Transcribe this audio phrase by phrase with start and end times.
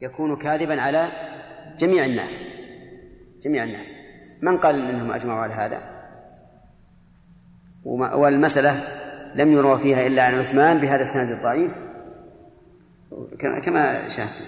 [0.00, 1.08] يكون كاذبا على
[1.78, 2.40] جميع الناس.
[3.42, 3.94] جميع الناس.
[4.42, 5.82] من قال إنهم أجمعوا على هذا؟
[7.84, 8.84] والمسألة
[9.34, 11.74] لم يروى فيها إلا عن عثمان بهذا السند الضعيف.
[13.64, 14.42] كما شاهدت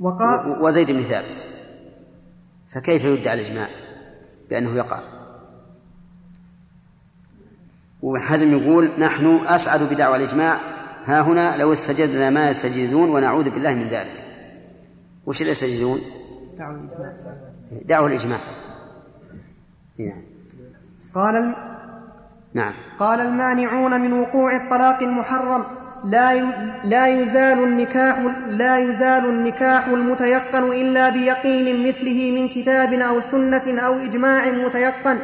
[0.00, 1.46] وقال وزيد بن ثابت.
[2.68, 3.68] فكيف يدعى الإجماع
[4.50, 5.00] بأنه يقع؟
[8.02, 10.73] وحزم يقول نحن أسعد بدعوى الإجماع
[11.04, 14.24] ها هنا لو استجدنا ما يستجيزون ونعوذ بالله من ذلك.
[15.26, 16.00] وش اللي يستجيزون؟
[16.58, 17.12] دعوا الإجماع.
[17.84, 18.38] دعوا الإجماع.
[19.98, 20.22] نعم
[21.14, 21.54] قال
[22.54, 22.74] نعم.
[22.98, 25.64] قال المانعون من وقوع الطلاق المحرم.
[26.04, 26.34] لا
[26.84, 28.18] لا يزال النكاح
[28.48, 35.18] لا يزال النكاح المتيقن إلا بيقين مثله من كتاب أو سنة أو إجماع متيقن.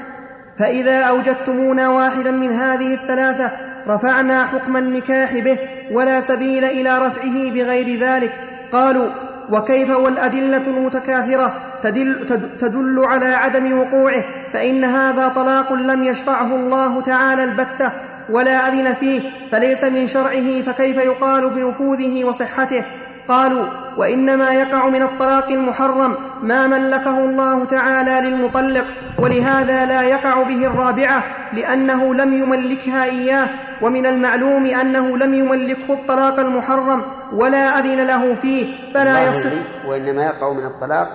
[0.57, 5.59] فإذا أوجدتمونا واحدا من هذه الثلاثة رفعنا حكم النكاح به
[5.93, 8.33] ولا سبيل إلى رفعه بغير ذلك.
[8.73, 9.07] قالوا
[9.53, 12.27] وكيف والأدلة المتكاثره تدل,
[12.59, 17.93] تدل على عدم وقوعه فإن هذا طلاق لم يشرعه الله تعالى البتة
[18.31, 22.85] ولا أذن فيه فليس من شرعه فكيف يقال بنفوذه وصحته؟
[23.31, 28.87] قالوا وإنما يقع من الطلاق المحرم ما ملكه الله تعالى للمطلق
[29.19, 33.49] ولهذا لا يقع به الرابعة لأنه لم يملكها إياه
[33.83, 39.51] ومن المعلوم أنه لم يملكه الطلاق المحرم ولا أذن له فيه فلا يصح.
[39.87, 41.09] وإنما يقع من الطلاق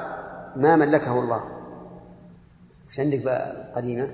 [0.56, 1.44] ما ملكه الله.
[2.90, 4.08] وش عندك بقى قديمة؟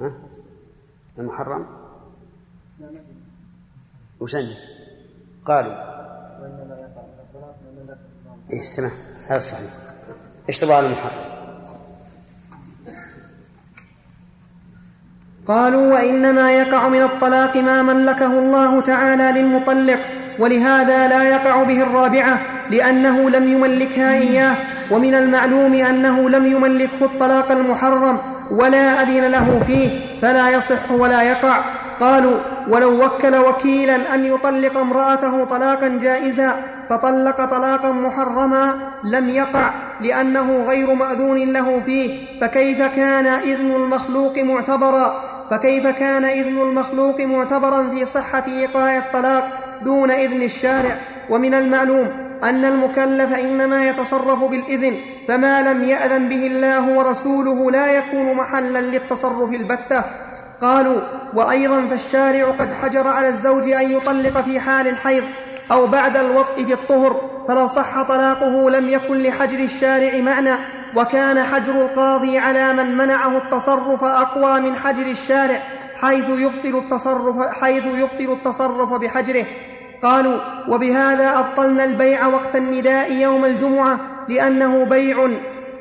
[0.00, 0.12] ها؟
[1.18, 1.66] المحرم؟
[4.20, 4.56] عندك
[5.46, 5.72] قالوا.
[8.52, 8.90] إيش تمام.
[9.28, 9.70] هذا صحيح.
[10.48, 11.28] إيش المحرم
[15.46, 20.00] قالوا وإنما يقع من الطلاق ما ملكه الله تعالى للمطلق
[20.38, 24.56] ولهذا لا يقع به الرابعة لأنه لم يملكها إياه.
[24.90, 28.18] ومن المعلوم أنه لم يملكه الطلاق المحرم
[28.50, 31.64] ولا أذن له فيه فلا يصح ولا يقع.
[32.00, 32.38] قالوا
[32.68, 36.56] ولو وكل وكيلا أن يطلق امرأته طلاقا جائزا
[36.90, 39.70] فطلق طلاقا محرما لم يقع
[40.00, 47.90] لأنه غير مأذون له فيه فكيف كان إذن المخلوق معتبرا؟ فكيف كان إذن المخلوق معتبرا
[47.90, 49.48] في صحة إيقاع الطلاق
[49.84, 50.98] دون إذن الشارع؟
[51.30, 52.08] ومن المعلوم
[52.44, 54.96] أن المكلف إنما يتصرف بالإذن
[55.28, 60.04] فما لم يأذن به الله ورسوله لا يكون محلا للتصرف البتة.
[60.62, 61.00] قالوا
[61.34, 65.24] وأيضا فالشارع قد حجر على الزوج أن يطلق في حال الحيض
[65.72, 70.54] أو بعد الوطء في الطهر فلو صح طلاقه لم يكن لحجر الشارع معنى
[70.96, 75.62] وكان حجر القاضي على من منعه التصرف أقوى من حجر الشارع
[75.94, 79.46] حيث يبطل التصرف حيث يبطل التصرف بحجره.
[80.02, 85.28] قالوا وبهذا أبطلنا البيع وقت النداء يوم الجمعة لأنه بيع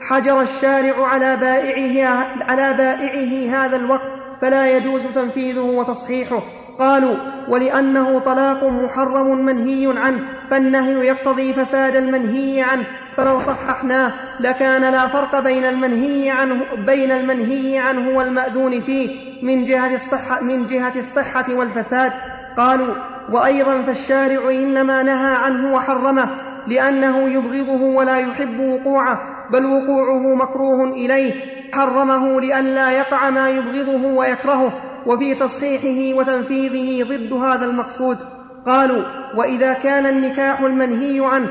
[0.01, 4.09] حجر الشارع على بائعه على بائعه هذا الوقت.
[4.41, 6.43] فلا يجوز تنفيذه وتصحيحه.
[6.79, 7.15] قالوا
[7.47, 12.83] ولأنه طلاق محرم منهي عنه فالنهي يقتضي فساد المنهي عنه.
[13.17, 19.09] فلو صححناه لكان لا فرق بين المنهي عنه بين المنهي عنه والمأذون فيه
[19.43, 22.13] من جهة الصحة من جهة الصحة والفساد.
[22.57, 22.93] قالوا
[23.31, 26.29] وأيضا فالشارع إنما نهى عنه وحرمه
[26.67, 29.36] لأنه يبغضه ولا يحب وقوعه.
[29.51, 31.33] بل وقوعه مكروه إليه
[31.73, 34.71] حرمه لئلا يقع ما يبغضه ويكرهه
[35.05, 38.17] وفي تصحيحه وتنفيذه ضد هذا المقصود.
[38.65, 39.03] قالوا
[39.35, 41.49] وإذا كان النكاح المنهي عنه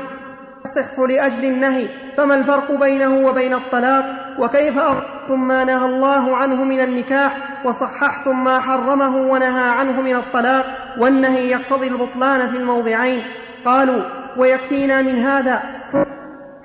[0.65, 1.87] يصح لأجل النهي
[2.17, 4.05] فما الفرق بينه وبين الطلاق؟
[4.39, 10.65] وكيف أردتم ما نهى الله عنه من النكاح؟ وصححتم ما حرمه ونهى عنه من الطلاق؟
[10.99, 13.23] والنهي يقتضي البطلان في الموضعين.
[13.65, 14.01] قالوا
[14.37, 15.63] ويكفينا من هذا.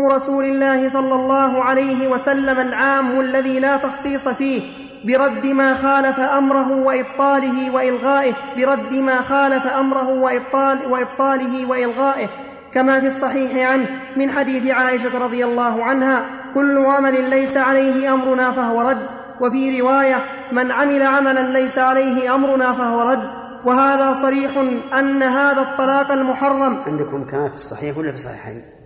[0.00, 4.62] رسول الله صلى الله عليه وسلم العام الذي لا تخصيص فيه
[5.04, 12.28] برد ما خالف أمره وإبطاله وإلغائه برد ما خالف أمره وابطال وإبطاله وإلغائه.
[12.72, 13.86] كما في الصحيح عنه
[14.16, 16.24] من حديث عائشة رضي الله عنها
[16.54, 19.06] كل عمل ليس عليه أمرنا فهو رد.
[19.40, 23.30] وفي رواية من عمل عملا ليس عليه أمرنا فهو رد.
[23.64, 24.50] وهذا صريح
[24.98, 26.78] أن هذا الطلاق المحرم.
[26.86, 28.81] عندكم كما في الصحيح ولا في الصحيحين؟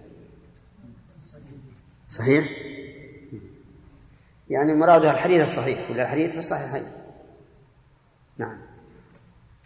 [2.18, 2.44] صحيح؟
[4.50, 6.82] يعني مرادها الحديث الصحيح ولا الحديث في الصحيحين.
[8.38, 8.58] نعم.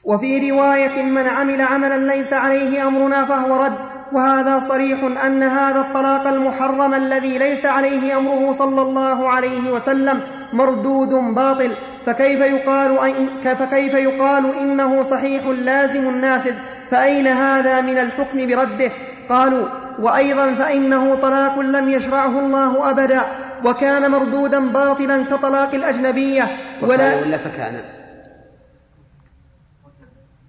[0.04, 3.78] وفي رواية من عمل عملا ليس عليه أمرنا فهو رد
[4.12, 10.20] وهذا صريح أن هذا الطلاق المحرم الذي ليس عليه أمره صلى الله عليه وسلم
[10.52, 11.74] مردود باطل.
[12.06, 16.54] فكيف يقال, فكيف يقال إنه صحيح لازم نافذ
[16.90, 18.92] فأين هذا من الحكم برده؟
[19.30, 19.68] قالوا
[19.98, 23.22] وأيضا فإنه طلاق لم يشرعه الله أبدا
[23.64, 27.84] وكان مردودا باطلا كطلاق الأجنبية ولا ولا فكان.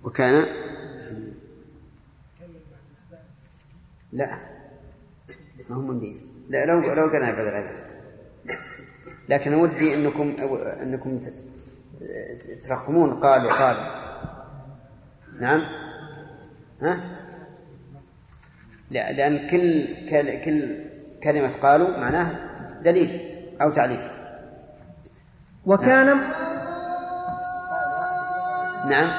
[0.04, 0.46] وكان؟
[4.12, 4.28] لا.
[5.70, 6.20] ما هم منبيه
[6.50, 7.92] لا لو لو بدل هذا
[9.30, 10.36] لكن ودي أنكم
[10.82, 11.20] أنكم
[12.64, 14.02] ترقمون قالوا قالوا.
[15.40, 15.62] نعم؟
[16.82, 17.21] ها؟
[18.92, 19.86] لأن كل
[20.46, 20.76] كل
[21.24, 22.40] كلمة قالوا معناه
[22.82, 23.20] دليل
[23.62, 24.02] أو تعليل.
[25.66, 26.20] وكان نعم,
[28.90, 29.10] نعم.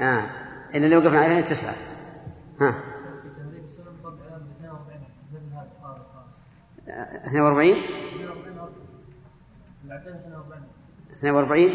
[0.00, 0.26] آه
[0.74, 1.74] إن اللي وقفنا عليها تسعة.
[2.60, 2.74] ها.
[7.26, 7.76] 42
[11.10, 11.70] 42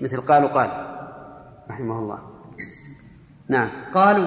[0.00, 0.70] مثل قالوا قال
[1.70, 2.33] رحمه الله.
[3.48, 3.70] نعم.
[3.94, 4.26] قالوا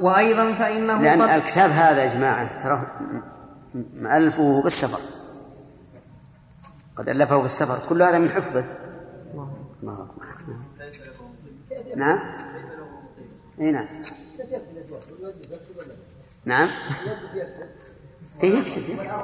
[0.00, 1.28] وأيضا فإنه لأن قد...
[1.28, 2.86] الكتاب هذا يا جماعة ترى
[3.92, 5.00] مألفه بالسفر.
[6.96, 7.78] قد ألفه بالسفر.
[7.88, 8.64] كل هذا من حفظه.
[9.82, 10.08] الله
[11.96, 12.18] نعم.
[13.60, 13.86] إي نعم.
[16.44, 16.68] نعم.
[18.42, 19.20] إي يكتب يكتب.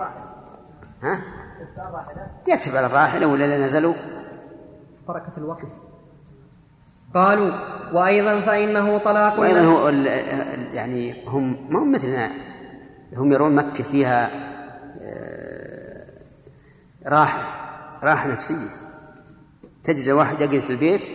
[1.03, 1.23] ها؟
[2.49, 3.95] يكتب على الراحلة ولا نزلوا؟
[5.09, 5.90] بركة الوقت.
[7.15, 7.51] قالوا
[7.93, 9.89] وأيضا فإنه طلاق وأيضا هو
[10.75, 12.31] يعني هم ما هم مثلنا.
[13.17, 14.31] هم يرون مكة فيها
[15.01, 16.07] آه،
[17.07, 17.49] راحة
[18.03, 18.69] راحة نفسية.
[19.85, 21.09] تجد الواحد يقعد في البيت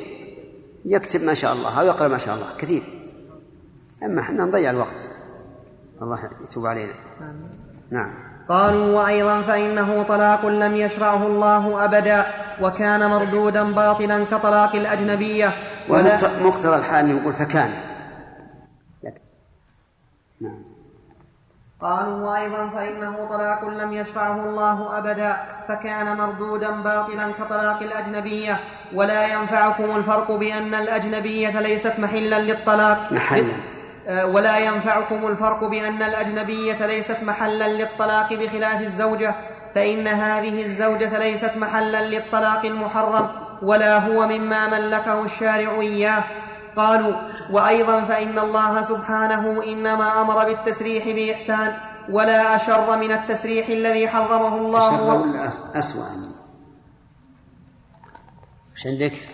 [0.86, 2.84] يكتب ما شاء الله أو يقرأ ما شاء الله كثير.
[4.04, 5.12] أما إحنا نضيع الوقت.
[6.02, 6.20] الله
[6.50, 6.94] يتوب علينا.
[7.92, 8.14] نعم.
[8.50, 12.26] قالوا وأيضا فإنه طلاق لم يشرعه الله ابدا
[12.62, 15.54] وكان مردودا باطلا كطلاق الأجنبية.
[15.90, 17.74] ولا مقتضى الحال يقول فكان.
[20.42, 20.64] نعم.
[21.82, 25.38] قالوا وأيضا فإنه طلاق لم يشرعه الله ابدا
[25.68, 28.60] فكان مردودا باطلا كطلاق الأجنبية.
[28.94, 33.12] ولا ينفعكم الفرق بأن الأجنبية ليست محلا للطلاق.
[33.12, 33.54] محلا.
[34.08, 39.36] آه، ولا ينفعكم الفرق بأن الأجنبية ليست محلا للطلاق بخلاف الزوجة
[39.76, 43.45] فإن هذه الزوجة ليست محلا للطلاق المحرم.
[43.62, 46.24] ولا هو مما ملكه الشارع إياه.
[46.75, 47.13] قالوا
[47.52, 51.78] وأيضا فإن الله سبحانه إنما أمر بالتسريح بإحسان
[52.10, 54.88] ولا أشر من التسريح الذي حرمه الله.
[54.88, 55.48] أشر ولا
[55.80, 56.06] أسوأ
[58.74, 59.30] وش عندك؟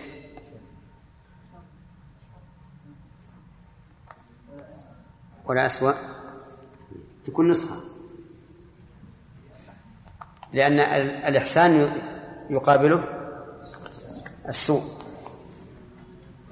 [5.44, 5.92] ولا أسوأ؟
[7.24, 7.76] تكون نسخة.
[10.52, 10.78] لأن
[11.28, 11.90] الإحسان
[12.50, 13.21] يقابله
[14.48, 14.82] السوء.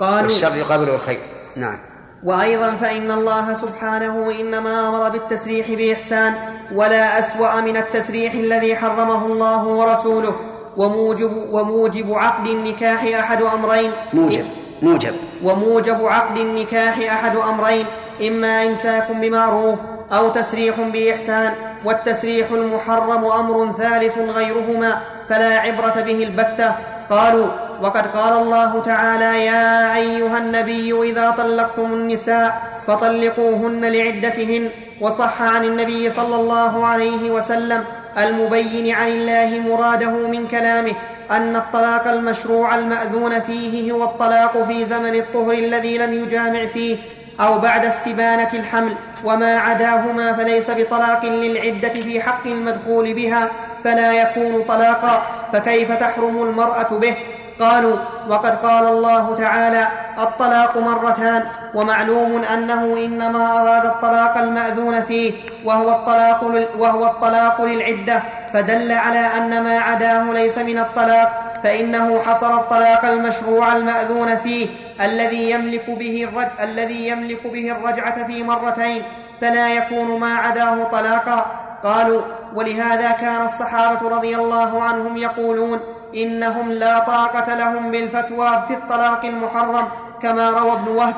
[0.00, 1.20] قالوا والشر يقابله الخير.
[1.56, 1.78] نعم.
[2.24, 6.34] وأيضا فإن الله سبحانه إنما أمر بالتسريح بإحسان
[6.72, 10.36] ولا أسوأ من التسريح الذي حرمه الله ورسوله.
[10.76, 13.92] وموجب وموجب عقد النكاح أحد أمرين.
[14.12, 14.46] موجب
[14.82, 15.14] موجب.
[15.44, 17.86] وموجب عقد النكاح أحد أمرين.
[18.26, 19.78] إما إمساك بمعروف
[20.12, 21.54] أو تسريح بإحسان.
[21.84, 26.74] والتسريح المحرم أمر ثالث غيرهما فلا عبرة به البتة.
[27.10, 35.64] قالوا وقد قال الله تعالى يا أيها النبي إذا طلقتم النساء فطلقوهن لعدتهن وصح عن
[35.64, 37.84] النبي صلى الله عليه وسلم
[38.18, 40.92] المبين عن الله مراده من كلامه
[41.30, 46.96] أن الطلاق المشروع المأذون فيه هو الطلاق في زمن الطهر الذي لم يجامع فيه
[47.40, 48.92] أو بعد استبانة الحمل
[49.24, 53.50] وما عداهما فليس بطلاق للعدة في حق المدخول بها
[53.84, 57.16] فلا يكون طلاقا فكيف تحرم المرأة به؟
[57.60, 57.96] قالوا
[58.28, 59.88] وقد قال الله تعالى
[60.18, 65.32] الطلاق مرتان ومعلوم أنه إنما أراد الطلاق المأذون فيه
[65.64, 72.54] وهو الطلاق, وهو الطلاق للعدة فدل على أن ما عداه ليس من الطلاق فإنه حصر
[72.54, 74.66] الطلاق المشروع المأذون فيه
[75.00, 76.48] الذي يملك به الرج...
[76.60, 79.02] الذي يملك به الرجعة في مرتين
[79.40, 81.46] فلا يكون ما عداه طلاقا
[81.84, 82.22] قالوا
[82.54, 85.80] ولهذا كان الصحابة رضي الله عنهم يقولون
[86.14, 89.88] إنهم لا طاقة لهم بالفتوى في الطلاق المحرم
[90.22, 91.14] كما روى ابن وهب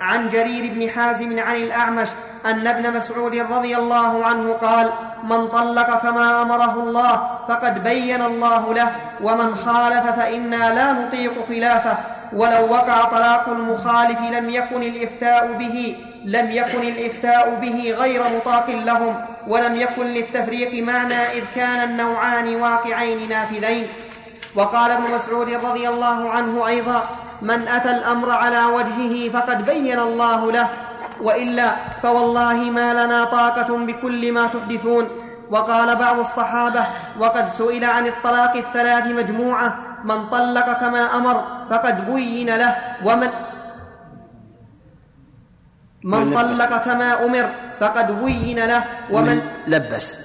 [0.00, 2.08] عن جرير بن حازم عن الأعمش
[2.46, 4.90] أن ابن مسعود رضي الله عنه قال
[5.24, 8.90] من طلق كما أمره الله فقد بين الله له
[9.22, 11.96] ومن خالف فإنا لا نطيق خلافه
[12.32, 19.14] ولو وقع طلاق المخالف لم يكن الإفتاء به لم يكن الإفتاء به غير مطاق لهم
[19.46, 23.86] ولم يكن للتفريق معنى إذ كان النوعان واقعين نافذين
[24.56, 27.02] وقال ابن مسعود رضي الله عنه أيضا
[27.42, 30.68] من أتى الأمر على وجهه فقد بين الله له
[31.20, 31.68] وإلا
[32.02, 35.06] فوالله ما لنا طاقة بكل ما تحدثون.
[35.50, 36.86] وقال بعض الصحابة
[37.20, 41.36] وقد سئل عن الطلاق الثلاث مجموعة من طلق كما أمر
[41.70, 43.30] فقد بين له ومن
[46.02, 47.46] من طلق كما أمر
[47.80, 50.16] فقد بين له ومن لبس.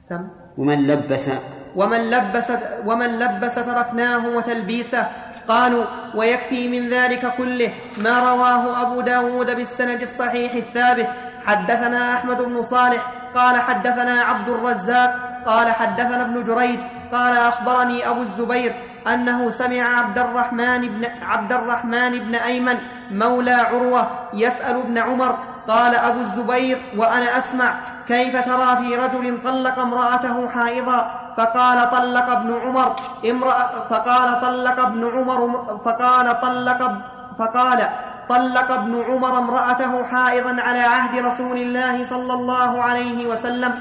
[0.00, 0.28] سم.
[0.58, 1.30] ومن لبس.
[1.76, 2.52] ومن لبس
[2.86, 5.06] ومن لبس تركناه وتلبيسه.
[5.48, 11.08] قالوا ويكفي من ذلك كله ما رواه أبو داود بالسند الصحيح الثابت.
[11.46, 16.80] حدثنا أحمد بن صالح قال حدثنا عبد الرزاق قال حدثنا ابن جريج
[17.12, 18.72] قال أخبرني أبو الزبير
[19.06, 22.78] أنه سمع عبد الرحمن بن عبد الرحمن بن أيمن
[23.10, 25.38] مولى عروة يسأل ابن عمر
[25.68, 27.74] قال أبو الزبير وأنا أسمع
[28.08, 32.96] كيف ترى في رجل طلق امرأته حائضا؟ فقال طلق ابن عمر
[33.30, 35.40] امرأة فقال طلق ابن عمر
[35.84, 36.92] فقال طلق
[37.38, 37.88] فقال
[38.28, 43.74] طلق ابن عمر امرأته حائضا على عهد رسول الله صلى الله عليه وسلم.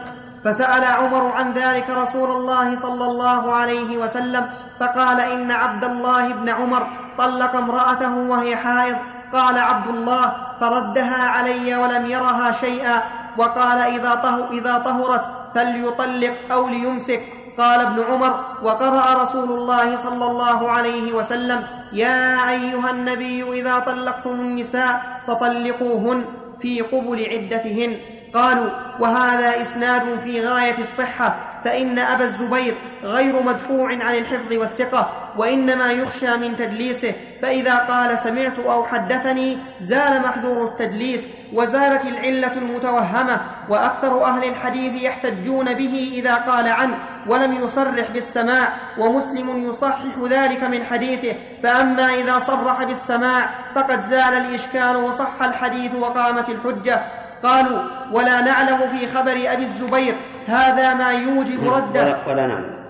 [0.43, 4.49] فسأل عمر عن ذلك رسول الله صلى الله عليه وسلم
[4.79, 6.87] فقال إن عبد الله بن عمر
[7.17, 8.97] طلق امرأته وهي حائض.
[9.33, 13.01] قال عبد الله فردها علي ولم يرها شيئا.
[13.38, 17.21] وقال إذا, طه إذا طهرت فليطلق أو ليمسك.
[17.57, 24.31] قال ابن عمر وقرأ رسول الله صلى الله عليه وسلم يا أيها النبي إذا طلقتم
[24.31, 26.25] النساء فطلقوهن
[26.61, 27.97] في قبل عدتهن.
[28.33, 28.69] قالوا
[29.00, 36.38] وهذا إسناد في غاية الصحة فإن أبا الزبير غير مدفوع عن الحفظ والثقة وإنما يخشى
[36.38, 37.13] من تدليسه.
[37.41, 45.74] فإذا قال سمعت أو حدثني زال محذور التدليس وزالت العلة المتوهمة وأكثر أهل الحديث يحتجون
[45.74, 52.83] به إذا قال عنه ولم يصرح بالسماع ومسلم يصحح ذلك من حديثه فأما إذا صرح
[52.83, 57.01] بالسماع فقد زال الإشكال وصح الحديث وقامت الحجة
[57.43, 57.79] قالوا
[58.12, 60.15] ولا نعلم في خبر أبي الزبير
[60.48, 62.17] هذا ما يوجب رده.
[62.27, 62.80] ولا نعلم.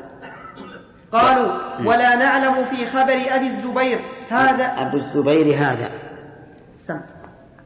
[1.12, 1.52] قالوا
[1.86, 4.00] ولا نعلم في خبر أبي الزبير
[4.30, 5.90] هذا أبو الزبير هذا.
[6.80, 7.00] سم.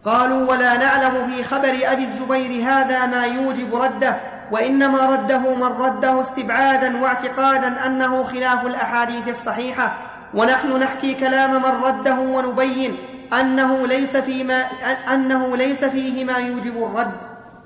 [0.05, 4.17] قالوا ولا نعلم في خبر أبي الزبير هذا ما يوجب رده
[4.51, 9.93] وإنما رده من رده استبعادا واعتقادا أنه خلاف الأحاديث الصحيحة.
[10.33, 12.97] ونحن نحكي كلام من رده ونبين
[13.33, 14.65] أنه ليس, فيما
[15.13, 17.17] أنه ليس فيه ما يوجب الرد.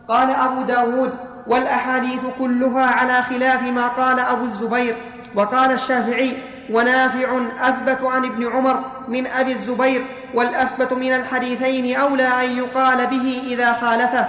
[0.08, 1.12] قال أبو داود
[1.48, 4.96] والأحاديث كلها على خلاف ما قال أبو الزبير.
[5.36, 6.38] وقال الشافعي
[6.70, 13.42] ونافع أثبت عن ابن عمر من أبي الزبير والأثبت من الحديثين أولى أن يقال به
[13.48, 14.28] إذا خالفه.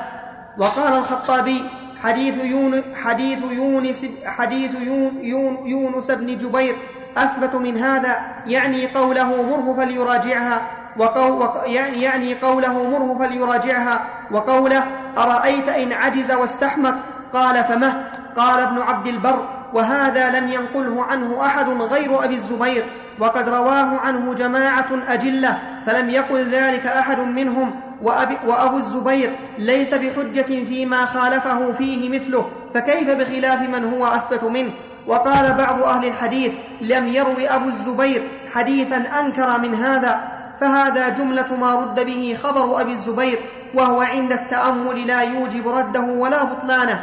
[0.59, 1.64] وقال الخطابي
[2.02, 4.75] حديث يونس حديث يونس حديث
[5.23, 6.76] يون يونس بن جبير
[7.16, 8.16] أثبت من هذا
[8.47, 10.62] يعني قوله مره فليراجعها
[10.97, 14.85] وقو يعني, يعني قوله مره فليراجعها وقوله
[15.19, 16.97] أرأيت إن عجز واستحمق؟
[17.33, 18.04] قال فمه.
[18.37, 22.84] قال ابن عبد البر وهذا لم ينقله عنه أحد غير أبي الزبير
[23.18, 30.64] وقد رواه عنه جماعة أجلة فلم يقل ذلك أحد منهم وأبي وأبو الزبير ليس بحجة
[30.64, 34.70] فيما خالفه فيه مثله فكيف بخلاف من هو أثبت منه؟
[35.06, 38.22] وقال بعض أهل الحديث لم يروي أبو الزبير
[38.54, 40.20] حديثا أنكر من هذا
[40.60, 43.38] فهذا جملة ما رد به خبر أبي الزبير
[43.74, 47.00] وهو عند التأمل لا يوجب رده ولا بطلانه.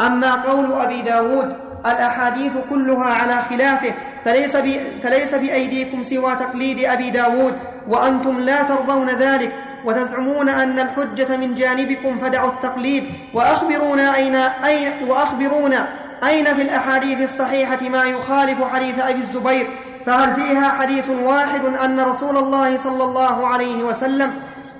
[0.00, 3.94] أما قول أبي داود الأحاديث كلها على خلافه.
[4.24, 7.54] فليس, بي فليس بأيديكم سوى تقليد أبي داود
[7.88, 9.52] وأنتم لا ترضون ذلك.
[9.84, 13.04] وتزعمون أن الحجة من جانبكم فدعوا التقليد.
[13.34, 15.88] وأخبرونا أين, أين, وأخبرونا
[16.24, 19.66] أين في الأحاديث الصحيحة ما يخالف حديث أبي الزبير.
[20.06, 24.32] فهل فيها حديث واحد أن رسول الله صلى الله عليه وسلم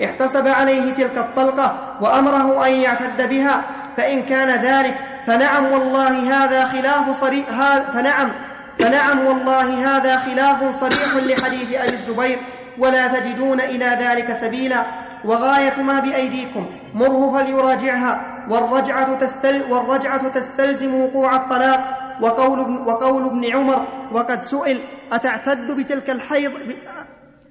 [0.05, 3.63] احتسب عليه تلك الطلقة وأمره أن يعتد بها؟
[3.97, 4.95] فإن كان ذلك
[5.27, 7.47] فنعم والله هذا خلاف صريح
[7.93, 8.33] فنعم
[8.79, 12.39] فنعم والله هذا خلاف صريح لحديث أبي الزبير
[12.79, 14.85] ولا تجدون إلى ذلك سبيلا
[15.25, 23.87] وغاية ما بأيديكم مره فليراجعها والرجعة, تستل والرجعة تستلزم وقوع الطلاق وقول, وقول ابن عمر
[24.13, 24.81] وقد سئل
[25.13, 26.53] أتعتد بتلك الحيض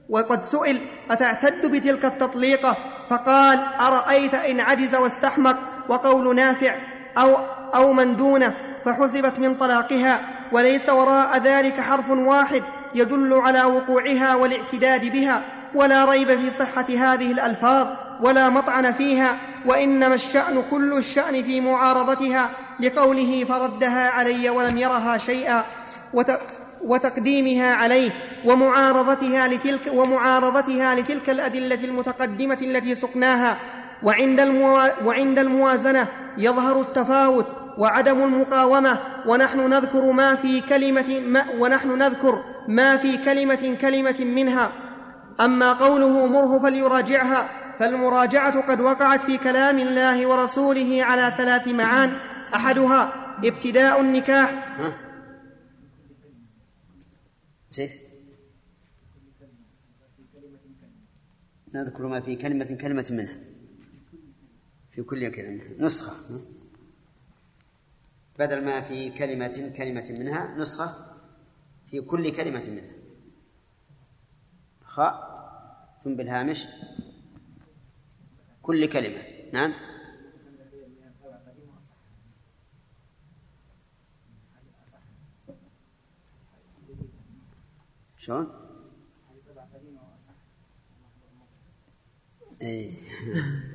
[0.09, 2.77] وقد سئل أتعتد بتلك التطليقة
[3.09, 5.57] فقال أرأيت إن عجز واستحمق
[5.89, 6.75] وقول نافع
[7.17, 7.37] أو,
[7.75, 8.53] أو من دونه
[8.85, 10.19] فحسبت من طلاقها
[10.51, 12.63] وليس وراء ذلك حرف واحد
[12.95, 15.41] يدل على وقوعها والاعتداد بها
[15.75, 17.87] ولا ريب في صحة هذه الألفاظ
[18.21, 22.49] ولا مطعن فيها وإنما الشأن كل الشأن في معارضتها
[22.79, 25.63] لقوله فردها علي ولم يرها شيئا
[26.13, 26.31] وت
[26.83, 28.11] وتقديمها عليه
[28.45, 33.57] ومعارضتها لتلك, ومعارضتها لتلك الأدلة المتقدمة التي سقناها
[34.03, 34.39] وعند,
[35.05, 37.45] وعند الموازنة يظهر التفاوت
[37.81, 44.71] وعدم المقاومة ونحن نذكر ما في كلمة ما ونحن نذكر ما في كلمة كلمة منها.
[45.39, 52.09] أما قوله مره فليراجعها فالمراجعة قد وقعت في كلام الله ورسوله على ثلاث معان.
[52.55, 54.77] أحدها ابتداء النكاح؟
[57.67, 57.91] سيف
[61.75, 63.35] نذكر ما في كلمة كلمة منها.
[64.91, 66.13] في كل كلمة نسخة.
[68.39, 71.15] بدل ما في كلمة كلمة منها نسخة
[71.91, 72.95] في كل كلمة منها
[74.83, 75.31] خاء
[76.03, 76.67] ثم بالهامش
[78.61, 79.23] كل كلمة
[79.53, 79.73] نعم
[88.17, 88.51] شلون؟
[92.61, 93.01] إيه.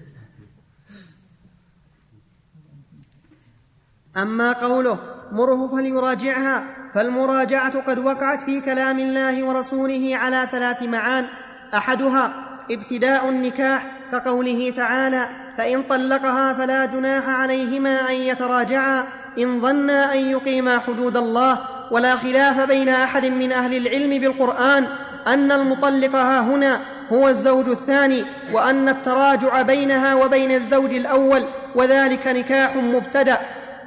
[4.16, 4.98] أما قوله
[5.32, 11.26] مره فليراجعها فالمراجعة قد وقعت في كلام الله ورسوله على ثلاث معان.
[11.74, 12.32] أحدها
[12.70, 19.04] ابتداء النكاح كقوله تعالى فإن طلقها فلا جناح عليهما أن يتراجعا
[19.38, 21.58] إن ظنا أن يقيما حدود الله.
[21.90, 24.86] ولا خلاف بين أحد من أهل العلم بالقرآن
[25.26, 26.80] أن المطلق ها هنا
[27.12, 31.44] هو الزوج الثاني وأن التراجع بينها وبين الزوج الأول
[31.74, 33.40] وذلك نكاح مبتدأ.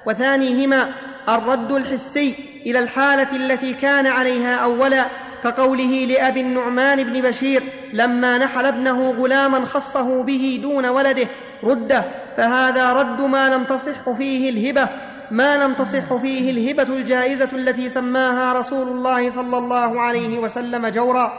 [0.05, 0.89] وثانيهما
[1.29, 5.05] الرد الحسي إلى الحالة التي كان عليها أولا
[5.43, 7.63] كقوله لأبي النعمان بن بشير
[7.93, 11.27] لما نحل ابنه غلاما خصه به دون ولده
[11.63, 12.03] رده
[12.37, 14.87] فهذا رد ما لم تصح فيه الهبة
[15.31, 21.33] ما لم تصح فيه الهبة الجائزة التي سماها رسول الله صلى الله عليه وسلم جورا.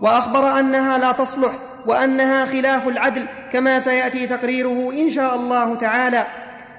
[0.00, 1.52] وأخبر أنها لا تصلح
[1.86, 6.26] وأنها خلاف العدل كما سيأتي تقريره إن شاء الله تعالى.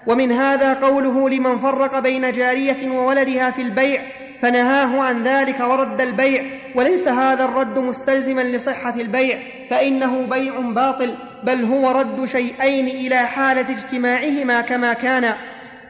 [0.08, 4.02] ومن هذا قوله لمن فرق بين جارية وولدها في البيع
[4.40, 6.44] فنهاه عن ذلك ورد البيع
[6.76, 9.40] وليس هذا الرد مستلزما لصحة البيع
[9.70, 15.36] فإنه بيع باطل بل هو رد شيئين إلى حالة اجتماعهما كما كان.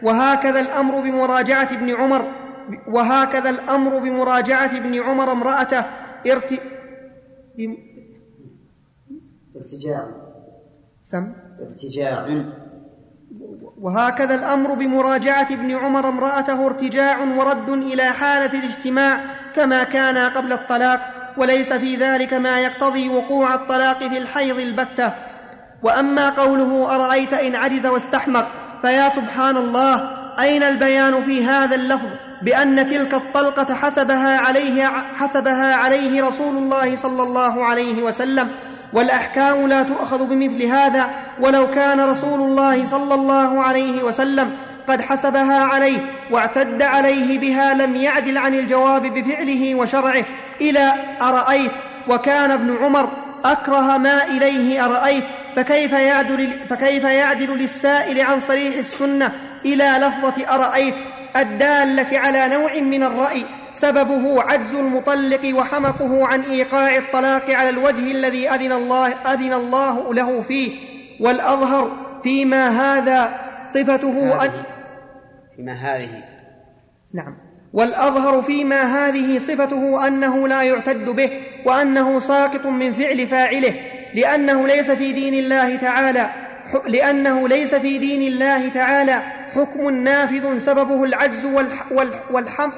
[0.03, 2.25] وهكذا الأمر بمراجعة ابن عمر
[2.87, 5.85] وهكذا الأمر بمراجعة ابن عمر امرأته
[6.27, 6.61] ارت...
[9.55, 10.07] ارتجاع.
[11.01, 12.27] سم؟ ارتجاع.
[13.81, 19.19] وهكذا الأمر بمراجعة ابن عمر امرأته ارتجاع ورد إلى حالة الاجتماع
[19.55, 25.11] كما كان قبل الطلاق وليس في ذلك ما يقتضي وقوع الطلاق في الحيض البتة.
[25.83, 28.47] وأما قوله أرأيت إن عجز واستحمق
[28.81, 30.09] فيا سبحان الله
[30.39, 32.09] أين البيان في هذا اللفظ
[32.41, 34.83] بأن تلك الطلقة حسبها عليه
[35.19, 38.49] حسبها عليه رسول الله صلى الله عليه وسلم؟
[38.93, 44.51] والأحكام لا تؤخذ بمثل هذا ولو كان رسول الله صلى الله عليه وسلم
[44.87, 45.99] قد حسبها عليه
[46.31, 50.25] واعتد عليه بها لم يعدل عن الجواب بفعله وشرعه
[50.61, 51.71] إلى أرأيت
[52.07, 53.09] وكان ابن عمر
[53.45, 55.23] أكره ما إليه أرأيت
[55.55, 59.31] فكيف يعدل, فكيف يعدل للسائل عن صريح السنة
[59.65, 60.95] إلى لفظة أرأيت
[61.35, 63.45] الدالة على نوع من الرأي
[63.79, 70.41] سببه عجز المطلق وحمقه عن إيقاع الطلاق على الوجه الذي أذن الله أذن الله له
[70.41, 70.71] فيه.
[71.19, 71.91] والأظهر
[72.23, 74.51] فيما هذا صفته أن
[75.55, 76.23] فيما هذه.
[77.13, 77.37] نعم.
[77.73, 81.31] والأظهر فيما هذه صفته أنه لا يعتد به
[81.65, 83.73] وأنه ساقط من فعل فاعله
[84.13, 86.29] لأنه ليس في دين الله تعالى
[86.87, 89.21] لأنه ليس في دين الله تعالى
[89.55, 91.45] حكم نافذ سببه العجز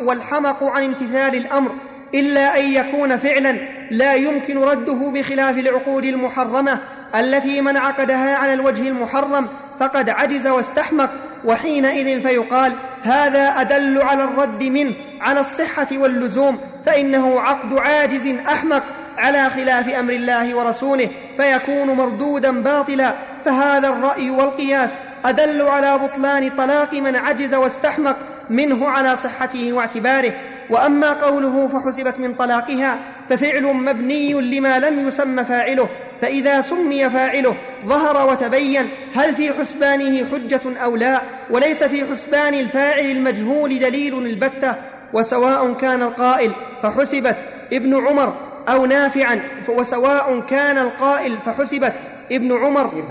[0.02, 1.72] والحمق عن امتثال الأمر
[2.16, 3.58] إلا أن يكون فعلا
[3.92, 6.80] لا يمكن رده بخلاف العقود المحرمة
[7.16, 9.48] التي من عقدها على الوجه المحرم
[9.80, 11.10] فقد عجز واستحمق
[11.46, 18.84] وحينئذ فيقال هذا أدل على الرد منه على الصحة واللزوم فإنه عقد عاجز أحمق
[19.18, 23.14] على خلاف أمر الله ورسوله فيكون مردودا باطلا
[23.46, 28.18] فهذا الرأي والقياس أدل على بطلان طلاق من عجز واستحمق
[28.50, 30.34] منه على صحته واعتباره
[30.70, 35.90] وأما قوله فحسبت من طلاقها ففعل مبني لما لم يسم فاعله
[36.22, 37.56] فإذا سمي فاعله
[37.86, 44.76] ظهر وتبين هل في حسبانه حجة أو لا وليس في حسبان الفاعل المجهول دليل البتة
[45.14, 46.52] وسواء كان القائل
[46.84, 47.36] فحسبت
[47.74, 48.34] ابن عمر
[48.70, 51.94] أو نافعا وسواء كان القائل فحسبت
[52.32, 53.04] ابن عمر.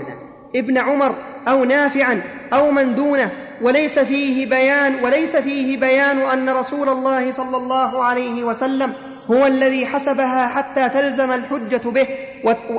[0.55, 1.15] ابن عمر
[1.47, 2.21] أو نافعا
[2.53, 3.29] أو من دونه
[3.61, 8.93] وليس فيه بيان وليس فيه بيان أن رسول الله صلى الله عليه وسلم
[9.31, 12.07] هو الذي حسبها حتى تلزم الحجة به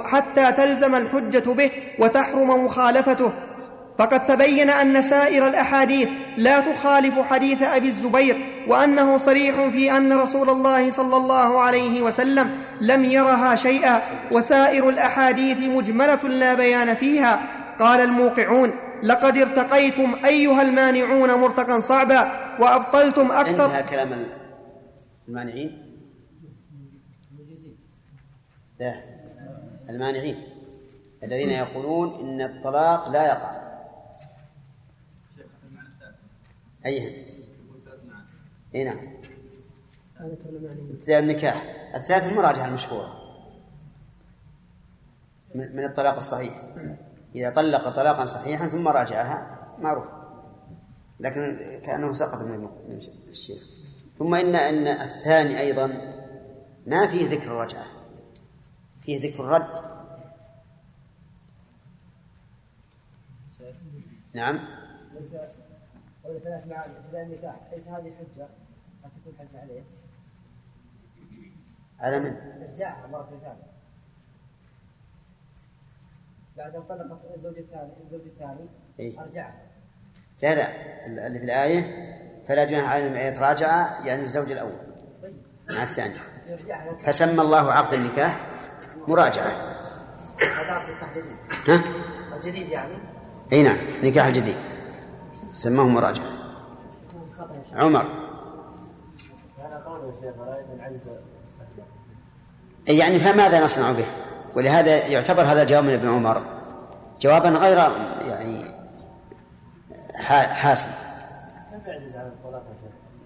[0.04, 3.32] حتى تلزم الحجة به وتحرم مخالفته.
[3.98, 10.50] فقد تبين أن سائر الأحاديث لا تخالف حديث أبي الزبير وأنه صريح في أن رسول
[10.50, 14.00] الله صلى الله عليه وسلم لم يرها شيئا
[14.32, 17.40] وسائر الأحاديث مجملة لا بيان فيها.
[17.80, 22.20] قال الموقعون لقد ارتقيتم أيها المانعون مرتقا صعبا
[22.60, 23.64] وأبطلتم أكثر.
[23.64, 24.26] انتهى كلام
[25.28, 25.86] المانعين؟
[28.80, 29.02] لا
[29.88, 30.44] المانعين
[31.22, 33.60] الذين يقولون إن الطلاق لا يقع.
[36.86, 37.10] أيها
[38.74, 38.98] أي نعم.
[40.98, 41.64] زي النكاح
[41.94, 43.20] الثالث المراجعة المشهورة
[45.54, 46.62] من الطلاق الصحيح.
[47.34, 50.06] إذا طلق طلاقا صحيحا ثم راجعها معروف.
[51.20, 52.68] لكن كأنه سقط من
[53.28, 53.66] الشيخ.
[54.18, 55.86] ثم إن أن الثاني أيضا
[56.86, 57.86] ما فيه ذكر الرجعة.
[59.00, 59.90] فيه ذكر الرد.
[64.34, 64.60] نعم.
[65.20, 65.34] ليس
[66.24, 66.96] قول ثلاث معاني.
[66.98, 67.56] ابتداء النكاح.
[67.72, 68.48] ليس هذه حجة
[69.04, 69.82] قد تكون حجة عليه.
[72.00, 73.69] على من؟ ارجعها مرة ثانية
[76.56, 78.68] بعد أن طلق الزوج الثاني الزوج الثاني
[79.00, 79.70] إيه؟ ارجعها
[80.42, 82.10] لا لا اللي في الآية
[82.44, 84.72] فلا جناح على أن يتراجع يعني الزوج الأول
[85.22, 85.36] طيب.
[85.70, 86.14] مع الثاني.
[86.98, 88.40] فسمى الله عقد النكاح
[89.08, 89.46] مراجعة.
[90.40, 91.24] هذا عقد التحديد
[91.68, 91.84] ها؟
[92.36, 92.94] الجديد يعني؟
[93.52, 94.56] أي نعم النكاح الجديد.
[95.52, 96.24] سماه شيخ
[97.74, 98.06] عمر.
[99.58, 100.34] هذا قول يا شيخ
[100.80, 101.08] عجز
[102.88, 104.06] يعني فماذا نصنع به؟
[104.54, 106.42] ولهذا يعتبر هذا الجواب من ابن عمر.
[107.20, 107.78] جوابا غير
[108.26, 108.64] يعني
[110.14, 110.88] حا- حاسم؟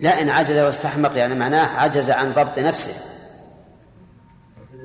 [0.00, 2.94] لا إن عجز واستحمق يعني معناه عجز عن ضبط نفسه.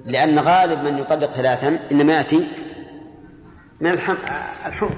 [0.05, 2.47] لأن غالب من يطلق ثلاثا إنما يأتي
[3.81, 4.15] من الحم...
[4.65, 4.97] الحمق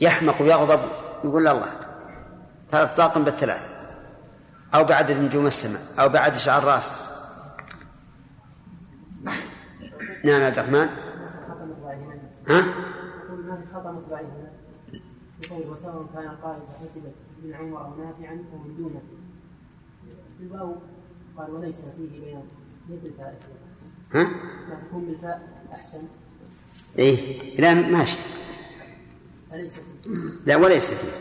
[0.00, 0.80] يحمق ويغضب
[1.24, 1.66] يقول الله
[2.70, 3.72] ثلاث طاقم بالثلاث.
[4.74, 6.90] أو بعدد نجوم السماء أو بعد شعر راس
[10.24, 10.88] نعم عبد الرحمن
[12.48, 12.64] ها؟
[15.42, 19.02] يقول وسواء كان القائل فحسبت ابن عمر أو نافعا أو من دونه
[20.40, 20.76] الواو
[21.36, 22.42] قال وليس فيه بيان
[23.70, 24.22] احسن ها؟
[24.68, 26.08] لا تكون بالفاء احسن
[26.98, 28.18] إيه لا ماشي
[29.52, 30.10] أليس فيه
[30.46, 31.12] لا وليس فيه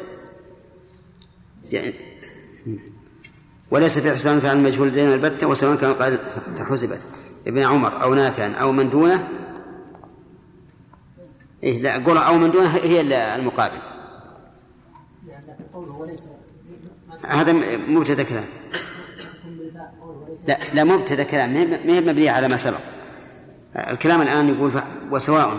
[1.78, 1.94] يعني
[3.72, 6.18] وليس في حسبان فعل المجهول دين البتة وسواء كان قال
[6.58, 7.02] فحسبت
[7.48, 9.28] ابن عمر أو نافعا أو من دونه
[11.64, 13.02] إيه لا قول أو من دونه هي
[13.36, 13.80] المقابل.
[17.26, 17.54] هذا
[17.88, 18.46] مبتدا كلام.
[20.48, 21.54] لا لا مبتدا كلام.
[21.54, 22.80] ما هي مبنية على ما سبق.
[23.76, 24.72] الكلام الآن يقول.
[25.12, 25.58] وسواء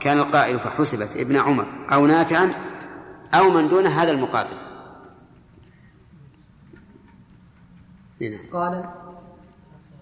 [0.00, 2.50] كان القائل فحسبت ابن عمر أو نافعا
[3.34, 4.56] أو من دونه هذا المقابل.
[8.20, 8.38] نعم.
[8.52, 8.90] قال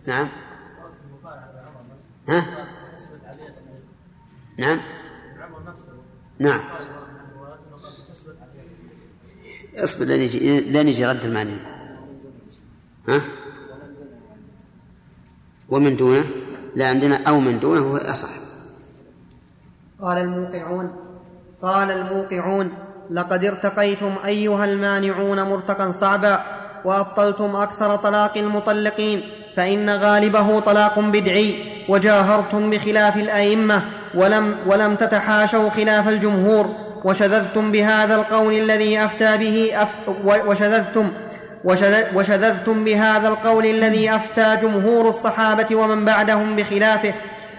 [0.06, 0.28] نعم.
[2.28, 2.46] ها؟
[4.58, 4.80] نعم.
[6.38, 6.60] نعم.
[9.76, 11.56] أصبر لين يجي لين يجي رد المعنى.
[13.08, 13.20] ها؟
[15.68, 16.24] ومن دونه؟
[16.76, 18.28] لا عندنا أو من دونه هو أصح.
[20.00, 20.96] قال الموقعون.
[21.62, 22.72] قال الموقعون.
[23.10, 26.44] لقد ارتقيتم أيها المانعون مرتقا صعبا
[26.84, 29.22] وأبطلتم أكثر طلاق المطلقين
[29.56, 31.71] فإن غالبه طلاق بدعي.
[31.88, 33.82] وجاهرتم بخلاف الأئمة
[34.14, 39.88] ولم ولم تتحاشوا خلاف الجمهور وشذذتم بهذا القول الذي أفتى به أف
[40.46, 41.08] وشذذتم
[41.64, 47.14] وشذ- وشذذتم بهذا القول الذي أفتى جمهور الصحابة ومن بعدهم بخلافه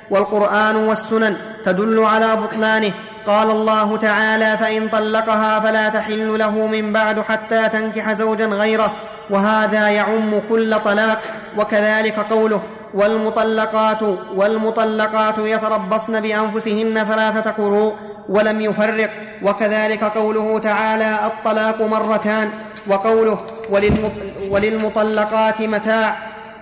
[0.09, 2.91] والقرآن والسنن تدل على بطلانه.
[3.27, 8.93] قال الله تعالى فإن طلقها فلا تحل له من بعد حتى تنكح زوجا غيره
[9.29, 11.21] وهذا يعم كل طلاق.
[11.57, 12.61] وكذلك قوله
[12.93, 13.99] والمطلقات
[14.35, 17.93] والمطلقات يتربصن بأنفسهن ثلاثة قروء
[18.29, 19.09] ولم يفرق.
[19.43, 22.49] وكذلك قوله تعالى الطلاق مرتان
[22.87, 23.37] وقوله
[23.69, 26.15] وللمط- وللمطلقات متاع.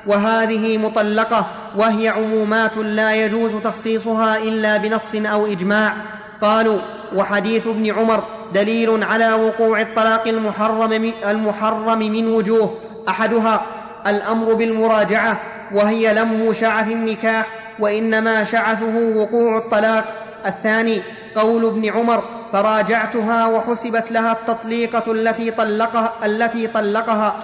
[0.08, 1.46] وهذه مطلقة
[1.78, 5.94] وهي عمومات لا يجوز تخصيصها إلا بنص أو إجماع.
[6.42, 6.80] قالوا
[7.16, 12.76] وحديث ابن عمر دليل على وقوع الطلاق المحرم من, المحرم من وجوه.
[13.10, 13.62] أحدها
[14.08, 15.38] الأمر بالمراجعة
[15.74, 17.48] وهي لم شعث النكاح
[17.80, 20.06] وإنما شعثه وقوع الطلاق.
[20.46, 21.02] الثاني
[21.36, 27.40] قول ابن عمر فراجعتها وحسبت لها التطليقة التي طلقها التي طلقها.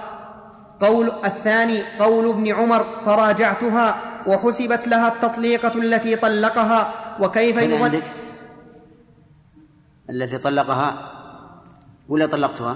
[0.79, 3.95] قول الثاني قول ابن عمر فراجعتها
[4.27, 6.93] وحسبت لها التطليقة التي طلقها.
[7.19, 8.01] وكيف يظن
[10.09, 11.11] التي طلقها؟
[12.09, 12.75] ولا طلقتها؟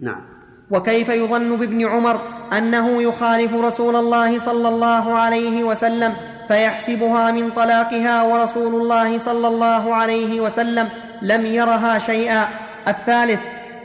[0.00, 0.31] نعم.
[0.70, 2.20] وكيف يظن بابن عمر
[2.58, 6.14] أنه يخالف رسول الله صلى الله عليه وسلم
[6.48, 10.88] فيحسبها من طلاقها ورسول الله صلى الله عليه وسلم
[11.22, 12.48] لم يرها شيئا.
[12.88, 13.40] الثالث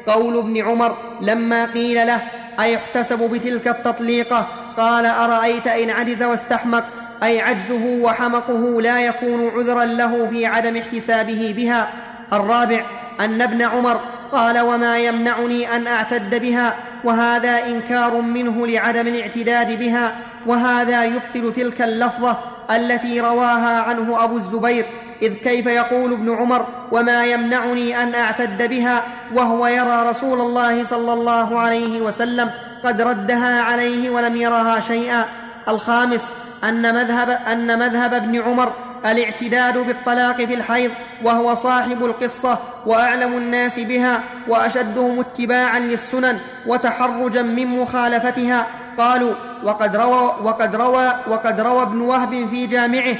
[0.07, 2.21] قول ابن عمر لما قيل له
[2.59, 6.85] ايحتسب بتلك التطليقة؟ قال أرأيت إن عجز واستحمق؟
[7.23, 11.87] أي عجزه وحمقه لا يكون عذرا له في عدم احتسابه بها.
[12.33, 12.85] الرابع
[13.19, 13.99] أن ابن عمر
[14.31, 21.81] قال وما يمنعني أن أعتد بها وهذا إنكار منه لعدم الاعتداد بها وهذا يبطل تلك
[21.81, 22.37] اللفظة
[22.71, 24.85] التي رواها عنه أبو الزبير
[25.21, 31.13] إذ كيف يقول ابن عمر وما يمنعني أن أعتد بها وهو يرى رسول الله صلى
[31.13, 32.49] الله عليه وسلم
[32.83, 35.25] قد ردها عليه ولم يرها شيئا.
[35.67, 36.31] الخامس
[36.63, 38.73] أن مذهب أن مذهب ابن عمر
[39.05, 40.91] الاعتداد بالطلاق في الحيض
[41.23, 48.67] وهو صاحب القصة وأعلم الناس بها وأشدهم اتباعا للسنن وتحرجا من مخالفتها.
[48.97, 49.33] قالوا
[49.63, 53.15] وقد روى وقد روى وقد روى ابن وهب في جامعه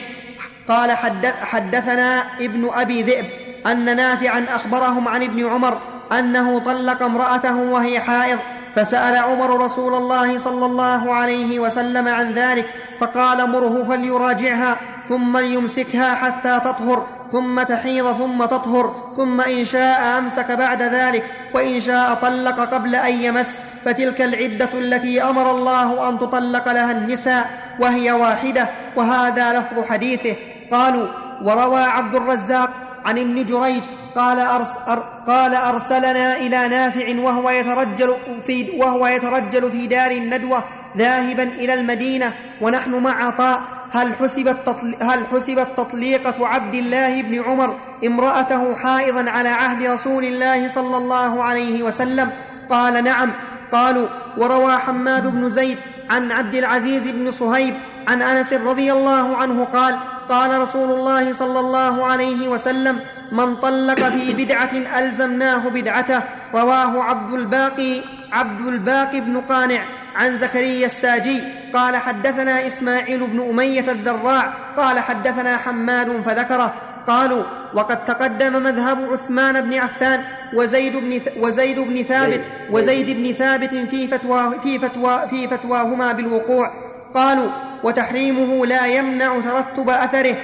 [0.68, 3.26] قال حدث حدثنا ابن أبي ذئب
[3.68, 5.78] أن نافعا أخبرهم عن ابن عمر
[6.12, 8.40] أنه طلق امرأته وهي حائض
[8.76, 12.66] فسأل عمر رسول الله صلى الله عليه وسلم عن ذلك
[13.00, 14.78] فقال مره فليراجعها.
[15.10, 21.80] ثم ليمسكها حتى تطهر ثم تحيض ثم تطهر ثم إن شاء أمسك بعد ذلك وإن
[21.80, 23.60] شاء طلق قبل أن يمس.
[23.86, 30.36] فتلك العدة التي أمر الله أن تطلق لها النساء وهي واحدة وهذا لفظ حديثه.
[30.72, 31.08] قالوا
[31.44, 32.70] وروى عبد الرزاق
[33.06, 33.84] عن ابن جريج
[34.18, 38.16] قال, أرس أر قال أرسلنا إلى نافع وهو يترجل
[38.48, 40.64] في, وهو يترجل في دار الندوة
[40.98, 47.76] ذاهبا إلى المدينة ونحن مع عطاء هل حسبت, هل حسبت تطليقة عبد الله بن عمر
[48.06, 52.32] امرأته حائضا على عهد رسول الله صلى الله عليه وسلم؟
[52.70, 53.32] قال نعم.
[53.72, 55.78] قالوا وروى حماد بن زيد
[56.10, 57.76] عن عبد العزيز بن صهيب
[58.08, 59.98] عن أنس رضي الله عنه قال
[60.30, 63.00] قال رسول الله صلى الله عليه وسلم
[63.32, 66.22] من طلق في بدعة ألزمناه بدعته
[66.54, 69.84] رواه عبد الباقي عبد الباقي بن قانع
[70.16, 76.74] عن زكريا الساجي قال حدثنا إسماعيل بن أمية الذراع قال حدثنا حماد فذكره
[77.08, 83.76] قالوا وقد تقدم مذهب عثمان بن عفان وزيد بن وزيد بن ثابت وزيد بن ثابت
[83.76, 86.72] في فتوى في فتوى في فتواهما بالوقوع
[87.18, 87.52] قالوا
[87.84, 90.38] وتحريمه لا يمنع ترتب أثره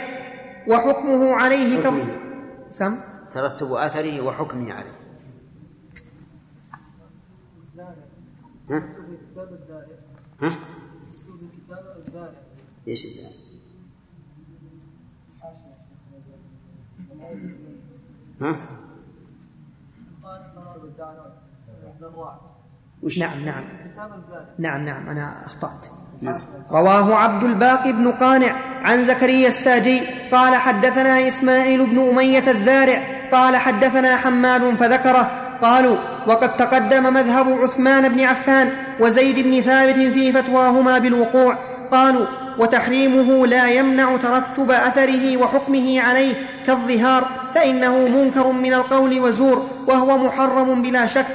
[0.68, 2.00] وحكمه عليه كم
[2.70, 3.00] سم
[3.32, 5.04] ترتب أثره وحكمه عليه
[8.70, 8.84] ها؟
[10.42, 10.56] ها؟
[12.88, 13.08] إيش؟
[18.42, 18.56] ها؟
[23.20, 23.64] نعم نعم
[24.58, 25.88] نعم نعم أنا أخطأت.
[26.72, 33.58] رواه عبد الباقي بن قانع عن زكريا الساجي قال حدثنا إسماعيل بن أمية الذارع قال
[33.58, 35.32] حدثنا حماد فذكره
[35.62, 41.58] قالوا وقد تقدم مذهب عثمان بن عفان وزيد بن ثابت في فتواهما بالوقوع
[41.92, 42.26] قالوا
[42.60, 46.34] وتحريمه لا يمنع ترتب أثره وحكمه عليه
[46.68, 51.26] كالظهار فإنه منكر من القول وزور وهو محرم بلا شك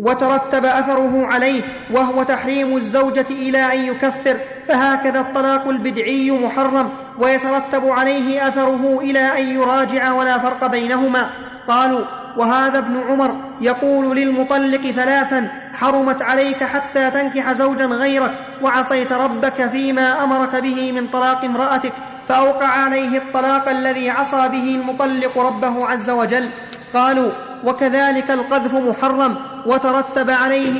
[0.00, 4.36] وترتب أثره عليه وهو تحريم الزوجة إلى أن يكفر
[4.68, 11.30] فهكذا الطلاق البدعي محرم ويترتب عليه أثره إلى أن يراجع ولا فرق بينهما.
[11.68, 12.04] قالوا
[12.36, 18.32] وهذا ابن عمر يقول للمطلق ثلاثا حرمت عليك حتى تنكح زوجا غيرك
[18.62, 21.92] وعصيت ربك فيما أمرك به من طلاق امرأتك
[22.28, 26.48] فأوقع عليه الطلاق الذي عصى به المطلق ربه عز وجل.
[26.94, 27.30] قالوا
[27.64, 29.34] وكذلك القذف محرم
[29.66, 30.72] وترتب عليه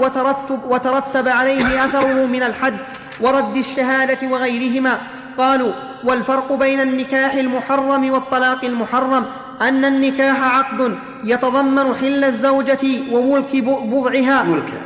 [0.00, 2.76] وترتب, وترتب عليه أثره من الحد
[3.20, 4.98] ورد الشهادة وغيرهما.
[5.38, 5.72] قالوا
[6.04, 9.24] والفرق بين النكاح المحرم والطلاق المحرم
[9.62, 14.42] أن النكاح عقد يتضمن حل الزوجة وملك بضعها.
[14.42, 14.80] ملكا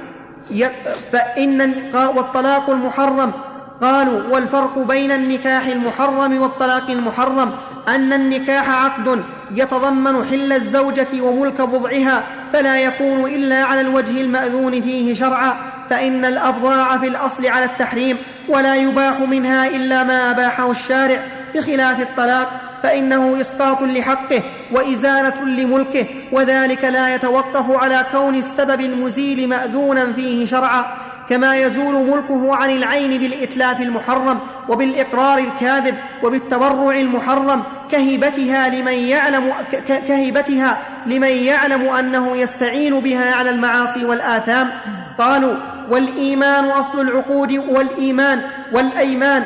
[1.13, 1.61] فإن
[1.95, 3.33] والطلاق المحرم.
[3.81, 7.51] قالوا والفرق بين النكاح المحرم والطلاق المحرم
[7.88, 9.22] أن النكاح عقد
[9.55, 15.57] يتضمن حل الزوجة وملك بضعها فلا يكون إلا على الوجه المأذون فيه شرعا
[15.90, 18.18] فإن الأبضاع في الأصل على التحريم
[18.49, 21.22] ولا يباح منها إلا ما أباحه الشارع
[21.55, 30.12] بخلاف الطلاق فإنه إسقاط لحقه وإزالة لملكه وذلك لا يتوقف على كون السبب المزيل مأذونا
[30.12, 30.85] فيه شرعا.
[31.29, 39.53] كما يزول ملكه عن العين بالإتلاف المحرم وبالإقرار الكاذب وبالتبرع المحرم كهبتها لمن يعلم
[39.89, 44.71] كهبتها لمن يعلم أنه يستعين بها على المعاصي والآثام.
[45.19, 45.57] قالوا
[45.91, 49.45] والإيمان أصل العقود والإيمان والأيمان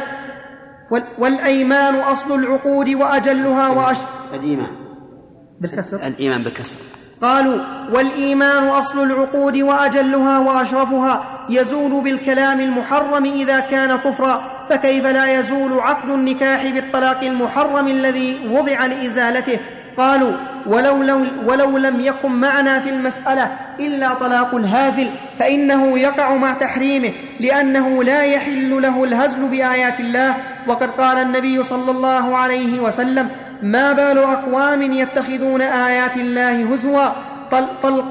[1.19, 3.97] والأيمان أصل العقود وأجلها وأش
[4.35, 4.71] الإيمان.
[5.61, 5.97] بالكسر.
[6.07, 6.77] الإيمان بالكسر.
[7.23, 7.59] قالوا
[7.93, 16.11] والإيمان أصل العقود وأجلها وأشرفها يزول بالكلام المحرم إذا كان كفرا فكيف لا يزول عقد
[16.11, 19.59] النكاح بالطلاق المحرم الذي وضع لإزالته؟
[19.97, 20.33] قالوا
[20.67, 27.13] ولو, لو ولو لم يكن معنا في المسألة إلا طلاق الهازل فإنه يقع مع تحريمه
[27.41, 33.29] لأنه لا يحل له الهزل بآيات الله وقد قال النبي صلى الله عليه وسلم
[33.63, 37.09] ما بال أقوام يتخذون آيات الله هزوا؟
[37.51, 38.05] طل طل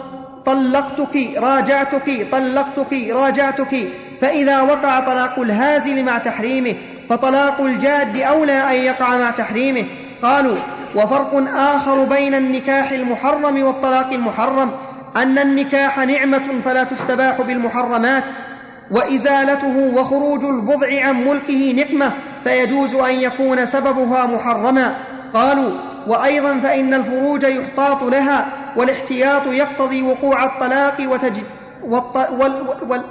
[0.45, 3.87] طلقتك راجعتك طلقتك راجعتك.
[4.21, 6.75] فإذا وقع طلاق الهازل مع تحريمه
[7.09, 9.85] فطلاق الجاد أولى أن يقع مع تحريمه.
[10.23, 10.55] قالوا
[10.95, 14.71] وفرق آخر بين النكاح المحرم والطلاق المحرم.
[15.17, 18.23] أن النكاح نعمة فلا تستباح بالمحرمات.
[18.91, 22.11] وإزالته وخروج البضع عن ملكه نقمة.
[22.43, 24.95] فيجوز أن يكون سببها محرما.
[25.33, 25.71] قالوا
[26.07, 31.43] وأيضا فإن الفروج يحتاط لها والاحتياط يقتضي وقوع الطلاق وتجد
[31.83, 32.17] والط...
[32.17, 32.63] وال...
[32.89, 33.03] وال...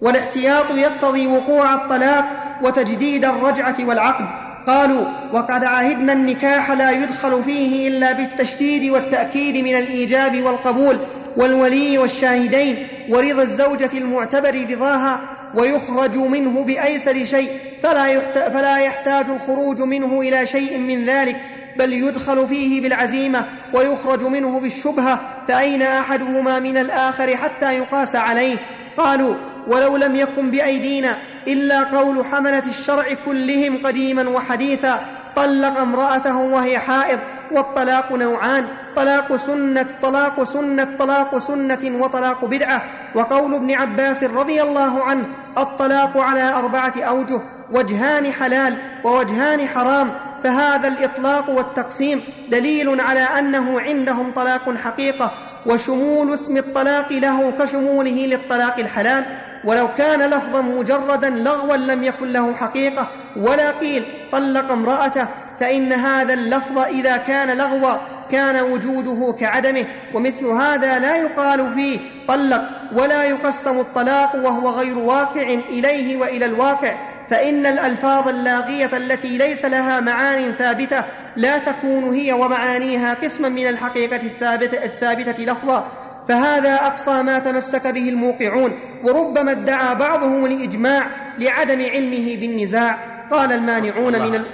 [0.00, 2.24] والاحتياط يقتضي وقوع الطلاق
[2.62, 4.26] وتجديد الرجعة والعقد.
[4.66, 10.98] قالوا وقد عهدنا النكاح لا يدخل فيه إلا بالتشديد والتأكيد من الإيجاب والقبول
[11.36, 15.20] والولي والشاهدين ورضا الزوجة المعتبر رضاها
[15.54, 21.36] ويخرج منه بأيسر شيء فلا, فلا يحتاج الخروج منه إلى شيء من ذلك
[21.76, 28.56] بل يدخل فيه بالعزيمة ويخرج منه بالشبهة فأين أحدهما من الآخر حتى يقاس عليه؟
[28.96, 29.34] قالوا
[29.66, 35.00] ولو لم يكن بأيدينا إلا قول حملة الشرع كلهم قديما وحديثا
[35.36, 37.18] طلق امرأته وهي حائض
[37.52, 38.66] والطلاق نوعان.
[38.96, 42.82] طلاق سنة طلاق سنة طلاق سنة وطلاق بدعة.
[43.14, 45.24] وقول ابن عباس رضي الله عنه
[45.58, 47.40] الطلاق على أربعة أوجه
[47.72, 50.10] وجهان حلال ووجهان حرام.
[50.42, 55.30] فهذا الإطلاق والتقسيم دليل على أنه عندهم طلاق حقيقة
[55.66, 59.24] وشمول اسم الطلاق له كشموله للطلاق الحلال.
[59.64, 63.08] ولو كان لفظا مجردا لغوا لم يكن له حقيقة.
[63.36, 65.26] ولا قيل طلق امرأته
[65.60, 67.96] فإن هذا اللفظ إذا كان لغوا
[68.32, 72.62] كان وجوده كعدمه ومثل هذا لا يقال فيه طلق
[72.92, 76.94] ولا يقسم الطلاق وهو غير واقع إليه وإلى الواقع.
[77.30, 81.04] فإن الألفاظ اللاغية التي ليس لها معان ثابتة
[81.36, 85.88] لا تكون هي ومعانيها قسما من الحقيقة الثابته, الثابتة لفظا.
[86.28, 88.72] فهذا أقصى ما تمسك به الموقعون
[89.04, 91.06] وربما ادعى بعضهم الاجماع
[91.38, 92.98] لعدم علمه بالنزاع.
[93.30, 94.44] قال المانعون من ال...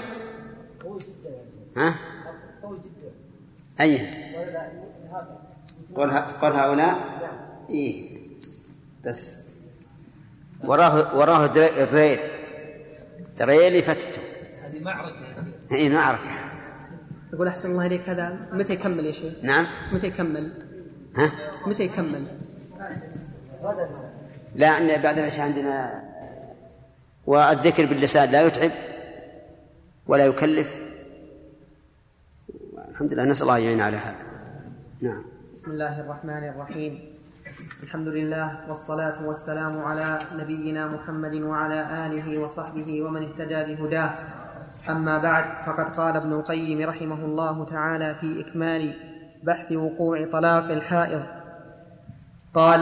[1.77, 1.95] ها؟
[3.81, 4.11] أي؟
[5.95, 6.97] قل قل هؤلاء؟
[7.71, 8.19] إيه.
[9.05, 9.39] بس.
[10.65, 12.19] وراه وراه دريل
[13.39, 14.23] دريل فتته
[14.63, 16.31] هذه معركة اي معركة.
[17.33, 18.49] يقول أحسن الله إليك هذا.
[18.53, 19.67] متى يكمل يا شيخ؟ نعم.
[19.93, 20.53] متى يكمل؟
[21.17, 21.33] ها؟
[21.67, 22.27] متى يكمل؟
[24.55, 26.05] لا بعد العشاء عندنا.
[27.27, 28.71] والذكر باللسان لا يتعب
[30.07, 30.86] ولا يكلف.
[32.97, 33.25] الحمد لله.
[33.25, 34.25] نسأل الله يعين على هذا
[35.03, 35.23] نعم.
[35.53, 37.01] بسم الله الرحمن الرحيم.
[37.83, 44.11] الحمد لله والصلاة والسلام على نبينا محمد وعلى آله وصحبه ومن اهتدى بهداه.
[44.89, 48.95] أما بعد فقد قال ابن القيم رحمه الله تعالى في إكمال
[49.43, 51.23] بحث وقوع طلاق الحائض.
[52.55, 52.81] قال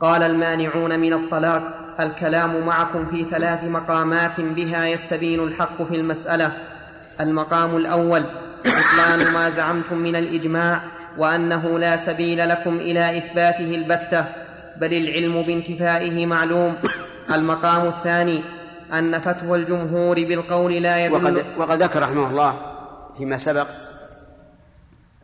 [0.00, 1.62] قال المانعون من الطلاق
[2.00, 6.52] الكلام معكم في ثلاث مقامات بها يستبين الحق في المسألة.
[7.20, 8.24] المقام الأول
[8.64, 10.80] بطلان ما زعمتم من الإجماع
[11.18, 14.24] وأنه لا سبيل لكم إلى إثباته البتة
[14.80, 16.76] بل العلم بانتفائه معلوم.
[17.32, 18.42] المقام الثاني
[18.92, 22.60] أن فتوى الجمهور بالقول لا يدل وقد, وقد ذكر رحمه الله
[23.18, 23.66] فيما سبق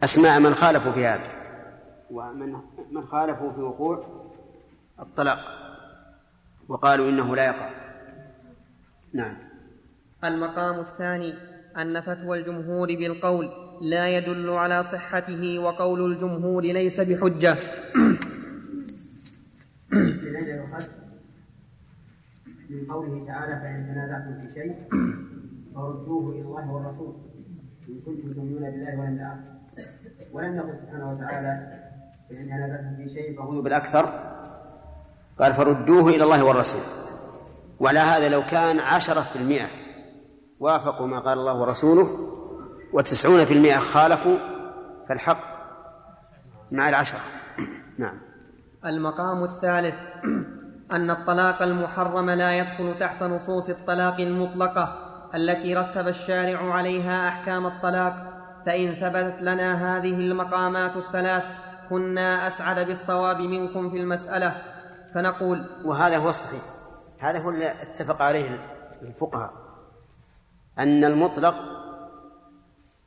[0.05, 1.29] أسماء من خالفوا في هذا
[2.11, 2.53] ومن
[2.91, 4.05] من خالفوا في وقوع
[5.01, 5.39] الطلاق
[6.69, 7.69] وقالوا إنه لا يقع.
[9.13, 9.39] نعم.
[10.25, 11.35] المقام الثاني
[11.79, 13.51] ان فتوى الجمهور بالقول
[13.81, 17.57] لا يدل على صحته وقول الجمهور ليس بحجة.
[22.71, 24.75] من قوله تعالى فإن تنازعتم في شيء
[25.75, 27.15] فردوه إلى الله والرسول
[27.89, 29.41] إن كنتم تؤمنون بالله واليوم الآخر.
[30.33, 31.53] ولم يقل سبحانه وتعالى
[32.31, 34.05] فإن نزلتم في شيء فهو بالأكثر.
[35.39, 36.81] قال فردوه إلى الله والرسول.
[37.81, 39.88] وعلى هذا لو كان عشرة في المئة
[40.61, 42.09] وافقوا ما قال الله ورسوله
[42.93, 44.37] وتسعون في المئة خالفوا
[45.09, 45.39] فالحق
[46.73, 47.21] مع العشرة.
[47.99, 48.19] نعم.
[48.85, 49.95] المقام الثالث
[50.93, 54.99] أن الطلاق المحرم لا يدخل تحت نصوص الطلاق المطلقة
[55.35, 58.15] التي رتب الشارع عليها أحكام الطلاق
[58.67, 61.45] فإن ثبتت لنا هذه المقامات الثلاث
[61.91, 64.63] كنا أسعد بالصواب منكم في المسألة.
[65.15, 66.63] فنقول وهذا هو الصحيح.
[67.21, 68.59] هذا هو اللي اتفق عليه
[69.03, 69.68] الفقهاء.
[70.79, 71.55] أن المطلق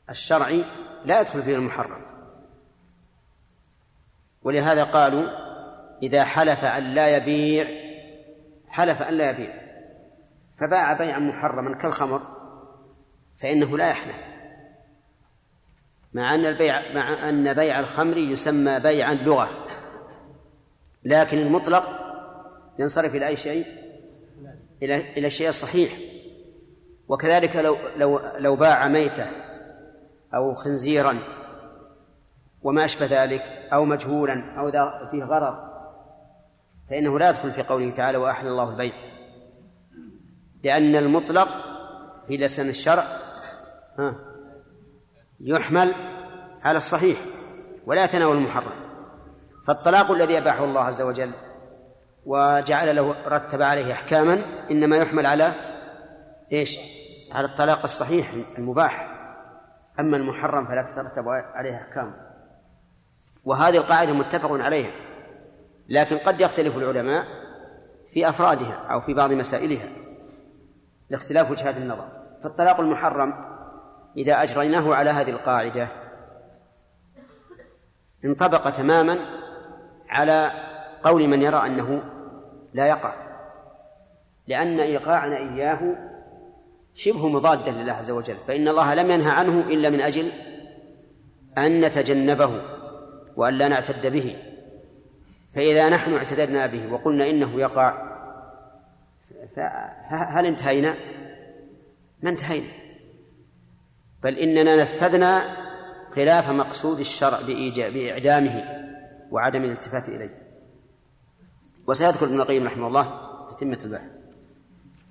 [0.09, 0.63] الشرعي
[1.05, 2.01] لا يدخل فيه المحرم.
[4.43, 5.29] ولهذا قالوا
[6.03, 7.67] إذا حلف أن لا يبيع
[8.67, 9.61] حلف أن لا يبيع.
[10.57, 12.21] فباع بيعا محرما كالخمر
[13.37, 14.27] فإنه لا يحنث
[16.13, 19.67] مع أن البيع مع أن بيع الخمر يسمى بيعا لغة.
[21.03, 21.89] لكن المطلق
[22.79, 23.65] ينصرف إلى أي شيء؟
[24.83, 26.10] إلى إلى الشيء الصحيح.
[27.11, 29.25] وكذلك لو لو لو باع ميتة
[30.35, 31.17] أو خنزيرا
[32.61, 33.43] وما أشبه ذلك
[33.73, 34.71] أو مجهولا أو
[35.11, 35.71] فيه غرض
[36.89, 38.93] فإنه لا يدخل في قوله تعالى وأحل الله البيع
[40.63, 41.47] لأن المطلق
[42.27, 43.03] في لسان الشرع
[43.97, 44.15] ها
[45.39, 45.93] يحمل
[46.63, 47.17] على الصحيح
[47.85, 48.71] ولا يتناول المحرم.
[49.67, 51.31] فالطلاق الذي أباحه الله عز وجل
[52.25, 54.41] وجعل له رتب عليه أحكاما
[54.71, 55.53] إنما يحمل على
[56.51, 56.79] إيش؟
[57.31, 59.07] على الطلاق الصحيح المباح
[59.99, 62.13] أما المحرم فلا تترتب عليه أحكام.
[63.45, 64.91] وهذه القاعدة متفق عليها
[65.89, 67.25] لكن قد يختلف العلماء
[68.09, 69.87] في أفرادها أو في بعض مسائلها
[71.09, 72.07] لاختلاف وجهات النظر.
[72.43, 73.33] فالطلاق المحرم
[74.17, 75.87] إذا أجريناه على هذه القاعدة
[78.25, 79.17] انطبق تماما
[80.09, 80.51] على
[81.03, 82.03] قول من يرى أنه
[82.73, 83.13] لا يقع
[84.47, 86.10] لأن إيقاعنا إياه
[86.93, 90.31] شبه مضادا لله عز وجل فإن الله لم ينهى عنه إلا من أجل
[91.57, 92.61] أن نتجنبه
[93.35, 94.37] وأن لا نعتد به.
[95.55, 98.11] فإذا نحن اعتددنا به وقلنا إنه يقع
[99.55, 100.95] فهل انتهينا؟
[102.23, 102.67] ما انتهينا.
[104.23, 105.57] بل إننا نفذنا
[106.15, 107.41] خلاف مقصود الشرع
[107.89, 108.63] بإعدامه
[109.31, 110.41] وعدم الالتفات إليه.
[111.87, 113.05] وسيذكر ابن القيم رحمه الله
[113.47, 114.09] تتمة البحث.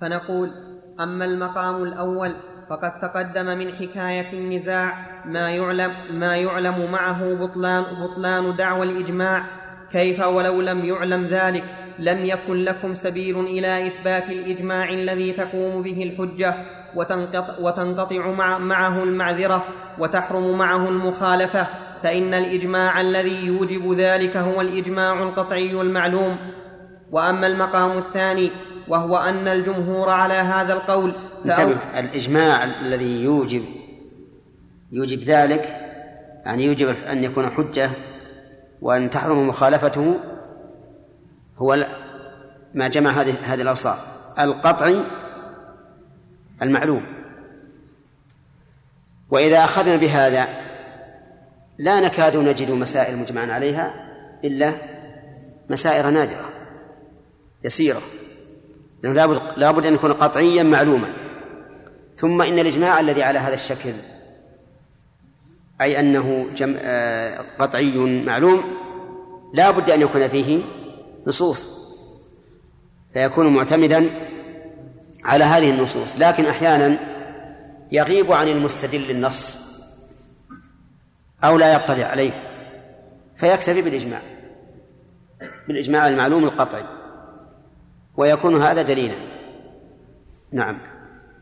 [0.01, 0.70] فنقول
[1.03, 2.35] أما المقام الأول
[2.69, 9.45] فقد تقدم من حكاية النزاع ما يعلم ما يعلم معه بطلان بطلان دعوى الإجماع.
[9.91, 11.63] كيف ولو لم يعلم ذلك
[11.99, 16.55] لم يكن لكم سبيل إلى إثبات الإجماع الذي تقوم به الحجة
[16.95, 19.65] وتنقطع, وتنقطع مع معه المعذرة
[19.99, 21.67] وتحرم معه المخالفة.
[22.03, 26.37] فإن الإجماع الذي يوجب ذلك هو الإجماع القطعي المعلوم.
[27.11, 28.51] وأما المقام الثاني
[28.91, 31.13] وهو أن الجمهور على هذا القول.
[31.45, 33.65] انتبه الإجماع الذي يوجب
[34.91, 35.61] يوجب ذلك
[36.45, 37.91] يعني يوجب أن يكون حجة
[38.81, 40.19] وأن تحرم مخالفته
[41.57, 41.85] هو
[42.73, 43.99] ما جمع هذه هذه الأوصاف.
[44.39, 45.03] القطعي
[46.61, 47.05] المعلوم.
[49.29, 50.47] وإذا أخذنا بهذا
[51.77, 53.93] لا نكاد نجد مسائل مجمعا عليها
[54.43, 54.73] إلا
[55.69, 56.49] مسائل نادرة
[57.63, 58.01] يسيرة.
[59.03, 61.13] لأنه لابد, لابد أن يكون قطعيا معلوما.
[62.15, 63.93] ثم إن الإجماع الذي على هذا الشكل
[65.81, 66.75] أي أنه جم...
[66.79, 68.63] آه، قطعي معلوم
[69.53, 70.61] لا بد أن يكون فيه
[71.27, 71.69] نصوص.
[73.13, 74.09] فيكون معتمدا
[75.25, 76.15] على هذه النصوص.
[76.17, 76.97] لكن أحيانا
[77.91, 79.59] يغيب عن المستدل النص
[81.43, 82.31] أو لا يطلع عليه.
[83.35, 84.21] فيكتفي بالإجماع
[85.67, 87.00] بالإجماع المعلوم القطعي.
[88.21, 89.15] ويكون هذا دليلا.
[90.53, 90.77] نعم.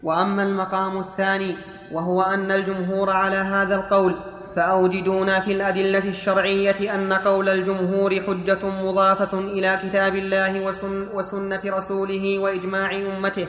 [0.03, 1.55] وأما المقام الثاني
[1.91, 4.15] وهو أن الجمهور على هذا القول
[4.55, 12.39] فأوجدونا في الأدلة الشرعية أن قول الجمهور حجة مضافة إلى كتاب الله وسن وسنة رسوله
[12.39, 13.47] وإجماع أمته.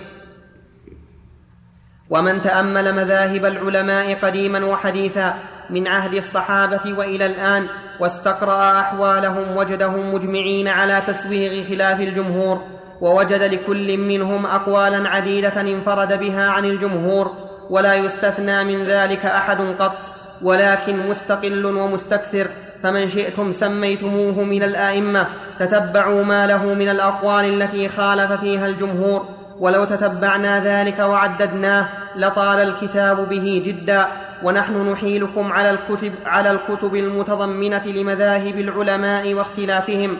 [2.10, 5.34] ومن تأمل مذاهب العلماء قديما وحديثا
[5.70, 7.66] من عهد الصحابة وإلى الآن
[8.00, 12.79] واستقرأ أحوالهم وجدهم مجمعين على تسويغ خلاف الجمهور.
[13.01, 17.34] ووجد لكل منهم اقوالا عديدة انفرد بها عن الجمهور
[17.70, 19.96] ولا يستثنى من ذلك أحد قط
[20.42, 22.48] ولكن مستقل ومستكثر
[22.82, 25.26] فمن شئتم سميتموه من الآئمة
[25.59, 29.28] تتبعوا ما له من الأقوال التي خالف فيها الجمهور
[29.59, 34.07] ولو تتبعنا ذلك وعددناه لطال الكتاب به جدا.
[34.42, 40.16] ونحن نحيلكم على الكتب على الكتب المتضمنة لمذاهب العلماء واختلافهم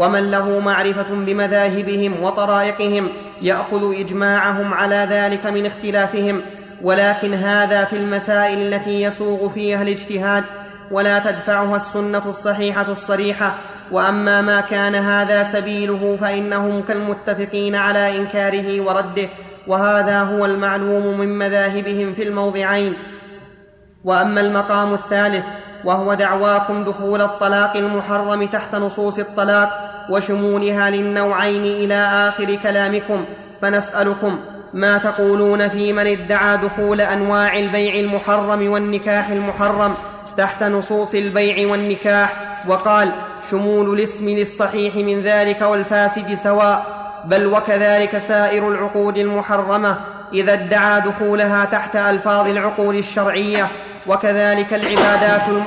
[0.00, 3.08] ومن له معرفة بمذاهبهم وطرائقهم
[3.42, 6.42] يأخذ إجماعهم على ذلك من اختلافهم
[6.82, 10.44] ولكن هذا في المسائل التي يسوغ فيها الاجتهاد
[10.90, 13.54] ولا تدفعها السنة الصحيحة الصريحة.
[13.92, 19.28] وأما ما كان هذا سبيله فإنهم كالمتفقين على إنكاره ورده
[19.66, 22.94] وهذا هو المعلوم من مذاهبهم في الموضعين.
[24.04, 25.44] وأما المقام الثالث
[25.84, 31.94] وهو دعواكم دخول الطلاق المحرم تحت نصوص الطلاق وشمولها للنوعين إلى
[32.28, 33.24] آخر كلامكم
[33.62, 34.38] فنسألكم
[34.74, 39.94] ما تقولون في من ادعى دخول أنواع البيع المحرم والنكاح المحرم
[40.36, 42.36] تحت نصوص البيع والنكاح
[42.68, 43.12] وقال
[43.50, 46.86] شمول الاسم للصحيح من ذلك والفاسد سواء
[47.24, 49.96] بل وكذلك سائر العقود المحرمة
[50.32, 53.68] إذا ادعى دخولها تحت ألفاظ العقود الشرعية
[54.06, 55.64] وكذلك العبادات الم...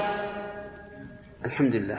[1.46, 1.98] الحمد لله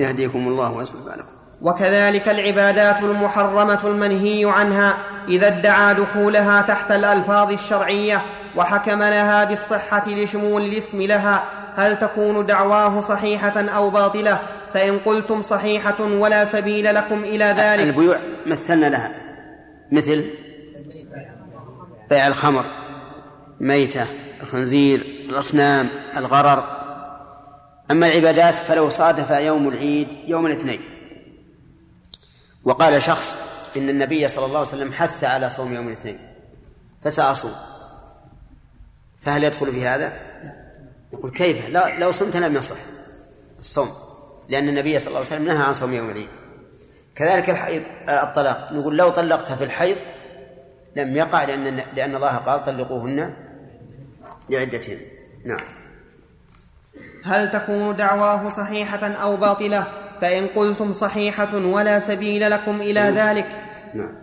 [0.00, 1.28] يهديكم الله ويصلح بالكم.
[1.62, 4.98] وكذلك العبادات المحرمة المنهي عنها
[5.28, 8.22] إذا ادعى دخولها تحت الألفاظ الشرعية
[8.56, 11.44] وحكم لها بالصحة لشمول الاسم لها
[11.74, 14.38] هل تكون دعواه صحيحة أو باطلة؟
[14.74, 17.80] فإن قلتم صحيحة ولا سبيل لكم إلى ذلك.
[17.80, 19.14] البيوع مثلنا لها.
[19.92, 20.24] مثل
[22.10, 22.66] بيع الخمر
[23.60, 24.06] ميتة
[24.42, 26.81] الخنزير الأصنام الغرر.
[27.92, 30.80] أما العبادات فلو صادف يوم العيد يوم الاثنين.
[32.64, 33.38] وقال شخص
[33.76, 36.18] إن النبي صلى الله عليه وسلم حث على صوم يوم الاثنين
[37.02, 37.52] فسأصوم.
[39.20, 40.12] فهل يدخل في هذا؟
[41.12, 42.76] يقول كيف؟ لا لو صمت لم يصح
[43.58, 43.92] الصوم
[44.48, 46.28] لأن النبي صلى الله عليه وسلم نهى عن صوم يوم العيد.
[47.14, 49.96] كذلك الحيض الطلاق نقول لو طلقتها في الحيض
[50.96, 53.34] لم يقع لأن لأن الله قال طلقوهن
[54.50, 54.98] لعدتهن.
[55.44, 55.81] نعم.
[57.24, 59.86] هل تكون دعواه صحيحة أو باطلة؟
[60.20, 63.46] فإن قلتم صحيحة ولا سبيل لكم إلى ذلك.
[63.94, 64.14] نعم.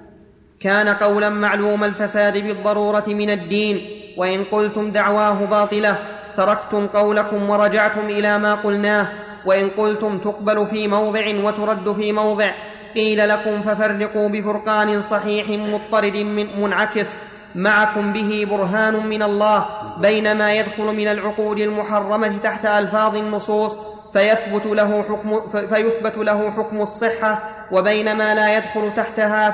[0.59, 3.81] كان قولا معلوم الفساد بالضرورة من الدين.
[4.17, 5.97] وإن قلتم دعواه باطلة
[6.35, 9.07] تركتم قولكم ورجعتم إلى ما قلناه.
[9.45, 12.51] وإن قلتم تقبل في موضع وترد في موضع
[12.95, 17.19] قيل لكم ففرقوا بفرقان صحيح مضطرد من منعكس.
[17.55, 19.65] معكم به برهان من الله
[19.97, 23.79] بين ما يدخل من العقود المحرمة تحت ألفاظ النصوص
[24.13, 27.39] فيثبت له حكم فيثبت له حكم الصحة
[27.71, 29.51] وبين ما لا يدخل تحتها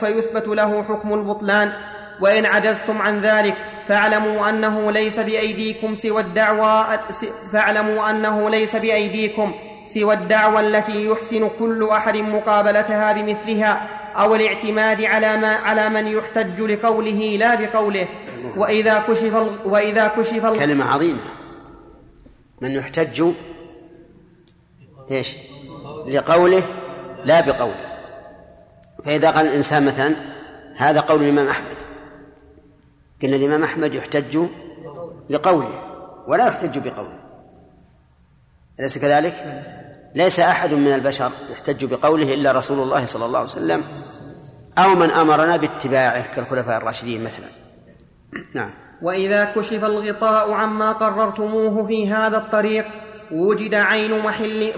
[0.00, 1.72] فيثبت له حكم البطلان.
[2.20, 3.54] وإن عجزتم عن ذلك
[3.88, 6.86] فاعلموا أنه ليس بأيديكم سوى الدعوى
[7.52, 9.52] فاعلموا أنه ليس بأيديكم
[9.86, 13.80] سوى الدعوى التي يحسن كل أحد مقابلتها بمثلها.
[14.16, 18.08] أو الاعتماد على ما على من يحتج لقوله لا بقوله.
[18.56, 21.20] وإذا كشف وإذا كشف كلمة عظيمة.
[22.60, 23.24] من يحتج
[25.10, 25.36] إيش؟
[26.06, 26.62] لقوله
[27.24, 27.98] لا بقوله.
[29.04, 30.16] فإذا قال الإنسان مثلا
[30.76, 31.76] هذا قول الإمام أحمد.
[33.22, 34.38] قلنا الإمام أحمد يحتج
[35.30, 35.82] لقوله
[36.26, 37.20] ولا يحتج بقوله.
[38.80, 39.62] أليس كذلك؟
[40.16, 43.84] ليس أحد من البشر يحتج بقوله إلا رسول الله صلى الله عليه وسلم
[44.78, 47.48] أو من أمرنا باتباعه كالخلفاء الراشدين مثلا.
[48.54, 48.70] نعم.
[49.02, 52.86] وإذا كشف الغطاء عما قررتموه في هذا الطريق
[53.32, 54.72] وجد عين محل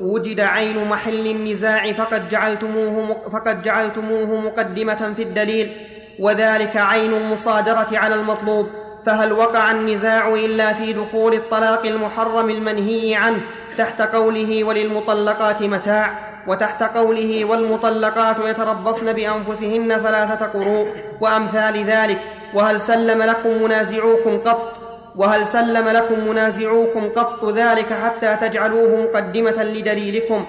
[0.00, 5.72] وجد عين محل النزاع فقد جعلتموه فقد جعلتموه مقدمة في الدليل
[6.18, 8.68] وذلك عين المصادرة على المطلوب
[9.06, 13.40] فهل وقع النزاع إلا في دخول الطلاق المحرم المنهي عنه
[13.78, 16.10] تحت قوله وللمطلقات متاع
[16.46, 20.86] وتحت قوله والمطلقات يتربصن بأنفسهن ثلاثة قروء
[21.20, 22.18] وأمثال ذلك
[22.54, 24.80] وهل سلم لكم منازعوكم قط؟
[25.16, 30.44] وهل سلم لكم منازعوكم قط ذلك حتى تجعلوه مقدمة لدليلكم؟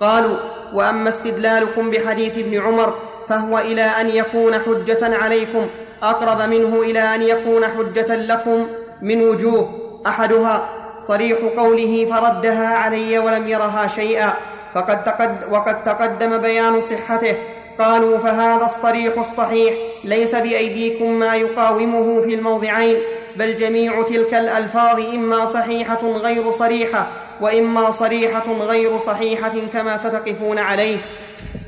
[0.00, 0.36] قالوا
[0.74, 2.94] وأما استدلالكم بحديث ابن عمر
[3.28, 5.66] فهو إلى أن يكون حجة عليكم
[6.02, 8.66] أقرب منه إلى أن يكون حجة لكم
[9.02, 9.68] من وجوه
[10.06, 14.32] أحدها صريح قوله فردها علي ولم يرها شيئا.
[14.74, 17.36] فقد تقد وقد تقدم بيان صحته.
[17.78, 19.74] قالوا فهذا الصريح الصحيح.
[20.04, 22.96] ليس بأيديكم ما يقاومه في الموضعين.
[23.36, 27.06] بل جميع تلك الألفاظ إما صحيحة غير صريحة
[27.40, 30.96] وإما صريحة غير صحيحة كما ستقفون عليه.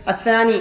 [0.09, 0.61] الثاني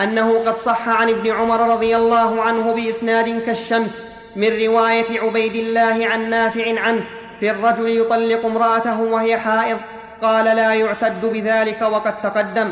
[0.00, 4.04] أنه قد صح عن ابن عمر رضي الله عنه بإسناد كالشمس
[4.36, 7.04] من رواية عبيد الله عن نافع عنه.
[7.40, 9.78] في الرجل يطلق امرأته وهي حائض
[10.22, 12.70] قال لا يعتد بذلك وقد تقدم.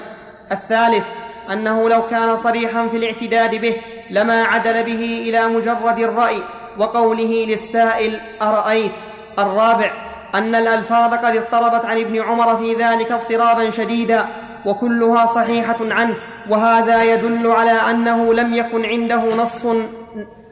[0.52, 1.04] الثالث
[1.52, 3.76] أنه لو كان صريحا في الاعتداد به
[4.10, 6.42] لما عدل به إلى مجرد الرأي
[6.78, 8.92] وقوله للسائل أرأيت؟
[9.38, 9.90] الرابع
[10.34, 14.26] أن الألفاظ قد اضطربت عن ابن عمر في ذلك اضطرابا شديدا
[14.64, 16.14] وكلها صحيحة عنه
[16.50, 19.66] وهذا يدل على أنه لم يكن عنده نص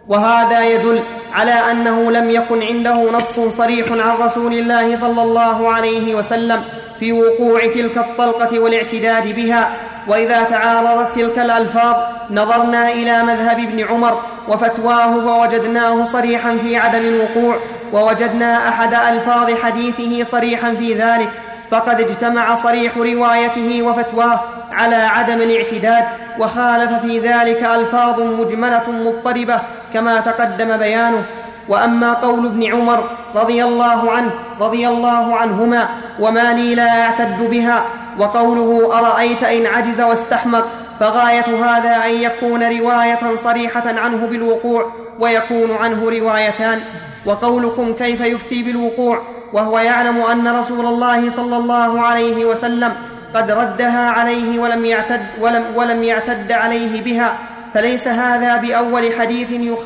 [0.08, 1.02] وهذا يدل
[1.34, 6.62] على أنه لم يكن عنده نص صريح عن رسول الله صلى الله عليه وسلم
[7.00, 9.70] في وقوع تلك الطلقة والاعتداد بها.
[10.08, 11.96] وإذا تعارضت تلك الألفاظ
[12.30, 17.58] نظرنا إلى مذهب ابن عمر وفتواه فوجدناه صريحا في عدم الوقوع
[17.92, 21.30] ووجدنا أحد ألفاظ حديثه صريحا في ذلك.
[21.70, 24.40] فقد اجتمع صريح روايته وفتواه
[24.72, 26.04] على عدم الاعتداد
[26.38, 29.60] وخالف في ذلك ألفاظ مجملة مضطربة
[29.96, 31.24] كما تقدم بيانه
[31.68, 34.30] وأما قول ابن عمر رضي الله عنه
[34.60, 35.88] رضي الله عنهما
[36.20, 37.84] وما لي لا اعتد بها
[38.18, 40.66] وقوله أرأيت إن عجز واستحمق
[41.00, 46.80] فغاية هذا أن يكون رواية صريحة عنه بالوقوع ويكون عنه روايتان.
[47.26, 49.22] وقولكم كيف يفتي بالوقوع؟
[49.52, 52.92] وهو يعلم أن رسول الله صلى الله عليه وسلم
[53.34, 57.38] قد ردها عليه ولم يعتد ولم, ولم يعتد عليه بها.
[57.76, 59.80] فليس هذا بأول حديث يخ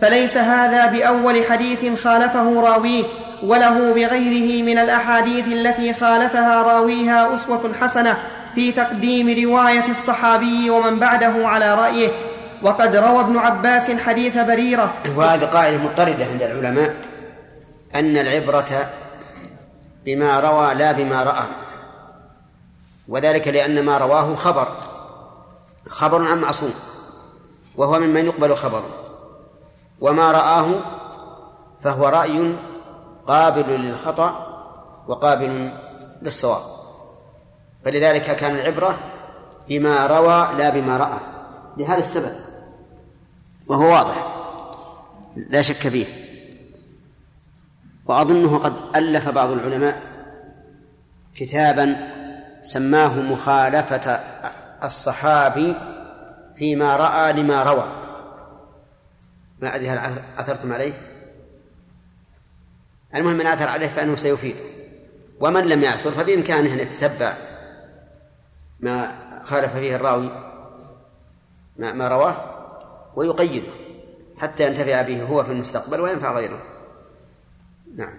[0.00, 3.04] فليس هذا بأول حديث خالفه راويه
[3.42, 8.16] وله بغيره من الأحاديث التي خالفها راويها أسوة حسنة
[8.54, 12.10] في تقديم رواية الصحابي ومن بعده على رأيه.
[12.62, 14.94] وقد روى ابن عباس حديث بريرة.
[15.16, 16.94] وهذه قاعدة مضطردة عند العلماء
[17.94, 18.88] أن العبرة
[20.04, 21.46] بما روى لا بما رأى
[23.08, 24.68] وذلك لأن ما رواه خبر
[25.88, 26.74] خبر عن معصوم.
[27.76, 28.90] وهو ممن يقبل خبره.
[30.00, 30.66] وما رآه
[31.82, 32.56] فهو رأي
[33.26, 34.46] قابل للخطأ
[35.08, 35.72] وقابل
[36.22, 36.62] للصواب.
[37.84, 38.98] فلذلك كان العبرة
[39.68, 41.18] بما روى لا بما رأى.
[41.76, 42.36] لهذا السبب.
[43.66, 44.34] وهو واضح.
[45.36, 46.06] لا شك فيه.
[48.06, 50.02] وأظنه قد ألف بعض العلماء
[51.36, 51.96] كتابا
[52.62, 54.20] سماه مخالفة
[54.84, 55.74] الصحابي
[56.56, 57.86] فيما رأى لما روى.
[59.60, 60.92] ما أدري هل أثرتم عليه؟
[63.14, 64.56] المهم من أثر عليه فإنه سيفيد
[65.40, 67.34] ومن لم يأثر فبإمكانه أن يتتبع
[68.80, 70.30] ما خالف فيه الراوي
[71.76, 72.36] ما, ما رواه
[73.16, 73.72] ويقيده
[74.38, 76.62] حتى ينتفع به هو في المستقبل وينفع غيره.
[77.96, 78.16] نعم.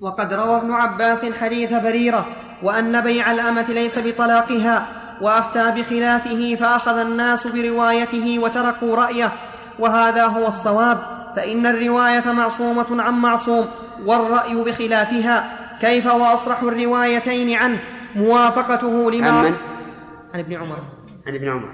[0.00, 2.26] وقد روى ابن عباس حديث بريرة
[2.62, 9.32] وأن بيع الأمة ليس بطلاقها وأفتى بخلافه فأخذ الناس بروايته وتركوا رأيه.
[9.78, 10.98] وهذا هو الصواب
[11.36, 13.66] فإن الرواية معصومة عن معصوم
[14.06, 15.58] والرأي بخلافها.
[15.80, 17.78] كيف وأصرح الروايتين عنه؟
[18.16, 19.54] موافقته لما عن من؟
[20.34, 20.78] عن ابن عمر.
[21.26, 21.68] عن ابن عمر.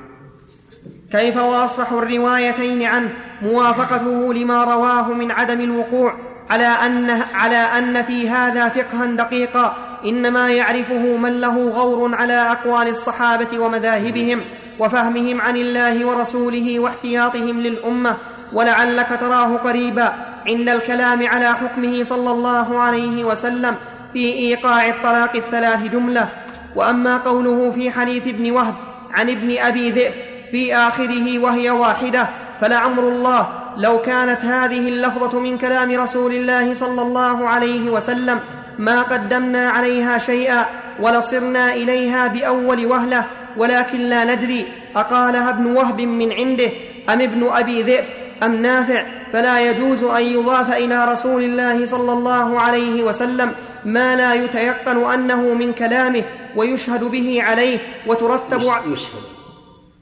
[1.13, 3.09] كيف وأصرح الروايتين عنه؟
[3.43, 6.15] موافقته لما رواه من عدم الوقوع
[6.51, 9.77] على ان على أن في هذا فقها دقيقا.
[10.07, 14.41] إنما يعرفه من له غور على أقوال الصحابة ومذاهبهم
[14.79, 18.17] وفهمهم عن الله ورسوله واحتياطهم للأمة
[18.53, 20.15] ولعلك تراه قريبا
[20.47, 23.75] عند الكلام على حكمه صلى الله عليه وسلم
[24.13, 26.29] في إيقاع الطلاق الثلاث جملة.
[26.77, 28.75] وأما قوله في حديث ابن وهب
[29.11, 30.13] عن ابن أبي ذئب
[30.51, 32.29] في آخره وهي واحدة
[32.61, 33.49] فلعمر الله.
[33.77, 38.41] لو كانت هذه اللفظة من كلام رسول الله صلى الله عليه وسلم
[38.79, 40.67] ما قدمنا عليها شيئا
[41.01, 44.67] ولصرنا إليها بأول وهلة ولكن لا ندري
[44.97, 46.71] أقالها ابن وهب من عنده
[47.09, 48.05] أم ابن أبي ذئب
[48.43, 53.53] أم نافع فلا يجوز أن يضاف إلى رسول الله صلى الله عليه وسلم
[53.85, 56.25] ما لا يتيقن أنه من كلامه
[56.57, 59.23] ويشهد به عليه وترتب يشهد.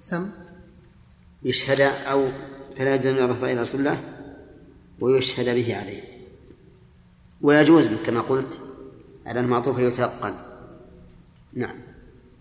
[0.01, 0.31] سم؟
[1.43, 2.29] يشهد أو
[2.79, 4.01] فلا يجوز أن يضاف إلى رسول الله
[5.01, 6.13] ويشهد به عليه.
[7.45, 8.61] ويجوز كما قلت
[9.26, 10.34] على المعطوف يتيقن.
[11.55, 11.74] نعم.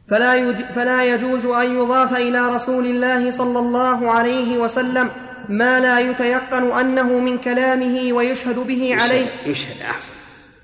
[0.07, 0.63] فلا, يج...
[0.75, 5.09] فلا يجوز أن يضاف إلى رسول الله صلى الله عليه وسلم
[5.49, 9.25] ما لا يتيقن أنه من كلامه ويشهد به يشهد عليه.
[9.45, 10.13] يشهد أحسن.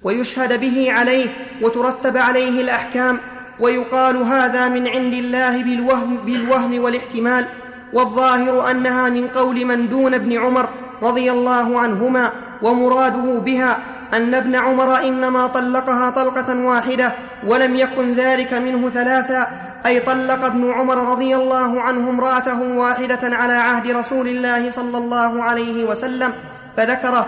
[0.04, 1.28] ويشهد به عليه
[1.62, 3.20] وترتب عليه الأحكام
[3.60, 7.46] ويقال هذا من عند الله بالوهم, بالوهم والاحتمال
[7.94, 10.70] والظاهر أنها من قول من دون ابن عمر
[11.02, 12.32] رضي الله عنهما
[12.62, 13.80] ومراده بها
[14.14, 17.14] أن ابن عمر إنما طلقها طلقة واحدة
[17.48, 19.48] ولم يكن ذلك منه ثلاثا
[19.86, 25.44] أي طلق ابن عمر رضي الله عنه امرأته واحدة على عهد رسول الله صلى الله
[25.44, 26.34] عليه وسلم
[26.78, 27.28] فذكره.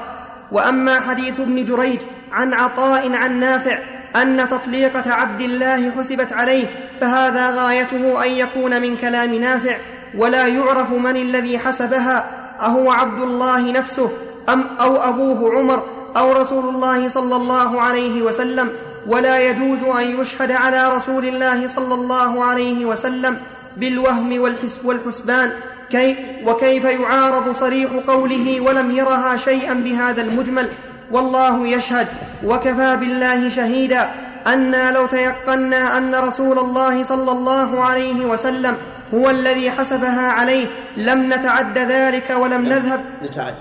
[0.51, 2.01] وأما حديث ابن جريج
[2.31, 3.77] عن عطاء عن نافع
[4.15, 6.65] أن تطليقة عبد الله حسبت عليه
[7.01, 9.77] فهذا غايته أن يكون من كلام نافع
[10.17, 12.25] ولا يعرف من الذي حسبها
[12.61, 14.11] أهو عبد الله نفسه
[14.49, 15.83] أم أو أبوه عمر.
[16.17, 18.69] أو رسول الله صلى الله عليه وسلم
[19.07, 23.37] ولا يجوز أن يشهد على رسول الله صلى الله عليه وسلم
[23.77, 25.51] بالوهم والحسب والحسبان.
[25.89, 30.69] كي وكيف يعارض صريح قوله ولم يرها شيئا بهذا المجمل؟
[31.11, 32.07] والله يشهد.
[32.43, 34.11] وكفى بالله شهيدا.
[34.47, 38.77] أنا لو تيقنا أن رسول الله صلى الله عليه وسلم
[39.13, 43.01] هو الذي حسبها عليه لم نتعد ذلك ولم نذهب.
[43.23, 43.55] نتعد.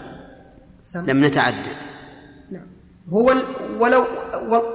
[1.06, 1.89] لم نتعد.
[3.12, 3.34] هو
[3.78, 4.04] ولو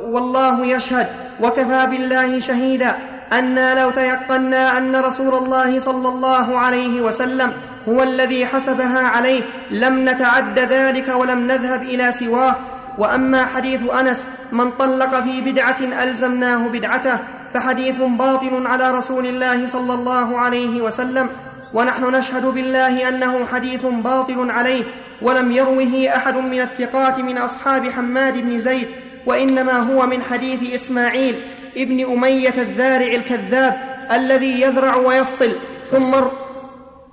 [0.03, 1.07] والله يشهد
[1.41, 2.95] وكفى بالله شهيدا
[3.33, 7.53] أنا لو تيقنا أن رسول الله صلى الله عليه وسلم
[7.89, 12.55] هو الذي حسبها عليه لم نتعد ذلك ولم نذهب إلى سواه.
[12.97, 17.17] وأما حديث أنس من طلق في بدعة ألزمناه بدعته
[17.53, 21.29] فحديث باطل على رسول الله صلى الله عليه وسلم.
[21.73, 24.83] ونحن نشهد بالله أنه حديث باطل عليه
[25.21, 28.87] ولم يروه أحد من الثقات من أصحاب حماد بن زيد
[29.25, 31.35] وإنما هو من حديث إسماعيل
[31.77, 35.55] ابن أمية الذارع الكذاب الذي يذرع ويفصل
[35.91, 36.15] ثم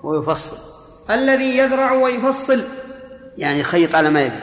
[0.03, 0.57] ويفصل.
[1.11, 2.65] الذي يذرع ويفصل.
[3.39, 4.37] يعني خيط على ما يبي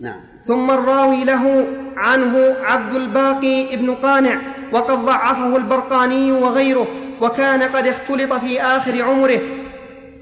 [0.00, 0.20] نعم.
[0.44, 1.66] ثم الراوي له
[1.96, 4.40] عنه عبد الباقي ابن قانع
[4.72, 6.86] وقد ضعفه البرقاني وغيره
[7.20, 9.40] وكان قد اختلط في آخر عمره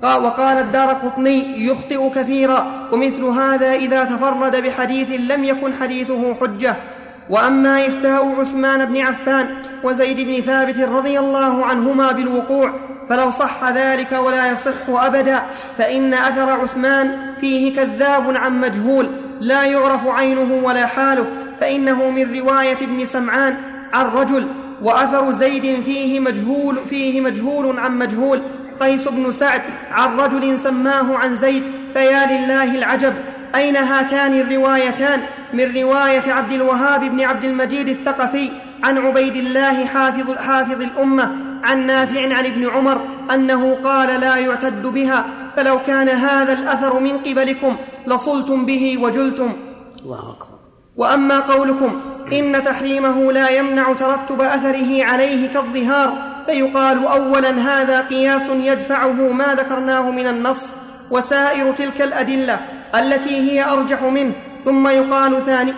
[0.02, 6.76] وقال الدار قطني يخطئ كثيرا ومثل هذا إذا تفرد بحديث لم يكن حديثه حجة.
[7.30, 9.48] وأما إفتاء عثمان بن عفان
[9.84, 12.72] وزيد بن ثابت رضي الله عنهما بالوقوع
[13.08, 15.42] فلو صح ذلك ولا يصح أبدا
[15.78, 19.08] فإن أثر عثمان فيه كذاب عن مجهول
[19.40, 21.26] لا يعرف عينه ولا حاله
[21.60, 23.56] فإنه من رواية ابن سمعان
[23.92, 24.46] عن رجل
[24.82, 28.42] وأثر زيد فيه مجهول فيه مجهول عن مجهول
[28.80, 29.62] قيس بن سعد
[29.92, 31.62] عن رجل سماه عن زيد
[31.94, 33.14] فيا لله العجب
[33.54, 35.20] أين هاتان الروايتان؟
[35.52, 38.50] من رواية عبد الوهاب بن عبد المجيد الثقفي
[38.82, 41.30] عن عبيد الله حافظ حافظ الأمة
[41.64, 43.00] عن نافع عن ابن عمر
[43.34, 49.52] أنه قال لا يعتد بها فلو كان هذا الأثر من قبلكم لصلتم به وجلتم.
[50.04, 50.52] الله أكبر.
[50.96, 52.00] وأما قولكم
[52.32, 60.10] إن تحريمه لا يمنع ترتب أثره عليه كالظهار فيقال اولا هذا قياس يدفعه ما ذكرناه
[60.10, 60.74] من النص
[61.10, 62.60] وسائر تلك الأدلة
[62.94, 64.32] التي هي أرجح منه
[64.64, 65.74] ثم يقال ثاني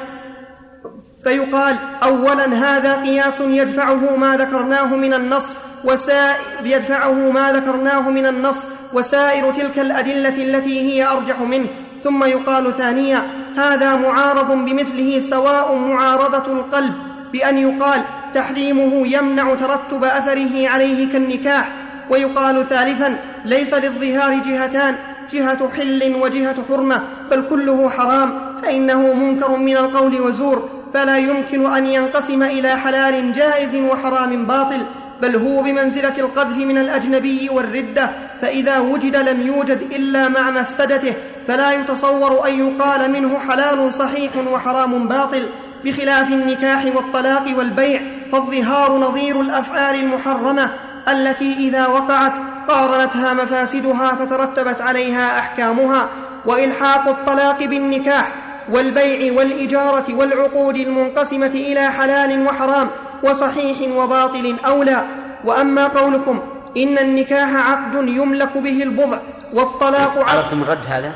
[1.24, 8.66] فيقال اولا هذا قياس يدفعه ما ذكرناه من النص وسائر يدفعه ما ذكرناه من النص
[8.92, 11.66] وسائر تلك الأدلة التي هي أرجح منه
[12.04, 13.22] ثم يقال ثانيا
[13.56, 16.94] هذا معارض بمثله سواء معارضة القلب
[17.32, 18.02] بأن يقال
[18.35, 21.70] تحريمه يمنع ترتب أثره عليه كالنكاح
[22.11, 24.97] ويقال ثالثا ليس للظهار جهتان
[25.30, 31.87] جهة حل وجهة حرمة بل كله حرام فإنه منكر من القول وزور فلا يمكن أن
[31.87, 34.87] ينقسم إلى حلال جائز وحرام باطل
[35.22, 38.11] بل هو بمنزلة القذف من الأجنبي والردة
[38.41, 41.14] فإذا وجد لم يوجد إلا مع مفسدته
[41.47, 45.49] فلا يتصور أن يقال منه حلال صحيح وحرام باطل
[45.85, 48.01] بخلاف النكاح والطلاق والبيع
[48.35, 50.70] فالظهار نظير الأفعال المحرمة
[51.09, 52.32] التي إذا وقعت
[52.68, 56.09] قارنتها مفاسدها فترتبت عليها أحكامها
[56.47, 58.32] وإلحاق الطلاق بالنكاح
[58.68, 62.91] والبيع والإجارة والعقود المنقسمة إلى حلال وحرام
[63.22, 65.05] وصحيح وباطل أولى.
[65.45, 66.43] وأما قولكم
[66.76, 69.18] إن النكاح عقد يملك به البضع
[69.53, 71.14] والطلاق عقد عرفتم الرد هذا؟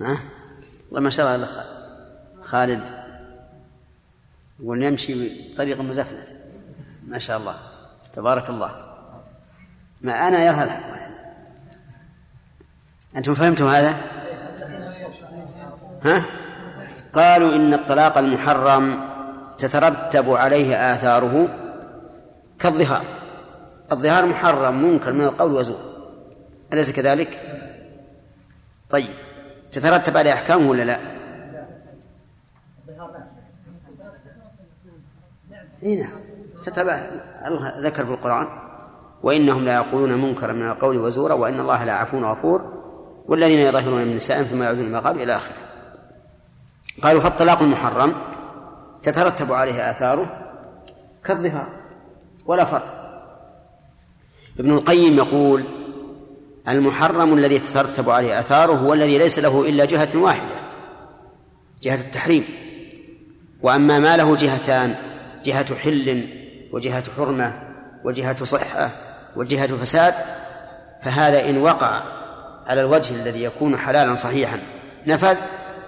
[0.00, 0.18] ها؟
[0.92, 1.48] ما شاء الله
[2.42, 3.03] خالد.
[4.62, 6.36] ونمشي بطريق مزفلت
[7.06, 7.56] ما شاء الله.
[8.12, 8.70] تبارك الله.
[10.00, 10.80] ما أنا يا هذا
[13.16, 13.96] أنتم فهمتم هذا؟
[16.02, 16.24] ها؟
[17.12, 19.00] قالوا إن الطلاق المحرم
[19.58, 21.48] تترتب عليه آثاره
[22.58, 23.04] كالظهار.
[23.92, 25.80] الظهار محرم منكر من القول وزور.
[26.72, 27.40] أليس كذلك؟
[28.90, 29.14] طيب.
[29.72, 31.13] تترتب عليه أحكامه ولا لا؟
[35.84, 36.12] إي نعم.
[36.64, 36.92] تتبع
[37.46, 38.46] الله ذكر في القرآن.
[39.22, 42.72] وإنهم لا يقولون منكرا من القول وزورا وإن الله لا عفو غفور.
[43.26, 45.56] والذين يظهرون من نسائهم ثم يعودون قبل إلى آخره.
[47.02, 48.14] قالوا فالطلاق المحرم.
[49.02, 50.26] تترتب عليه آثاره
[51.24, 51.66] كالظهار
[52.46, 53.04] ولا فرق.
[54.58, 55.64] ابن القيم يقول
[56.68, 60.54] المحرم الذي تترتب عليه آثاره هو الذي ليس له إلا جهة واحدة
[61.82, 62.44] جهة التحريم.
[63.62, 64.94] وأما ما له جهتان
[65.44, 66.28] جهة حل
[66.72, 67.62] وجهة حرمة
[68.04, 68.90] وجهة صحة
[69.36, 70.14] وجهة فساد
[71.02, 72.02] فهذا إن وقع
[72.66, 74.58] على الوجه الذي يكون حلالا صحيحا.
[75.06, 75.36] نفذ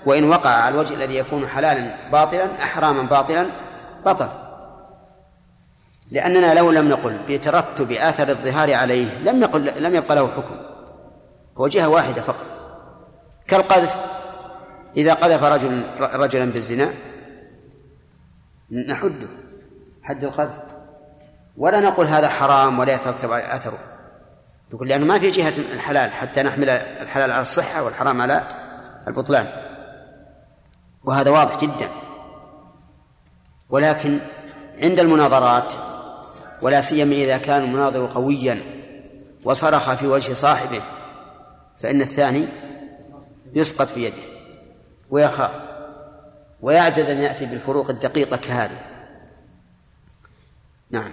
[0.07, 3.47] وإن وقع على الوجه الذي يكون حلالا باطلا أحراما باطلا
[4.07, 4.29] بطل.
[6.11, 10.57] لأننا لو لم نقل بترتب آثر الظهار عليه لم نقل لم يبقى له حكم.
[11.59, 12.47] هو جهة واحدة فقط.
[13.49, 13.97] كالقذف.
[14.97, 16.89] إذا قذف رجل رجلا بالزنا
[18.89, 19.29] نحده.
[20.07, 20.63] حد القذف
[21.57, 23.79] ولا نقول هذا حرام ولا يترتب أثره
[24.73, 28.43] نقول لأنه ما في جهة الحلال حتى نحمل الحلال على الصحة والحرام على
[29.09, 29.47] البطلان.
[31.05, 31.89] وهذا واضح جدا.
[33.71, 34.19] ولكن
[34.83, 35.75] عند المناظرات
[36.63, 38.61] ولا سيما إذا كان المناظر قويا
[39.45, 40.83] وصرخ في وجه صاحبه
[41.77, 42.49] فإن الثاني
[43.55, 44.23] يسقط في يده
[45.11, 45.61] ويخاف.
[46.61, 48.79] ويعجز أن يأتي بالفروق الدقيقة كهذه.
[50.91, 51.13] نعم.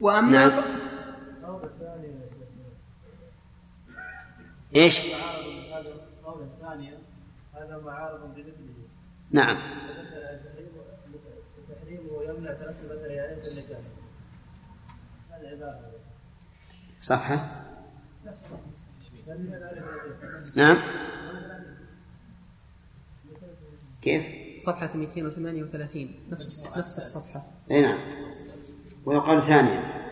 [0.00, 0.64] وأما نعم.
[4.76, 5.00] إيش؟
[7.54, 8.74] هذا معارض بمثله
[9.30, 9.56] نعم.
[11.68, 13.80] تحريمه يمنع ترتب اثر النكاح
[16.98, 17.64] صفحة.
[20.54, 20.76] نعم.
[24.02, 27.42] كيف؟ صفحة 238 نفس نفس الصفحة.
[27.70, 27.98] اي نعم.
[29.06, 30.04] ويقال ثانيا.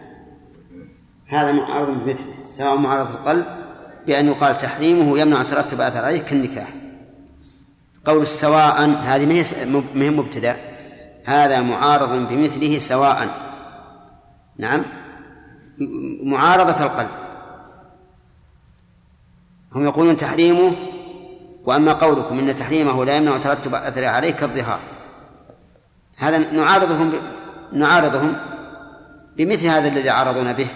[1.27, 3.47] هذا معارض بمثله سواء معارض القلب
[4.07, 6.75] بأن يقال تحريمه يمنع ترتب أثر عليه كالنكاح.
[8.05, 9.27] قول سواء هذه
[9.95, 10.57] ما هي مبتدأ.
[11.25, 13.29] هذا معارض بمثله سواء
[14.59, 14.85] نعم.
[16.23, 17.11] معارضة القلب.
[19.75, 20.92] هم يقولون تحريمه
[21.65, 24.81] وأما قولكم إن تحريمه لا يمنع ترتب أثره عليه كالظهار
[26.17, 27.15] هذا نعارضهم ب...
[27.73, 28.37] نعارضهم
[29.37, 30.67] بمثل هذا الذي عارضنا به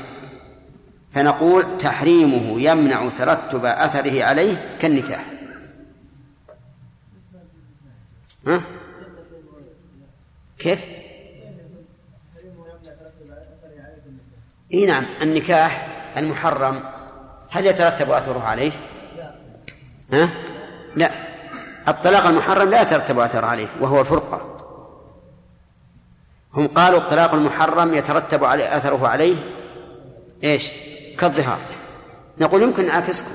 [1.11, 5.25] فنقول تحريمه يمنع ترتب أثره عليه كالنكاح
[8.47, 8.63] ها؟
[10.59, 10.87] كيف؟
[14.75, 16.83] إي نعم النكاح المحرم
[17.51, 18.73] هل يترتب أثره عليه؟
[20.13, 20.31] ها؟
[20.97, 21.11] لا
[21.89, 24.57] الطلاق المحرم لا يترتب أثر عليه وهو الفرقة.
[26.55, 29.37] هم قالوا الطلاق المحرم يترتب عليه أثره عليه
[30.45, 30.71] إيش؟
[31.19, 31.59] كالظهار.
[32.39, 33.31] نقول يمكن نعاكسكم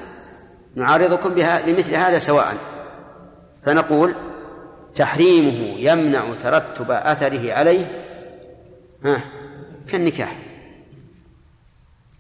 [0.76, 2.58] نعارضكم بها بمثل هذا سواء.
[3.66, 4.16] فنقول
[4.96, 8.02] تحريمه يمنع ترتب أثره عليه
[9.04, 9.24] ها
[9.88, 10.38] كالنكاح.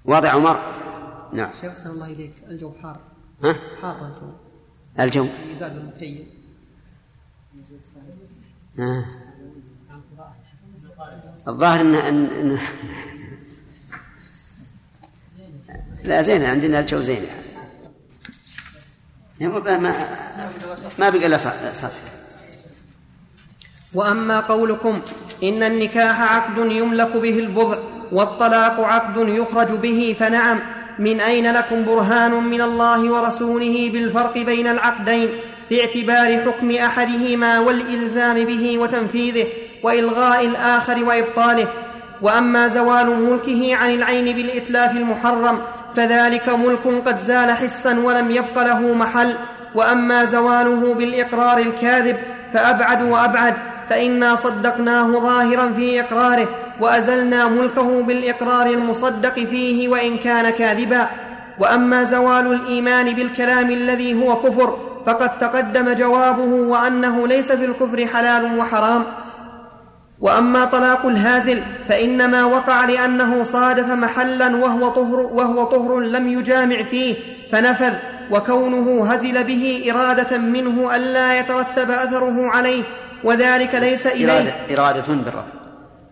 [0.06, 0.60] واضح عمر؟
[1.34, 1.52] نعم.
[1.62, 2.34] شيخ الله إليك.
[2.48, 3.00] الجو حار.
[3.44, 4.51] ها؟ حار الجو
[5.00, 5.28] الجو.
[8.80, 9.06] آه.
[11.48, 12.60] الظاهر إن, إن
[16.04, 17.24] لا زين عندنا الجو زين
[19.40, 19.60] يعني ما
[21.00, 21.38] ما بقى إلا
[21.74, 22.00] صافي.
[23.94, 25.02] وأما قولكم
[25.44, 27.80] إن النكاح عقد يملك به البضع
[28.12, 30.60] والطلاق عقد يخرج به فنعم.
[31.02, 35.30] من أين لكم برهان من الله ورسوله بالفرق بين العقدين
[35.70, 39.48] في اعتبار حكم أحدهما والإلزام به وتنفيذه
[39.84, 41.68] وإلغاء الآخر وإبطاله؟
[42.22, 45.62] وأما زوال ملكه عن العين بالإتلاف المحرم
[45.96, 49.36] فذلك ملك قد زال حسا ولم يبق له محل.
[49.76, 52.18] وأما زواله بالإقرار الكاذب
[52.54, 53.54] فأبعد وأبعد
[53.90, 56.48] فإنا صدقناه ظاهرا في إقراره.
[56.80, 61.08] وأزلنا ملكه بالإقرار المصدق فيه وإن كان كاذبا.
[61.60, 68.58] وأما زوال الإيمان بالكلام الذي هو كفر فقد تقدم جوابه وأنه ليس في الكفر حلال
[68.58, 69.04] وحرام.
[70.22, 77.16] وأما طلاق الهازل فإنما وقع لأنه صادف محلا وهو طهر, وهو طهر لم يجامع فيه
[77.52, 77.94] فنفذ.
[78.32, 82.84] وكونه هزل به إرادة منه ألا يترتب أثره عليه
[83.24, 84.34] وذلك ليس إليه.
[84.34, 85.61] إرادة, إرادة بالرفع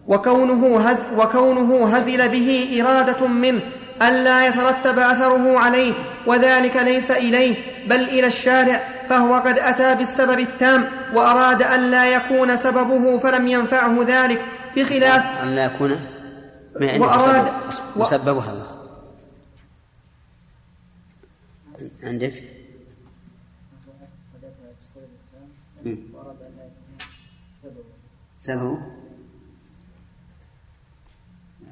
[0.09, 3.61] وكونه, هز وكونه هزل به إرادة منه
[4.01, 5.93] ألا يترتب أثره عليه
[6.27, 7.55] وذلك ليس إليه
[7.87, 14.03] بل إلى الشارع فهو قد أتى بالسبب التام وأراد أن لا يكون سببه فلم ينفعه
[14.07, 14.41] ذلك
[14.77, 15.99] بخلاف أن لا يكون
[16.79, 17.51] ما وأراد
[17.95, 18.79] مسببها الله.
[22.03, 22.33] عندك؟
[28.39, 28.98] سببه.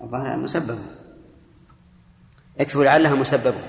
[0.08, 0.78] الظاهر مسببه
[2.60, 3.62] اكتبوا لعلها مسببه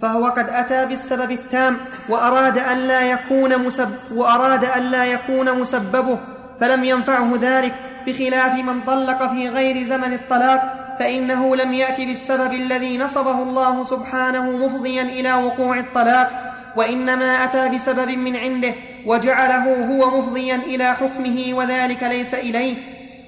[0.00, 1.76] فهو قد أتى بالسبب التام
[2.08, 6.18] وأراد أن لا يكون مسب وأراد أن لا يكون مسببه
[6.60, 7.74] فلم ينفعه ذلك
[8.06, 14.50] بخلاف من طلق في غير زمن الطلاق فإنه لم يأت بالسبب الذي نصبه الله سبحانه
[14.50, 18.74] مفضيا إلى وقوع الطلاق وإنما أتى بسبب من عنده
[19.06, 22.76] وجعله هو مفضيا إلى حكمه وذلك ليس إليه.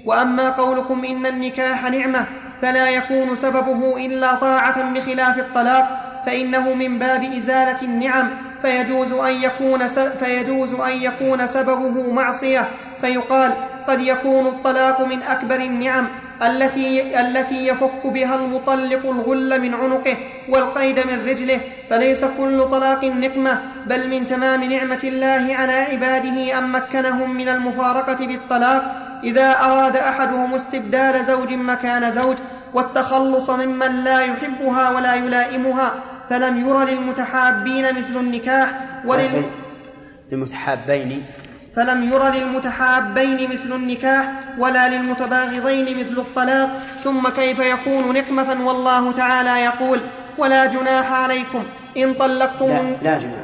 [0.05, 2.25] وأما قولكم إن النكاح نعمة
[2.61, 8.29] فلا يكون سببه إلا طاعة بخلاف الطلاق فإنه من باب إزالة النعم
[8.61, 9.87] فيجوز أن يكون
[10.19, 12.67] فيجوز أن يكون سببه معصية
[13.01, 13.53] فيقال
[13.87, 16.07] قد يكون الطلاق من أكبر النعم.
[16.47, 20.17] التي التي يفك بها المطلق الغل من عنقه
[20.49, 26.69] والقيد من رجله فليس كل طلاق نقمة بل من تمام نعمة الله على عباده أن
[26.71, 29.03] مكنهم من المفارقة بالطلاق.
[29.23, 32.37] إذا أراد أحدهم استبدال زوج مكان زوج
[32.73, 35.93] والتخلص ممن لا يحبها ولا يلائمها
[36.29, 38.73] فلم ير للمتحابين مثل النكاح
[39.05, 39.43] ولل
[40.31, 41.23] للمتحابين
[41.75, 46.69] فلم ير للمتحابين مثل النكاح ولا للمتباغضين مثل الطلاق
[47.03, 49.99] ثم كيف يكون نقمة والله تعالى يقول
[50.37, 51.63] ولا جناح عليكم
[51.97, 53.43] إن طلقتم لا, لا جناح.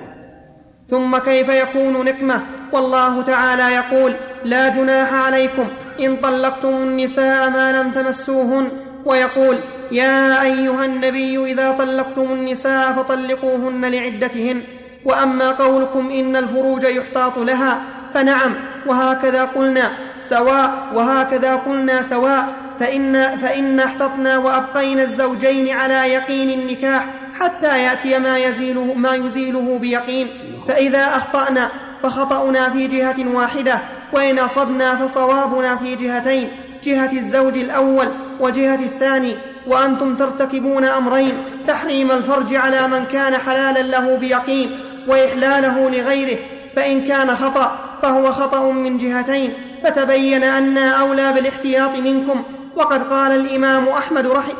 [0.89, 4.13] ثم كيف يكون نقمة والله تعالى يقول
[4.45, 5.67] لا جناح عليكم
[5.99, 8.69] إن طلقتم النساء ما لم تمسوهن.
[9.05, 9.57] ويقول
[9.91, 14.61] يا أيها النبي إذا طلقتم النساء فطلقوهن لعدتهن
[15.05, 17.81] وأما قولكم إن الفروج يحتاط لها
[18.13, 18.55] فنعم
[18.85, 19.91] وهكذا قلنا
[20.21, 22.47] سواء وهكذا قلنا سواء
[22.79, 27.05] فإن, فإن احتطنا وأبقينا الزوجين على يقين النكاح
[27.39, 30.27] حتى يأتي ما يزيله, ما يزيله بيقين.
[30.67, 31.69] فإذا أخطأنا
[32.03, 33.79] فخطأنا في جهة واحدة
[34.13, 36.49] وإن أصبنا فصوابنا في جهتين
[36.83, 38.07] جهة الزوج الأول
[38.39, 39.35] وجهة الثاني
[39.67, 41.33] وأنتم ترتكبون أمرين
[41.67, 44.71] تحريم الفرج على من كان حلالا له بيقين
[45.07, 46.37] وإحلاله لغيره
[46.75, 52.43] فإن كان خطأ فهو خطأ من جهتين فتبين أنا أولى بالاحتياط منكم.
[52.75, 54.53] وقد قال الإمام أحمد رحم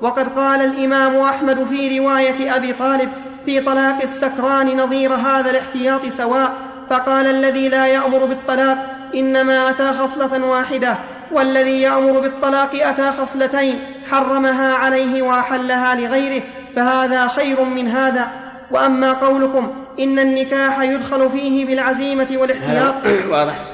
[0.00, 3.08] وقد قال الإمام أحمد في رواية أبي طالب
[3.46, 6.52] في طلاق السكران نظير هذا الاحتياط سواء
[6.90, 8.78] فقال الذي لا يأمر بالطلاق
[9.14, 10.96] إنما أتى خصلة واحدة
[11.32, 13.80] والذي يأمر بالطلاق أتى خصلتين
[14.10, 16.42] حرمها عليه وأحلها لغيره
[16.76, 18.28] فهذا خير من هذا.
[18.70, 22.94] وأما قولكم إن النكاح يدخل فيه بالعزيمة والاحتياط.
[23.32, 23.64] واضح.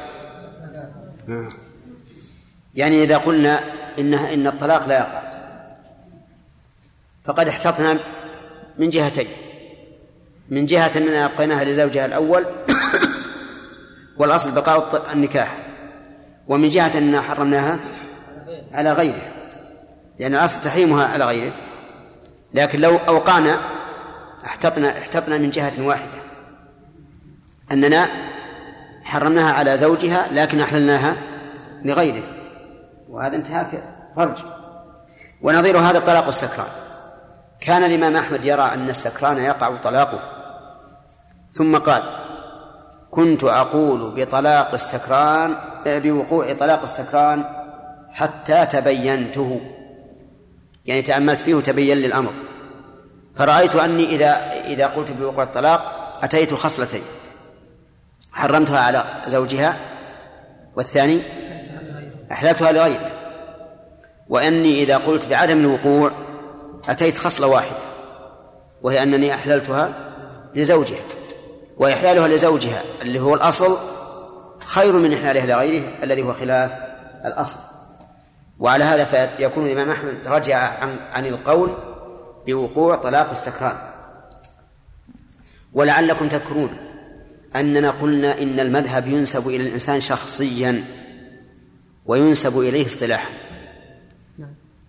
[2.74, 3.60] يعني إذا قلنا
[3.98, 5.22] إنها إن الطلاق لا يقع
[7.24, 7.98] فقد احتطنا
[8.78, 9.28] من جهتين.
[10.48, 12.46] من جهة أننا أبقيناها لزوجها الأول
[14.18, 15.56] والأصل بقاء النكاح.
[16.48, 17.78] ومن جهة أننا حرمناها
[18.72, 19.32] على غيره.
[20.20, 21.52] لأن الأصل تحريمها على غيره.
[22.54, 23.60] لكن لو أوقعنا
[24.46, 26.22] احتطنا احتطنا من جهة واحدة.
[27.72, 28.08] أننا
[29.02, 31.16] حرمناها على زوجها لكن أحللناها
[31.84, 32.22] لغيره.
[33.08, 33.84] وهذا انتهاك
[34.16, 34.36] فرج.
[35.42, 36.66] ونظير هذا طلاق السكران.
[37.60, 40.18] كان الإمام أحمد يرى أن السكران يقع طلاقه.
[41.50, 42.02] ثم قال
[43.10, 47.44] كنت أقول بطلاق السكران بوقوع طلاق السكران
[48.10, 49.60] حتى تبينته.
[50.86, 52.32] يعني تأملت فيه وتبين لي الأمر.
[53.36, 57.02] فرأيت أني إذا إذا قلت بوقوع الطلاق أتيت خصلتين
[58.32, 59.76] حرمتها على زوجها.
[60.76, 61.22] والثاني
[62.32, 63.10] أحللتها لغيره.
[64.28, 66.10] وأني إذا قلت بعدم الوقوع
[66.88, 67.78] أتيت خصلة واحدة
[68.82, 70.12] وهي أنني أحللتها
[70.54, 71.04] لزوجها
[71.76, 73.78] وإحلالها لزوجها اللي هو الأصل
[74.64, 76.72] خير من إحلالها لغيره الذي هو خلاف
[77.24, 77.58] الأصل.
[78.58, 81.74] وعلى هذا فيكون الإمام أحمد رجع عن, عن القول
[82.46, 83.76] بوقوع طلاق السكران.
[85.72, 86.76] ولعلكم تذكرون
[87.56, 90.84] أننا قلنا إن المذهب ينسب إلى الإنسان شخصيا
[92.06, 93.30] وينسب إليه اصطلاحا.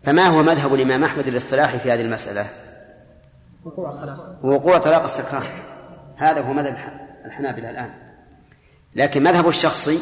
[0.01, 2.49] فما هو مذهب الإمام أحمد الاصطلاحي في هذه المسألة؟
[4.43, 5.43] وقوع طلاق السكران.
[6.15, 6.75] هذا هو مذهب
[7.25, 7.93] الحنابلة الآن.
[8.95, 9.99] لكن مذهب الشخصي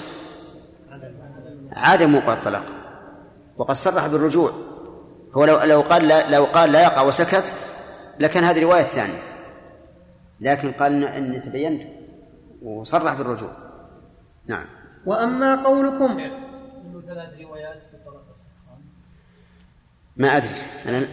[1.72, 2.66] عدم وقوع الطلاق.
[3.58, 4.54] وقد صرح بالرجوع.
[5.34, 7.56] هو لو لو قال لا لو قال لا يقع وسكت
[8.20, 9.24] لكان هذه رواية ثانية.
[10.42, 11.84] لكن قال إن تبينت
[12.62, 13.50] وصرح بالرجوع.
[14.48, 14.66] نعم.
[15.06, 16.18] وأما قولكم
[20.18, 20.56] ما أدري.
[20.86, 21.08] أنا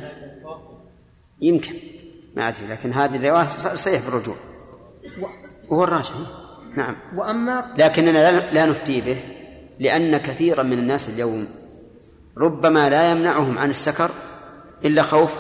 [1.41, 1.75] يمكن.
[2.37, 2.67] ما أدري.
[2.67, 4.37] لكن هذه الرواية صحيح بالرجوع.
[5.69, 6.13] وهو الراجح.
[6.77, 6.97] نعم.
[7.17, 9.21] وأما لكننا لا نفتي به
[9.79, 11.49] لأن كثيرا من الناس اليوم
[12.39, 14.11] ربما لا يمنعهم عن السكر
[14.85, 15.39] إلا خوف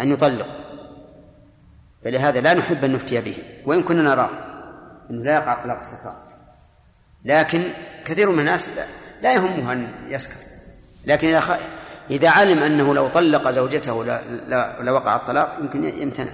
[0.00, 0.46] أن يطلق.
[2.04, 4.30] فلهذا لا نحب أن نفتي به وإن كنا نراه
[5.10, 6.14] أنه لا يقع طلاق السكران
[7.24, 7.68] لكن
[8.04, 8.70] كثير من الناس
[9.22, 10.36] لا يهمه أن يسكر.
[11.06, 11.50] لكن إذا خ...
[12.10, 14.04] إذا علم أنه لو طلق زوجته
[14.80, 16.32] لوقع الطلاق يمكن يمتنع.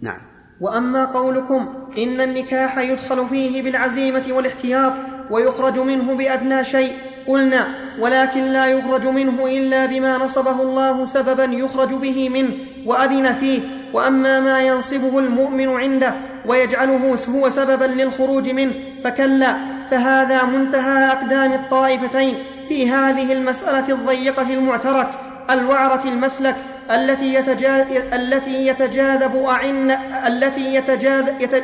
[0.00, 0.20] نعم.
[0.60, 4.92] وأما قولكم إن النكاح يدخل فيه بالعزيمة والاحتياط
[5.30, 6.96] ويخرج منه بأدنى شيء
[7.26, 7.66] قلنا
[7.98, 12.52] ولكن لا يخرج منه إلا بما نصبه الله سببا يخرج به منه
[12.86, 13.60] وأذن فيه.
[13.92, 16.14] وأما ما ينصبه المؤمن عنده
[16.46, 18.72] ويجعله هو سببا للخروج منه
[19.04, 19.56] فكلا
[19.90, 22.34] فهذا منتهى أقدام الطائفتين
[22.68, 25.08] في هذه المسألة الضيقة المعترك
[25.50, 26.56] الوعرة المسلك
[26.90, 29.90] التي يتجاذب التي يتجاذب أعن
[30.26, 31.62] التي يتجاذب يتج...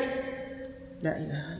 [1.03, 1.56] لا إله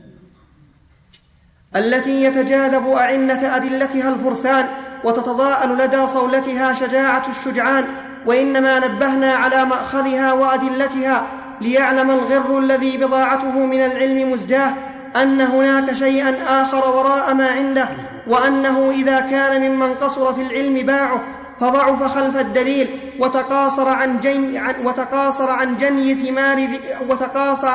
[1.79, 4.65] التي يتجاذب أعنة أدلتها الفرسان
[5.03, 7.85] وتتضاءل لدى صولتها شجاعة الشجعان
[8.25, 11.23] وإنما نبهنا على مأخذها وأدلتها
[11.61, 14.73] ليعلم الغر الذي بضاعته من العلم مزجاه
[15.15, 17.89] أن هناك شيئا آخر وراء ما عنده
[18.27, 21.23] وأنه إذا كان ممن قصر في العلم باعه
[21.59, 22.87] فضعف خلف الدليل
[23.19, 26.67] وتقاصر عن جن عن وتقاصر عن جني ثمار
[27.09, 27.71] وتقاصر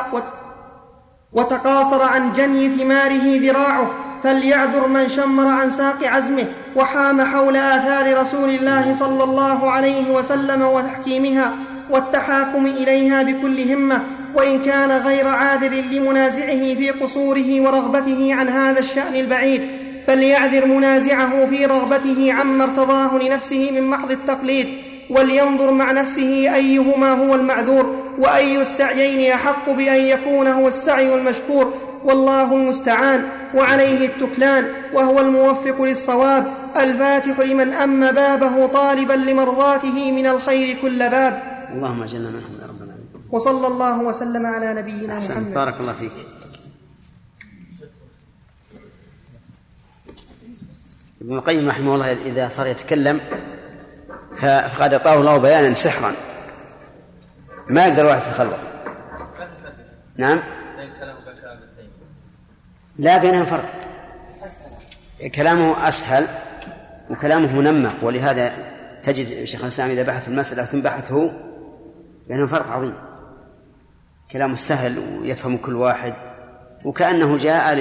[1.35, 3.91] وتقاصر عن جني ثماره ذراعه
[4.23, 10.61] فليعذر من شمر عن ساق عزمه وحام حول آثار رسول الله صلى الله عليه وسلم
[10.61, 11.53] وتحكيمها
[11.89, 14.01] والتحاكم إليها بكل همة
[14.35, 19.61] وإن كان غير عاذر لمنازعه في قصوره ورغبته عن هذا الشأن البعيد
[20.07, 24.67] فليعذر منازعه في رغبته عما ارتضاه لنفسه من محض التقليد.
[25.13, 32.53] ولينظر مع نفسه أيهما هو المعذور وأي السعيين أحق بأن يكون هو السعي المشكور والله
[32.53, 41.09] المستعان وعليه التكلان وهو الموفق للصواب الفاتح لمن أم بابه طالبا لمرضاته من الخير كل
[41.09, 41.41] باب.
[41.73, 45.53] اللهم اجعلنا منهم يا رب العالمين وصلى الله وسلم على نبينا محمد.
[45.53, 46.11] بارك الله فيك.
[51.21, 53.19] ابن القيم رحمه الله إذا صار يتكلم
[54.35, 56.13] فقد أعطاه الله بيانا سحرا.
[57.69, 58.63] ما يقدر واحد يتخلص.
[60.17, 60.43] نعم؟
[62.97, 63.69] لا بينهم فرق.
[65.35, 66.27] كلامه أسهل
[67.09, 68.53] وكلامه منمق ولهذا
[69.03, 71.33] تجد شيخ الإسلام إذا بحث المسألة ثم بحثه
[72.27, 72.95] بينهم فرق عظيم.
[74.31, 76.13] كلامه سهل ويفهم كل واحد
[76.85, 77.73] وكأنه جاء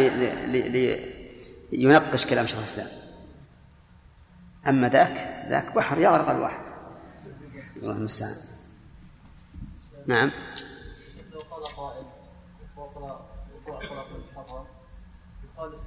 [1.72, 2.88] لينقش كلام شيخ الإسلام.
[4.68, 6.64] أما ذاك ذاك بحر يغرق الواحد.
[7.76, 8.36] الله المستعان.
[10.06, 10.30] نعم.
[11.32, 12.04] لو قال قائل
[12.76, 13.20] وقوع
[15.54, 15.80] يخالف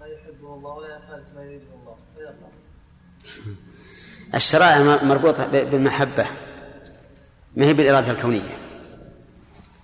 [0.00, 2.48] ما يحبه الله ولا يخالف ما يريده الله فيقع
[4.34, 6.26] الشرائع مربوطة بالمحبة.
[7.56, 8.58] ما هي بالإرادة الكونية.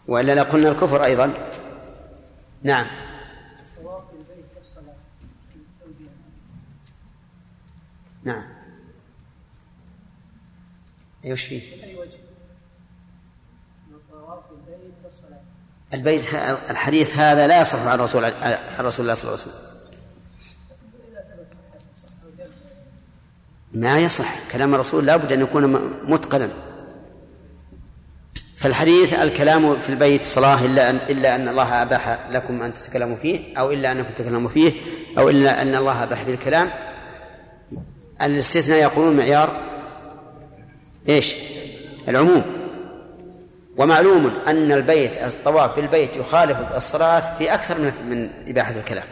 [0.08, 1.32] وإلا لقلنا الكفر أيضا.
[2.62, 2.86] نعم.
[8.26, 8.44] نعم.
[11.24, 11.62] إيش فيه؟
[15.94, 16.34] البيت
[16.70, 19.76] الحديث هذا لا يصح عن رسول عن رسول الله صلى الله عليه وسلم.
[23.72, 24.50] ما يصح.
[24.52, 25.66] كلام الرسول لا بد أن يكون
[26.10, 26.50] متقنا.
[28.56, 33.58] فالحديث الكلام في البيت صلاة إلا أن إلا أن الله أباح لكم أن تتكلموا فيه
[33.58, 34.72] أو إلا أنكم تتكلموا فيه
[35.18, 36.70] أو إلا أن الله أباح في الكلام.
[38.22, 39.60] الاستثناء يقولون معيار
[41.08, 41.34] إيش؟
[42.08, 42.42] العموم.
[43.76, 49.04] ومعلوم أن البيت الطواف بالبيت يخالف الصلاة في أكثر من من إباحة الكلام.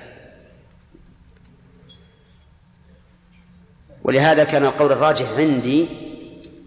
[4.05, 5.89] ولهذا كان القول الراجح عندي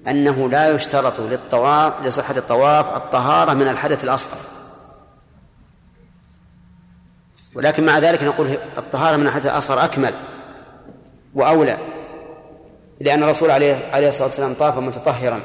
[0.07, 4.37] أنه لا يشترط للطواف لصحة الطواف الطهارة من الحدث الأصغر.
[7.55, 10.13] ولكن مع ذلك نقول الطهارة من الحدث الأصغر أكمل
[11.33, 11.77] وأولى.
[12.99, 15.41] لأن الرسول عليه عليه الصلاة والسلام طاف متطهرا.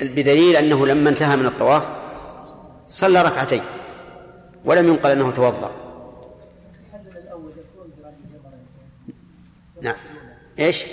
[0.00, 1.88] بدليل أنه لما انتهى من الطواف
[2.88, 3.62] صلى ركعتين
[4.64, 5.70] ولم ينقل أنه توضأ.
[9.82, 9.96] نعم.
[10.58, 10.84] إيش؟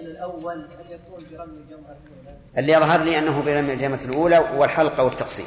[0.00, 1.96] الأول أن يكون برمي الجمرة
[2.58, 5.46] اللي يظهر لي أنه برمي الجمرة الأولى والحلقة والتقصير.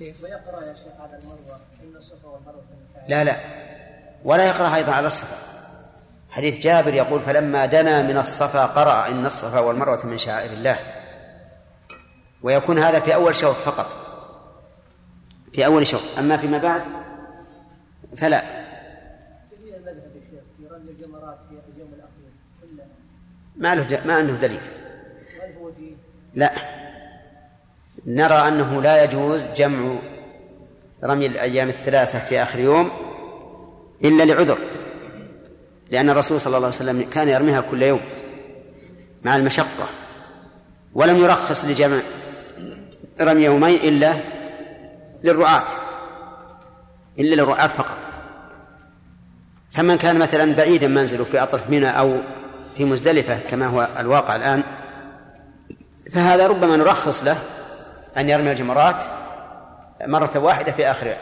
[0.00, 2.64] ويقرأ يا شيخ على المروة إن الصفا والمروة
[3.08, 3.36] لا لا.
[4.24, 5.53] ولا يقرأ أيضا على الصفا.
[6.34, 10.78] حديث جابر يقول فلما دنا من الصفا قرأ إن الصفا والمروة من شعائر الله.
[12.42, 13.96] ويكون هذا في أول شوط فقط.
[15.52, 16.00] في أول شوط.
[16.18, 16.82] أما فيما بعد
[18.16, 18.42] فلا.
[23.56, 24.60] ما له ما عنده دليل.
[26.34, 26.50] لا.
[28.06, 29.96] نرى أنه لا يجوز جمع
[31.04, 32.90] رمي الأيام الثلاثة في آخر يوم
[34.04, 34.58] إلا لعذر.
[35.90, 38.00] لأن الرسول صلى الله عليه وسلم كان يرميها كل يوم
[39.22, 39.86] مع المشقة
[40.94, 42.00] ولم يرخص لجمع
[43.20, 44.14] رمي يومين إلا
[45.24, 45.64] للرعاة
[47.18, 47.98] إلا للرعاة فقط.
[49.70, 52.20] فمن كان مثلا بعيدا منزله في أطرف منى أو
[52.76, 54.62] في مزدلفة كما هو الواقع الآن
[56.12, 57.38] فهذا ربما نرخص له
[58.16, 59.04] أن يرمي الجمرات
[60.06, 61.16] مرة واحدة في آخر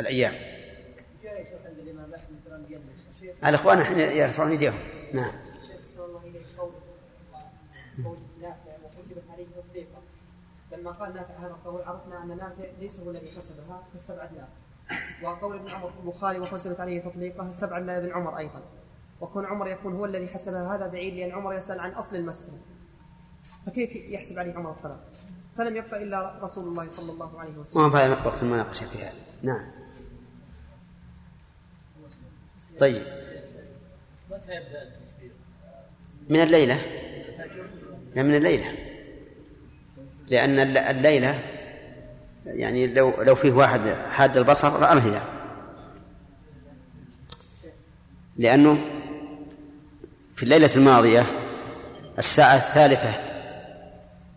[0.00, 0.32] الأيام.
[3.44, 4.78] الإخوان حين يرفعون يديهم
[5.12, 5.32] نعم
[10.72, 14.48] لما قال نافع هذا القول عرفنا ان نافع ليس هو الذي حسبها فاستبعدناه
[15.22, 18.62] وقول ابن عمر البخاري وحسبت عليه تطبيقه استبعدنا ابن عمر أيضا
[19.20, 22.58] وكون عمر يكون هو الذي حسبها هذا بعيد لأن عمر يسأل عن أصل المساله
[23.66, 25.00] فكيف يحسب عليه عمر الطلاق؟
[25.56, 27.90] فلم يبق إلا رسول الله صلى الله عليه وسلم.
[27.90, 29.66] ما هذا وقت المناقشه في هذا، نعم.
[32.80, 33.19] طيب.
[34.30, 34.92] متى يبدأ
[36.28, 36.82] من الليلة.
[38.16, 38.74] من الليلة.
[40.28, 41.38] لأن الليلة
[42.46, 45.22] يعني لو لو فيه واحد حاد البصر رأى الهلال
[48.36, 48.78] لأنه
[50.34, 51.26] في الليلة الماضية
[52.18, 53.20] الساعة الثالثة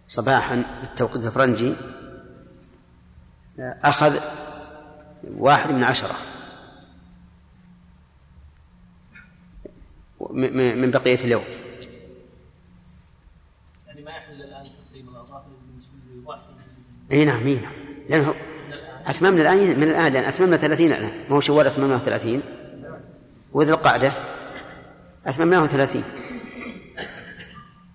[0.08, 1.74] صباحا بالتوقيت الفرنجي
[3.60, 4.20] أخذ
[5.38, 6.16] واحد من عشرة
[10.32, 11.44] من بقية اليوم.
[13.88, 16.40] يعني ما يحمل الآن تقريبا
[17.12, 17.74] إي نعم إي نعم.
[18.10, 18.34] لأنه
[19.06, 21.12] أتممنا الآن من الآن لأن أتممنا 30 الآن.
[21.30, 22.42] ما هو شوال أتممناه 30
[23.54, 24.12] وذي القعده
[25.26, 26.04] أتممناه 30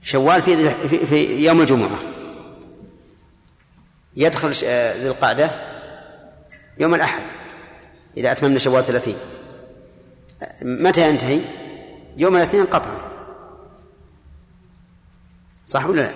[0.03, 1.99] شوال في في, في يوم الجمعة.
[4.17, 4.51] يدخل
[5.01, 5.51] ذي القعده
[6.79, 7.23] يوم الأحد
[8.17, 9.15] إذا أتممنا شوال 30
[10.63, 11.41] متى ينتهي؟
[12.19, 12.99] يوم الاثنين قطعا.
[15.67, 16.15] صح ولا لا؟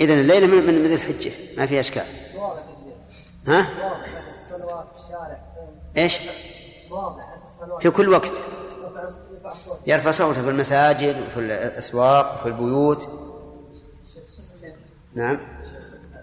[0.00, 1.32] إذا الليلة من من ذي الحجة.
[1.56, 2.06] ما فيها إشكال.
[3.46, 3.68] ها؟
[5.96, 6.18] إيش؟
[7.80, 8.32] في كل وقت.
[9.86, 13.08] يرفع صوته في المساجد وفي الأسواق وفي البيوت.
[15.14, 15.36] نعم.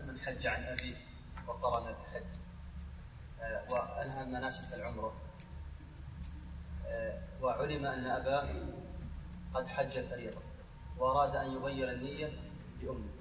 [0.08, 0.96] من حج عن أبيه
[1.48, 2.26] وقرن بالحج
[3.42, 5.14] آه، وأنهى مناسك العمرة.
[6.88, 8.50] آه، وعلم أن أباه
[9.56, 10.38] قد حج فريضة
[11.00, 12.30] وأراد أن يغير النية
[12.82, 13.14] لأمه.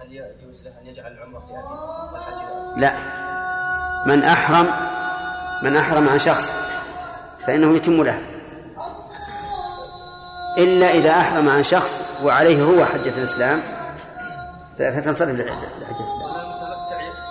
[0.00, 2.92] هل يجوز له أن يجعل العمرة لأبيه والحج لا.
[4.06, 4.66] من أحرم
[5.62, 6.54] من أحرم عن شخص
[7.38, 8.22] فإنه يتم له.
[10.58, 13.62] إلا إذا أحرم عن شخص وعليه هو حجة الإسلام
[14.78, 16.28] فتنصرف لحجة الإسلام.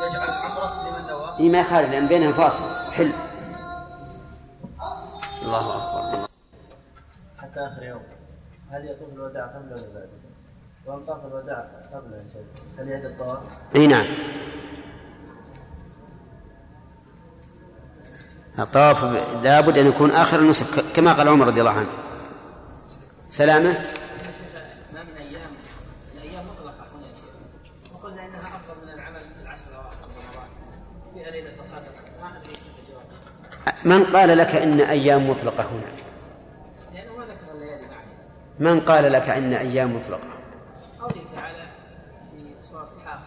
[0.10, 3.11] يجعل العمرة لمن نوى؟ إيه ما يخالف لأن بينهم فاصل حل.
[5.44, 6.07] الله أكبر.
[7.58, 8.02] حتى آخر يوم.
[8.72, 10.10] هل يطوف الوداع قبل ولا بعد؟
[10.86, 12.24] وان طاف الوداع قبل
[12.80, 13.44] هل يعيد الطواف؟
[13.76, 14.06] إي نعم.
[18.60, 19.04] الطواف
[19.44, 20.66] لابد أن يكون آخر النسك
[20.96, 21.90] كما قال عمر رضي الله عنه.
[23.30, 23.70] سلامة.
[24.94, 25.52] ما من أيام
[26.16, 27.94] الأيام مطلقة هنا يا شيخ.
[27.94, 30.50] وقلنا إنها أفضل من العمل في العشر الأواخر من رمضان.
[31.14, 31.92] فيها ليلة القدر.
[32.22, 32.54] ما أدري
[33.86, 36.08] من قال لك إن أيام مطلقة هنا؟
[36.94, 38.06] لأنه ما ذكر الليالي معي
[38.60, 40.28] من قال لك إن أيام مطلقة؟
[41.00, 41.68] قوله تعالى
[42.32, 43.22] في سورة الحاقة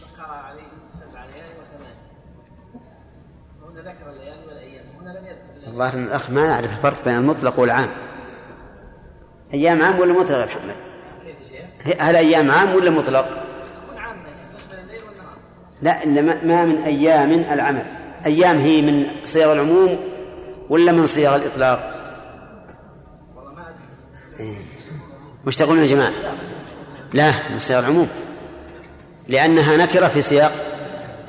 [0.00, 1.94] ذكر عليهم سبع ليال وثمان
[3.64, 7.60] هنا ذكر الليالي والأيام هنا لم يذكر الظاهر أن الأخ ما يعرف الفرق بين المطلق
[7.60, 7.88] والعام
[9.54, 10.76] أيام عام ولا مطلق يا محمد؟
[12.00, 13.44] هل أيام عام ولا مطلق؟
[15.82, 17.84] لا إلا ما من أيام العمل
[18.26, 19.98] أيام هي من صيغ العموم
[20.68, 21.97] ولا من صيغ الإطلاق؟
[25.46, 26.12] وش تقولون يا جماعة؟
[27.12, 28.08] لا من سياق العموم.
[29.28, 30.52] لأنها نكرة في سياق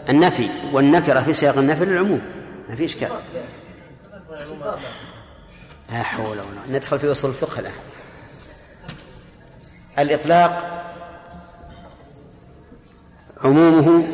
[0.09, 2.21] النفي والنكرة في سياق النفي للعموم.
[2.69, 3.09] ما في إشكال.
[5.91, 7.73] لا حول ولا ندخل في أصول الفقه الآن.
[9.99, 10.85] الإطلاق
[13.43, 14.07] عمومه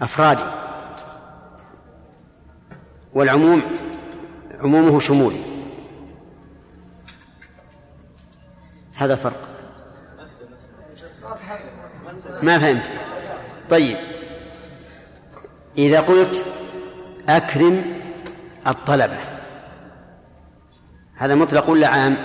[0.00, 0.44] أفرادي
[3.14, 3.62] والعموم
[4.60, 5.47] عمومه شمولي.
[8.98, 9.48] هذا فرق.
[12.42, 12.90] ما فهمت.
[13.70, 13.96] طيب.
[15.78, 16.44] إذا قلت
[17.28, 17.84] أكرم
[18.66, 19.16] الطلبة.
[21.16, 22.16] هذا مطلق ولا عام؟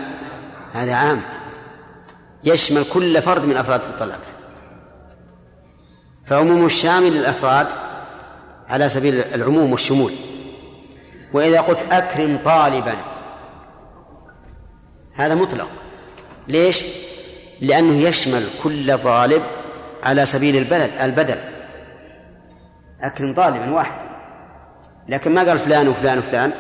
[0.74, 1.22] هذا عام.
[2.44, 4.26] يشمل كل فرد من أفراد الطلبة.
[6.26, 7.68] فعموم الشامل للأفراد
[8.70, 10.14] على سبيل العموم والشمول.
[11.34, 12.96] وإذا قلت أكرم طالبا
[15.14, 15.83] هذا مطلق.
[16.48, 16.86] ليش؟
[17.62, 19.44] لأنه يشمل كل طالب
[20.04, 21.40] على سبيل البلد البدل.
[23.02, 24.10] أكرم طالبا واحدا
[25.10, 26.54] لكن ما قال فلان وفلان وفلان.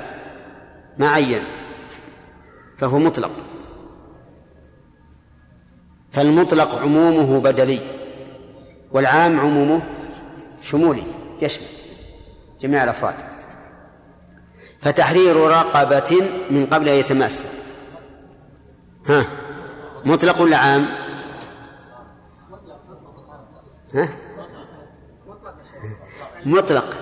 [0.97, 1.43] ما عين.
[2.77, 3.31] فهو مطلق.
[6.11, 7.79] فالمطلق عمومه بدلي
[8.91, 9.81] والعام عمومه
[10.61, 11.03] شمولي
[11.41, 11.67] يشمل
[12.59, 13.15] جميع الأفراد.
[14.81, 17.45] فتحرير رقبة من قبل أن يتماس.
[19.07, 19.27] ها؟
[20.05, 20.87] مطلق ولا عام؟
[23.93, 24.09] ها؟
[26.45, 26.97] مطلق.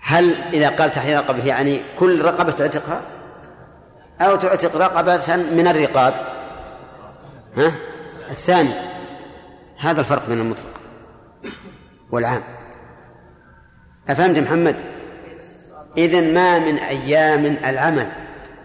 [0.00, 3.02] هل إذا قال تحرير رقبة يعني كل رقبة تعتقها
[4.20, 6.14] أو تعتق رقبة من الرقاب.
[7.56, 7.72] ها؟
[8.30, 8.74] الثاني.
[9.78, 10.80] هذا الفرق بين المطلق
[12.10, 12.42] والعام.
[14.08, 14.80] أفهمت محمد؟
[15.96, 18.08] إذن ما من أيام العمل.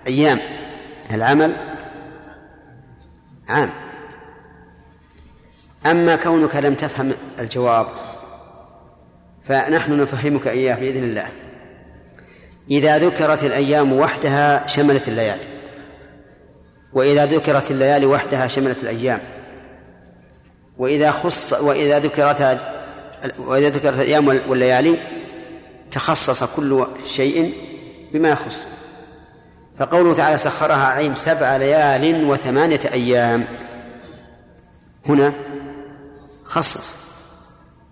[0.08, 0.40] أيام
[1.12, 1.56] العمل
[3.50, 3.70] عام.
[5.86, 7.88] أما كونك لم تفهم الجواب
[9.44, 11.28] فنحن نفهمك إياه بإذن الله.
[12.72, 15.44] إذا ذكرت الأيام وحدها شملت الليالي.
[16.94, 19.20] وإذا ذكرت الليالي وحدها شملت الأيام.
[20.78, 22.60] وإذا خص وإذا ذكرت
[23.38, 25.00] وإذا ذكرت الأيام والليالي
[25.92, 27.54] تخصص كل شيء
[28.14, 28.66] بما يخص.
[29.80, 33.46] فقوله تعالى سخرها عليهم سبع ليال وثمانية أيام.
[35.10, 35.34] هنا
[36.44, 36.96] خصص.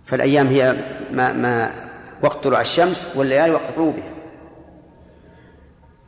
[0.04, 0.76] فالأيام هي
[1.10, 1.70] ما, ما
[2.22, 4.14] وقت طلوع الشمس والليالي وقت غروبها.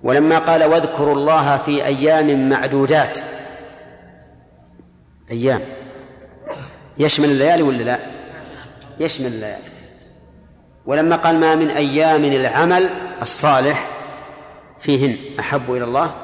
[0.03, 3.19] ولما قال واذكروا الله في أيام معدودات.
[5.31, 5.61] أيام.
[6.99, 7.99] يشمل الليالي ولا لا؟
[9.01, 9.63] يشمل الليالي.
[10.87, 12.91] ولما قال ما من أيام العمل
[13.23, 13.96] الصالح
[14.79, 16.15] فيهن أحب إلى الله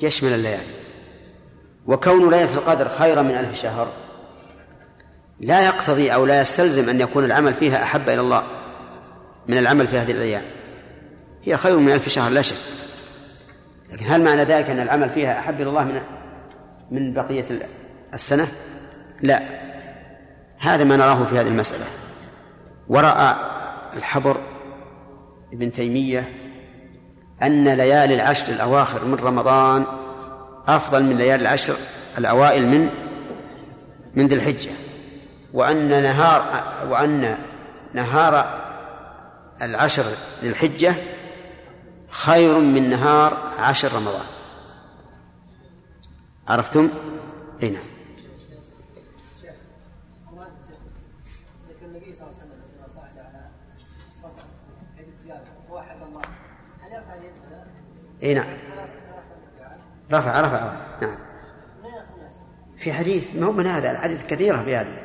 [0.00, 0.76] يشمل الليالي.
[1.86, 3.88] وكون ليلة القدر خيرا من ألف شهر
[5.40, 8.42] لا يقتضي أو لا يستلزم أن يكون العمل فيها أحب إلى الله
[9.46, 10.42] من العمل في هذه الأيام.
[11.44, 12.56] هي خير من ألف شهر لا شك.
[13.92, 16.00] لكن هل معنى ذلك أن العمل فيها أحب إلى الله من
[16.90, 17.44] من بقية
[18.14, 18.48] السنة؟
[19.22, 19.42] لا.
[20.58, 21.84] هذا ما نراه في هذه المسألة.
[22.88, 23.36] ورأى
[23.96, 24.40] الحبر
[25.52, 26.32] ابن تيمية
[27.42, 29.86] أن ليالي العشر الأواخر من رمضان
[30.68, 31.76] أفضل من ليالي العشر
[32.18, 32.90] الأوائل من
[34.14, 34.70] من ذي الحجة.
[35.52, 37.38] وأن نهار وأن
[37.92, 38.60] نهار
[39.62, 40.04] العشر
[40.42, 40.94] ذي الحجة
[42.10, 44.26] خير من نهار عشر رمضان.
[46.48, 46.88] عرفتم؟
[47.62, 47.95] أي نعم.
[58.22, 58.46] اي نعم.
[60.12, 61.16] رفع رفع نعم.
[62.76, 64.96] في حديث ما هو من هذا الحديث كثيرة في هذه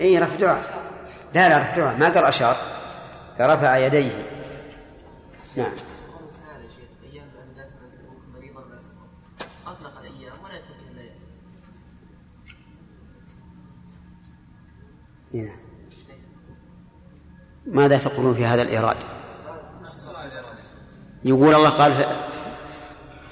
[0.00, 0.60] اي رفع دعاء.
[1.34, 1.96] لا لا رفع دعاء.
[1.96, 2.56] ما قال أشار.
[3.38, 4.10] فرفع يديه.
[5.56, 5.66] نعم.
[5.66, 7.68] هذا شيخ أيام الناس
[8.34, 11.12] مريضا ما اطلق الأيام ولا يترك الليالي
[15.34, 15.58] إي نعم.
[17.66, 19.17] ماذا تقولون في هذا الإيراد؟
[21.24, 21.92] يقول الله قال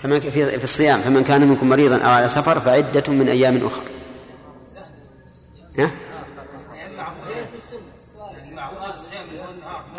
[0.03, 3.85] فمن في الصيام فمن كان منكم مريضا أو على سفر فعدة من أيام أخرى
[5.79, 5.91] ها؟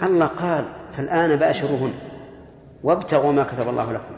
[0.03, 1.93] الله قال فالآن باشروهن
[2.83, 4.15] وابتغوا ما كتب الله لكم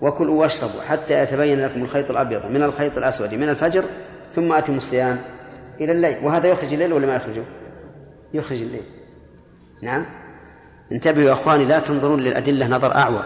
[0.00, 3.84] وكلوا واشربوا حتى يتبين لكم الخيط الأبيض من الخيط الأسود من الفجر
[4.30, 5.18] ثم أتموا الصيام
[5.80, 7.42] إلى الليل وهذا يخرج الليل ولا ما يخرجه؟
[8.34, 8.84] يخرج الليل
[9.82, 10.06] نعم
[10.92, 13.24] انتبهوا يا اخواني لا تنظرون للأدلة نظر أعور.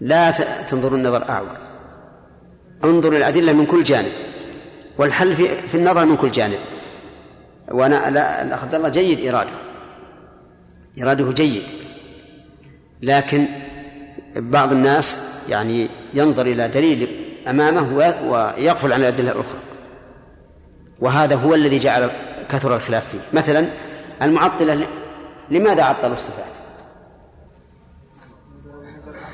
[0.00, 0.30] لا
[0.62, 1.56] تنظرون نظر أعور.
[2.84, 4.12] انظروا للأدلة من كل جانب
[4.98, 6.58] والحل في, في النظر من كل جانب.
[7.70, 9.50] وأنا لا الأخ عبد الله جيد إراده.
[11.02, 11.70] إراده جيد.
[13.02, 13.46] لكن
[14.36, 17.08] بعض الناس يعني ينظر إلى دليل
[17.48, 19.58] أمامه وي- ويغفل عن الأدلة الأخرى.
[21.00, 22.10] وهذا هو الذي جعل
[22.48, 23.18] كثر الخلاف فيه.
[23.32, 23.66] مثلا
[24.22, 24.86] المعطلة ل-
[25.50, 26.52] لماذا عطلوا الصفات؟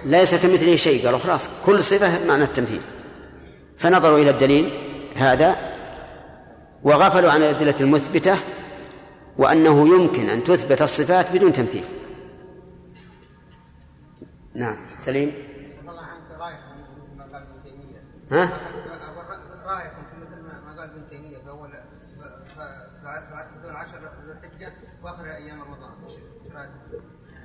[0.04, 2.80] ليس كمثله شيء قالوا خلاص كل صفة معنى التمثيل.
[3.78, 4.72] فنظروا إلى الدليل
[5.16, 5.56] هذا
[6.82, 8.38] وغفلوا عن الأدلة المثبتة
[9.38, 11.84] وأنه يمكن أن تثبت الصفات بدون تمثيل.
[14.54, 15.32] نعم سليم.
[15.86, 16.02] والله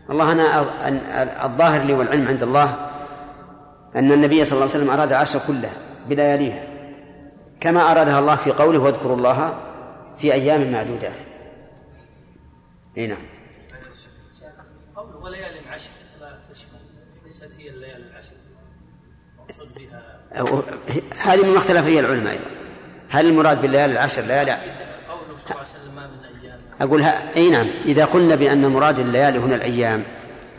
[0.09, 2.89] والله أنا الظاهر لي والعلم عند الله
[3.95, 5.73] أن النبي صلى الله عليه وسلم أراد العشر كلها
[6.09, 6.63] بلياليها
[7.59, 9.57] كما أرادها الله في قوله واذكروا الله
[10.17, 11.15] في أيام معدودات.
[12.97, 13.17] إي نعم.
[14.95, 15.89] قوله وليالي العشر
[16.21, 16.79] لا تشمل.
[17.25, 18.35] ليست هي الليالي العشر.
[21.25, 22.31] هذه مما اختلف فيها العلماء.
[22.33, 22.45] أيضا
[23.09, 26.07] هل المراد بالليالي العشر ليالي قوله صلى الله عليه وسلم ما
[26.81, 27.01] أقول
[27.35, 30.03] أي نعم إذا قلنا بأن المراد الليالي هنا الأيام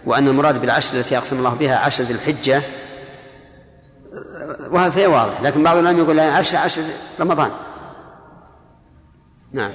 [0.05, 2.63] وأن المراد بالعشر التي أقسم الله بها عشر ذي الحجة
[4.71, 6.83] وهذا فيه واضح لكن بعض العلماء يقول عشر عشر
[7.21, 7.51] رمضان.
[9.53, 9.73] نعم.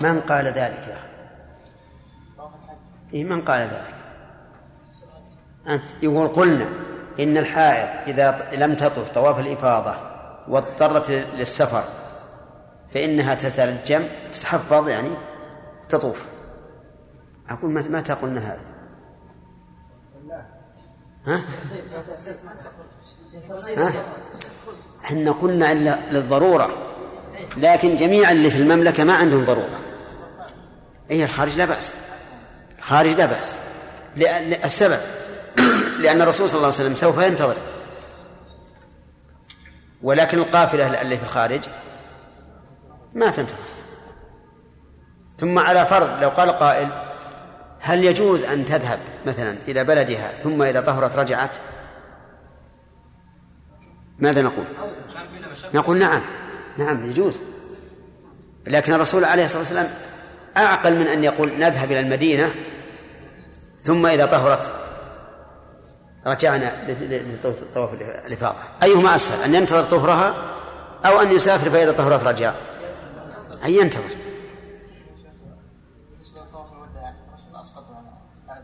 [0.00, 1.05] من قال ذلك؟ يا أخي
[3.16, 3.94] إيه من قال ذلك؟
[5.68, 6.68] أنت يقول قلنا
[7.20, 9.94] إن الحائض إذا لم تطف طواف الإفاضة
[10.48, 11.84] واضطرت للسفر
[12.94, 15.10] فإنها تتلجم تتحفظ يعني
[15.88, 16.24] تطوف.
[17.48, 18.64] أقول متى قلنا هذا؟
[21.26, 21.44] ها؟
[23.76, 23.92] ها؟
[25.04, 26.68] إحنا قلنا إلا للضرورة
[27.56, 29.80] لكن جميع اللي في المملكة ما عندهم ضرورة.
[31.10, 31.94] أي الخارج لا بأس.
[32.86, 33.54] الخارج لا بأس.
[34.64, 35.00] السبب.
[35.98, 37.56] لأن الرسول صلى الله عليه وسلم سوف ينتظر.
[40.02, 41.60] ولكن القافلة اللي في الخارج
[43.14, 43.56] ما تنتظر.
[45.36, 46.88] ثم على فرض لو قال قائل
[47.80, 51.58] هل يجوز أن تذهب مثلا إلى بلدها ثم إذا طهرت رجعت؟
[54.18, 54.66] ماذا نقول؟
[55.74, 56.22] نقول نعم.
[56.76, 57.42] نعم يجوز.
[58.66, 59.90] لكن الرسول عليه الصلاة والسلام
[60.56, 62.54] أعقل من أن يقول نذهب إلى المدينة
[63.86, 64.72] ثم إذا طهرت
[66.26, 67.94] رجعنا لطواف
[68.26, 68.58] الإفاضة.
[68.82, 70.34] أيهما أسهل أن ينتظر طهرها
[71.04, 72.54] أو أن يسافر فإذا طهرت رجع؟
[73.64, 74.16] أن ينتظر.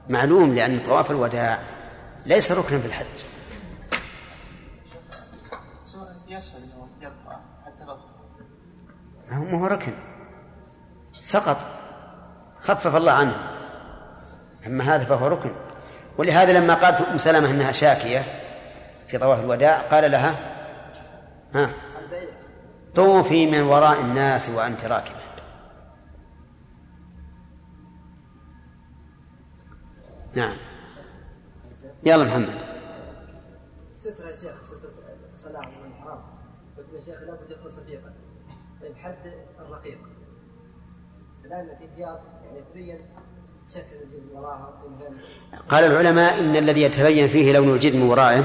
[0.09, 1.59] معلوم لأن طواف الوداع
[2.27, 3.07] ليس ركنا في الحج.
[9.31, 9.93] ما هو ركن.
[11.23, 11.57] سقط.
[12.61, 13.52] خفف الله عنه.
[14.67, 15.53] أما هذا فهو ركن.
[16.19, 18.25] ولهذا لما قالت أم سلمة أنها شاكية
[19.07, 20.35] في طواف الوداع قال لها
[21.55, 21.71] ها
[22.95, 25.23] طوفي من وراء الناس وأنت راكبة.
[30.35, 30.57] نعم.
[32.05, 32.59] يلا محمد.
[33.95, 34.93] سترة يا شيخ سترة
[35.29, 36.23] الصلاة والإحرام
[36.79, 38.15] قلت يا شيخ لابد يكون صديقا.
[38.81, 39.99] طيب حد الرقيق.
[41.45, 43.01] الآن في ثياب يعني وراها
[45.69, 48.45] قال العلماء إن الذي يتبين فيه لون الجلد من ورائه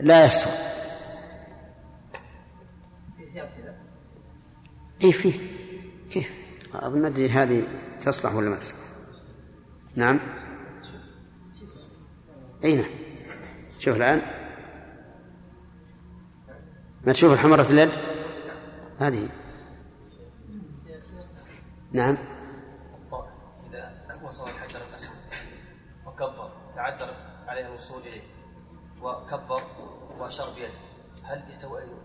[0.00, 0.50] لا يستر.
[5.04, 5.40] اي فيه.
[6.10, 6.34] كيف؟
[6.74, 7.62] أظن ما أدري هذه
[8.00, 8.80] تصلح ولا ما تصلح.
[9.94, 10.20] نعم.
[12.64, 12.90] إي نعم.
[13.78, 14.22] شوف الآن.
[17.06, 17.90] ما تشوف الحمرة اليد؟
[18.98, 19.28] هذه.
[21.92, 22.16] نعم.
[29.06, 29.62] وكبر
[30.18, 30.68] وأشار بيده.
[31.22, 31.42] هل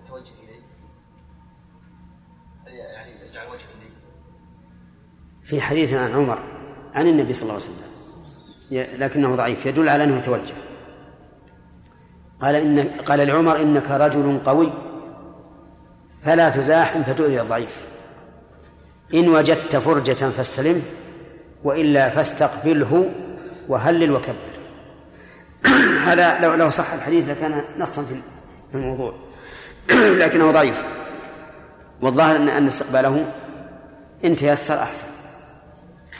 [0.05, 0.61] يتوجه إليه؟
[2.65, 3.91] هل يعني يجعل وجهه إليه؟
[5.43, 6.39] في حديث عن عمر
[6.93, 7.91] عن النبي صلى الله عليه وسلم.
[9.01, 9.65] لكنه ضعيف.
[9.65, 10.53] يدل على أنه يتوجه
[12.41, 14.73] قال إن قال لعمر إنك رجل قوي
[16.21, 17.85] فلا تزاحم فتؤذي الضعيف.
[19.13, 20.81] إن وجدت فرجة فاستلمه
[21.63, 23.11] وإلا فاستقبله
[23.67, 24.50] وهلل وكبر.
[26.07, 28.21] هذا لو لو صح الحديث لكان نصا في
[28.73, 29.13] الموضوع
[30.21, 30.83] لكنه ضعيف
[32.01, 33.33] والظاهر ان أن استقباله
[34.25, 35.07] إن تيسر أحسن.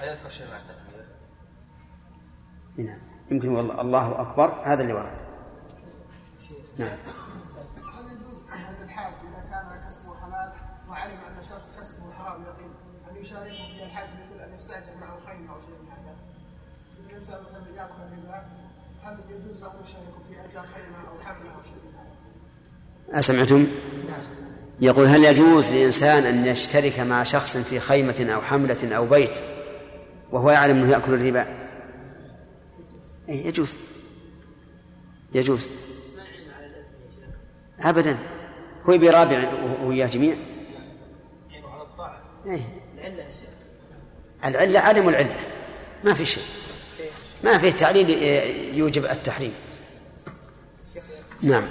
[0.04, 0.46] يذكر
[2.78, 3.00] نعم
[3.32, 5.22] يمكن والله الله أكبر هذا اللي ورد.
[6.78, 6.98] نعم.
[7.78, 10.52] هل يجوز إذا كان كسبه حلال
[10.90, 12.72] وعلم أن شخص كسبه حرام يقين
[13.12, 16.16] أن يشاركه في الحج مثل أن يستأجر معه خيمة أو شيء من هذا؟
[17.10, 18.71] الانسان مثلا ياكل الربا
[19.04, 19.64] هل يجوز في
[21.10, 23.68] أو حمله أو شيء؟ أسمعتم؟
[24.82, 29.40] يقول هل يجوز لإنسان أن يشترك مع شخص في خيمة أو حملة أو بيت
[30.32, 31.48] وهو يعلم أنه يأكل الربا؟
[33.30, 33.78] إيه يجوز.
[35.34, 35.72] يجوز.
[37.80, 38.18] أبدا.
[38.90, 39.54] هو يبي رابع
[39.84, 40.36] وياه جميع؟
[42.46, 42.62] إيه؟
[42.94, 43.50] العلة يا شيخ.
[44.46, 45.36] العلة عدم العلة.
[46.04, 46.61] ما في شيء.
[47.44, 48.10] ما فيه تعليل
[48.78, 49.54] يوجب التحريم.
[51.42, 51.68] نعم.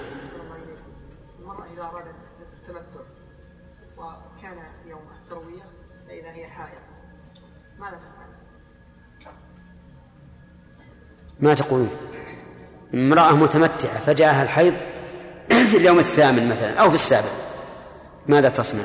[1.40, 2.14] المرأة إذا أرادت
[2.62, 3.00] التمتع
[3.96, 5.62] وكان يوم التروية
[6.08, 6.80] فإذا هي حائض
[7.78, 9.30] ماذا تفعل؟
[11.40, 11.90] ما تقولون؟
[12.94, 14.74] امرأة متمتعة فجاءها الحيض
[15.70, 17.28] في اليوم الثامن مثلا أو في السابع.
[18.26, 18.84] ماذا تصنع؟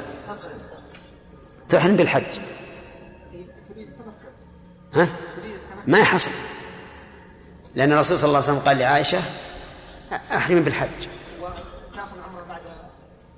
[1.69, 2.39] تحرم بالحج.
[4.93, 5.09] ها؟
[5.87, 6.31] ما يحصل.
[7.75, 9.19] لأن الرسول صلى الله عليه وسلم قال لعائشة
[10.35, 11.07] أحرم بالحج.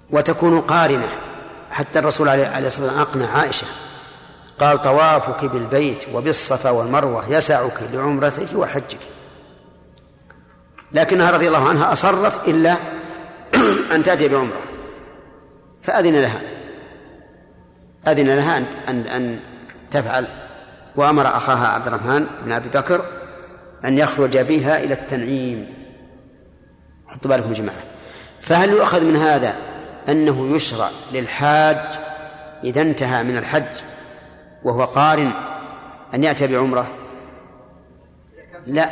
[0.09, 1.09] وتكون قارنة.
[1.71, 3.67] حتى الرسول عليه الصلاة والسلام أقنع عائشة.
[4.59, 8.99] قال طوافك بالبيت وبالصفا والمروة يسعك لعمرتك وحجك.
[10.91, 12.75] لكنها رضي الله عنها أصرت إلا
[13.95, 14.61] أن تأتي بعمرة.
[15.81, 16.41] فأذن لها.
[18.07, 18.57] أذن لها
[18.89, 19.39] أن, أن
[19.91, 20.27] تفعل.
[20.95, 23.16] وأمر أخاها عبد الرحمن بن أبي بكر
[23.85, 25.73] أن يخرج بها إلى التنعيم.
[27.07, 27.83] حطوا بالكم يا جماعة.
[28.39, 29.55] فهل يؤخذ من هذا
[30.09, 31.77] أنه يشرع للحاج
[32.63, 33.77] إذا انتهى من الحج
[34.63, 35.33] وهو قارن
[36.13, 36.87] أن يأتي بعمرة؟
[38.67, 38.89] لا.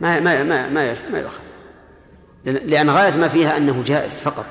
[0.00, 1.42] ما ما ما ما ما يؤخذ.
[2.44, 4.46] لأن غاية ما فيها أنه جائز فقط.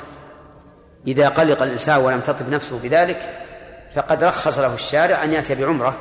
[1.08, 3.30] إذا قلق الإنسان ولم تطب نفسه بذلك
[3.96, 5.96] فقد رخص له الشارع أن يأتي بعمرة.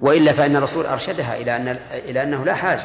[0.00, 2.84] وإلا فإن الرسول أرشدها إلى أن إلى أنه لا حاجة.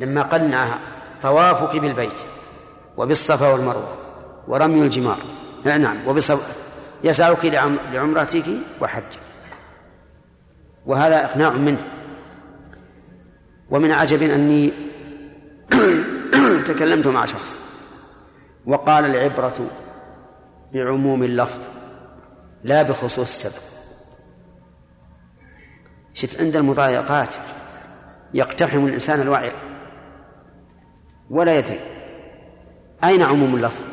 [0.00, 0.78] لما قنعها
[1.22, 2.20] طوافك بالبيت
[2.96, 3.94] وبالصفا والمروة
[4.48, 5.18] ورمي الجمار.
[5.64, 6.54] نعم وبالصفا
[7.04, 8.44] يسعك لعم- لعمرتك
[8.80, 9.20] وحجك.
[10.86, 11.84] وهذا إقناع منه.
[13.70, 14.72] ومن عجب أني
[16.66, 17.60] تكلمت مع شخص
[18.66, 19.66] وقال العبرة
[20.74, 21.60] بعموم اللفظ
[22.64, 23.69] لا بخصوص السبب
[26.20, 27.36] شوف عند المضايقات
[28.34, 29.52] يقتحم الإنسان الوعر
[31.30, 31.80] ولا يدري
[33.04, 33.84] أين عموم اللفظ.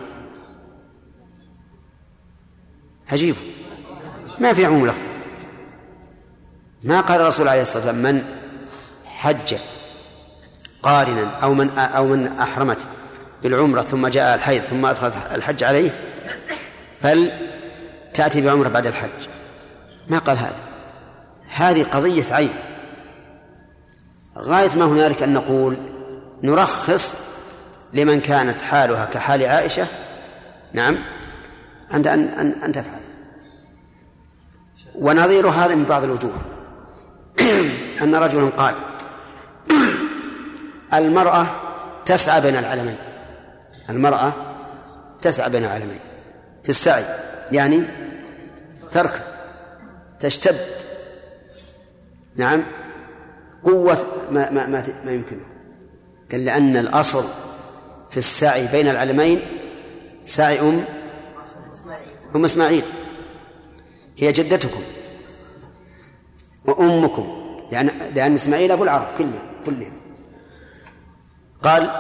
[3.12, 3.36] عجيب.
[4.40, 5.06] ما في عموم لفظ.
[6.84, 8.24] ما قال الرسول عليه الصلاة والسلام من
[9.06, 9.56] حج
[10.84, 12.88] قارنا أو من أو من أحرمت
[13.44, 16.00] بالعمرة ثم جاء الحيض ثم أدخل الحج عليه
[17.00, 19.28] فلتأتي بعمرة بعد الحج.
[20.10, 20.67] ما قال هذا.
[21.50, 22.54] هذه قضية عين
[24.38, 25.78] غاية ما هنالك أن نقول
[26.44, 27.16] نرخص
[27.94, 29.88] لمن كانت حالها كحال عائشة.
[30.74, 30.98] نعم.
[31.94, 33.00] أن أن أن, أن تفعل.
[34.96, 36.42] ونظير هذا من بعض الوجوه.
[38.02, 38.76] أن رجلا قال
[40.94, 41.48] المرأة
[42.06, 42.98] تسعى بين العلمين.
[43.90, 44.34] المرأة
[45.22, 46.00] تسعى بين العلمين.
[46.64, 47.06] في السعي
[47.52, 47.84] يعني
[48.92, 49.22] تركب
[50.20, 50.77] تشتد
[52.38, 52.64] نعم.
[53.64, 55.46] قوة ما ما ما, ما يمكنه.
[56.32, 57.26] قال لأن الأصل
[58.10, 59.42] في السعي بين العلمين
[60.26, 60.86] سعي أم
[62.36, 62.84] أم إسماعيل.
[64.18, 64.82] هي جدتكم
[66.66, 67.28] وأمكم
[67.72, 69.94] لأن لأن إسماعيل أبو العرب كلهم كلهم.
[71.64, 71.92] قال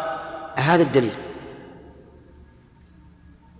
[0.55, 1.15] هذا الدليل.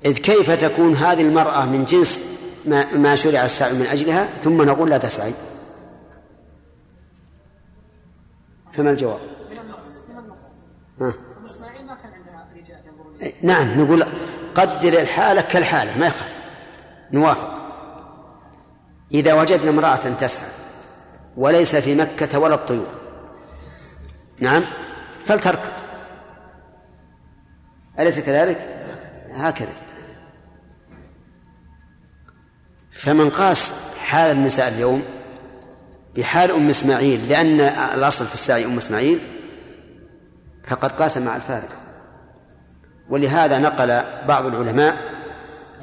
[0.06, 2.22] إذ كيف تكون هذه المرأة من جنس
[2.66, 5.34] ما, ما شرع السعي من أجلها؟ ثم نقول لا تسعي.
[8.72, 9.20] فما الجواب.
[9.20, 10.42] من النص من النص
[11.02, 11.14] ها.
[11.38, 14.06] أم إسماعيل ما كان عندها رجال ينظرون نعم نقول
[14.56, 16.44] قدر الحالة كالحالة ما يخالف.
[17.12, 17.64] نوافق.
[19.12, 20.50] إذا وجدنا امرأة تسعى
[21.38, 22.88] وليس في مكة ولا الطيور.
[24.40, 24.66] نعم
[25.26, 25.72] فلتركض
[28.00, 28.84] أليس كذلك؟
[29.32, 29.74] هكذا.
[32.92, 35.04] فمن قاس حال النساء اليوم
[36.18, 37.60] بحال أم إسماعيل لأن
[37.94, 39.20] الأصل في السعي أم إسماعيل
[40.64, 41.70] فقد قاس مع الفارق.
[43.10, 44.98] ولهذا نقل بعض العلماء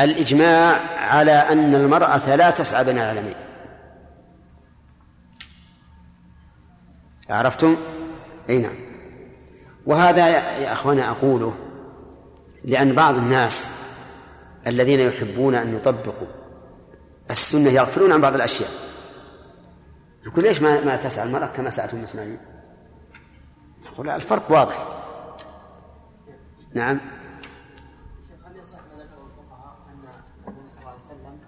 [0.01, 3.35] الإجماع على أن المرأة لا تسعى بين العالمين.
[7.31, 7.77] عرفتم؟
[8.51, 8.77] أي نعم.
[9.87, 10.29] وهذا
[10.59, 11.57] يا أخوانا أقوله
[12.65, 13.69] لأن بعض الناس
[14.67, 16.29] الذين يحبون أن يطبقوا
[17.31, 18.84] السنة يغفلون عن بعض الأشياء.
[20.27, 22.39] يقول ليش ما ما تسعى المرأة كما سعت أم إسماعيل؟
[23.85, 24.87] يقول الفرق واضح
[26.75, 27.01] نعم
[28.47, 30.09] هل يصح ذكره الفقهاء ان
[30.49, 31.39] النبي صلى الله عليه وسلم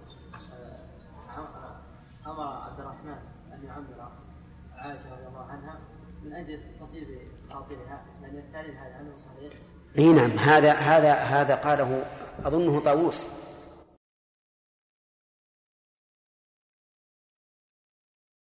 [2.27, 3.19] أمر عبد الرحمن
[3.53, 4.11] ان يعمر
[4.77, 5.79] عائشه رضي الله عنها
[8.23, 9.53] من التعليل هذا صحيح؟
[9.99, 12.05] إي نعم هذا هذا هذا قاله
[12.45, 13.29] أظنه طاووس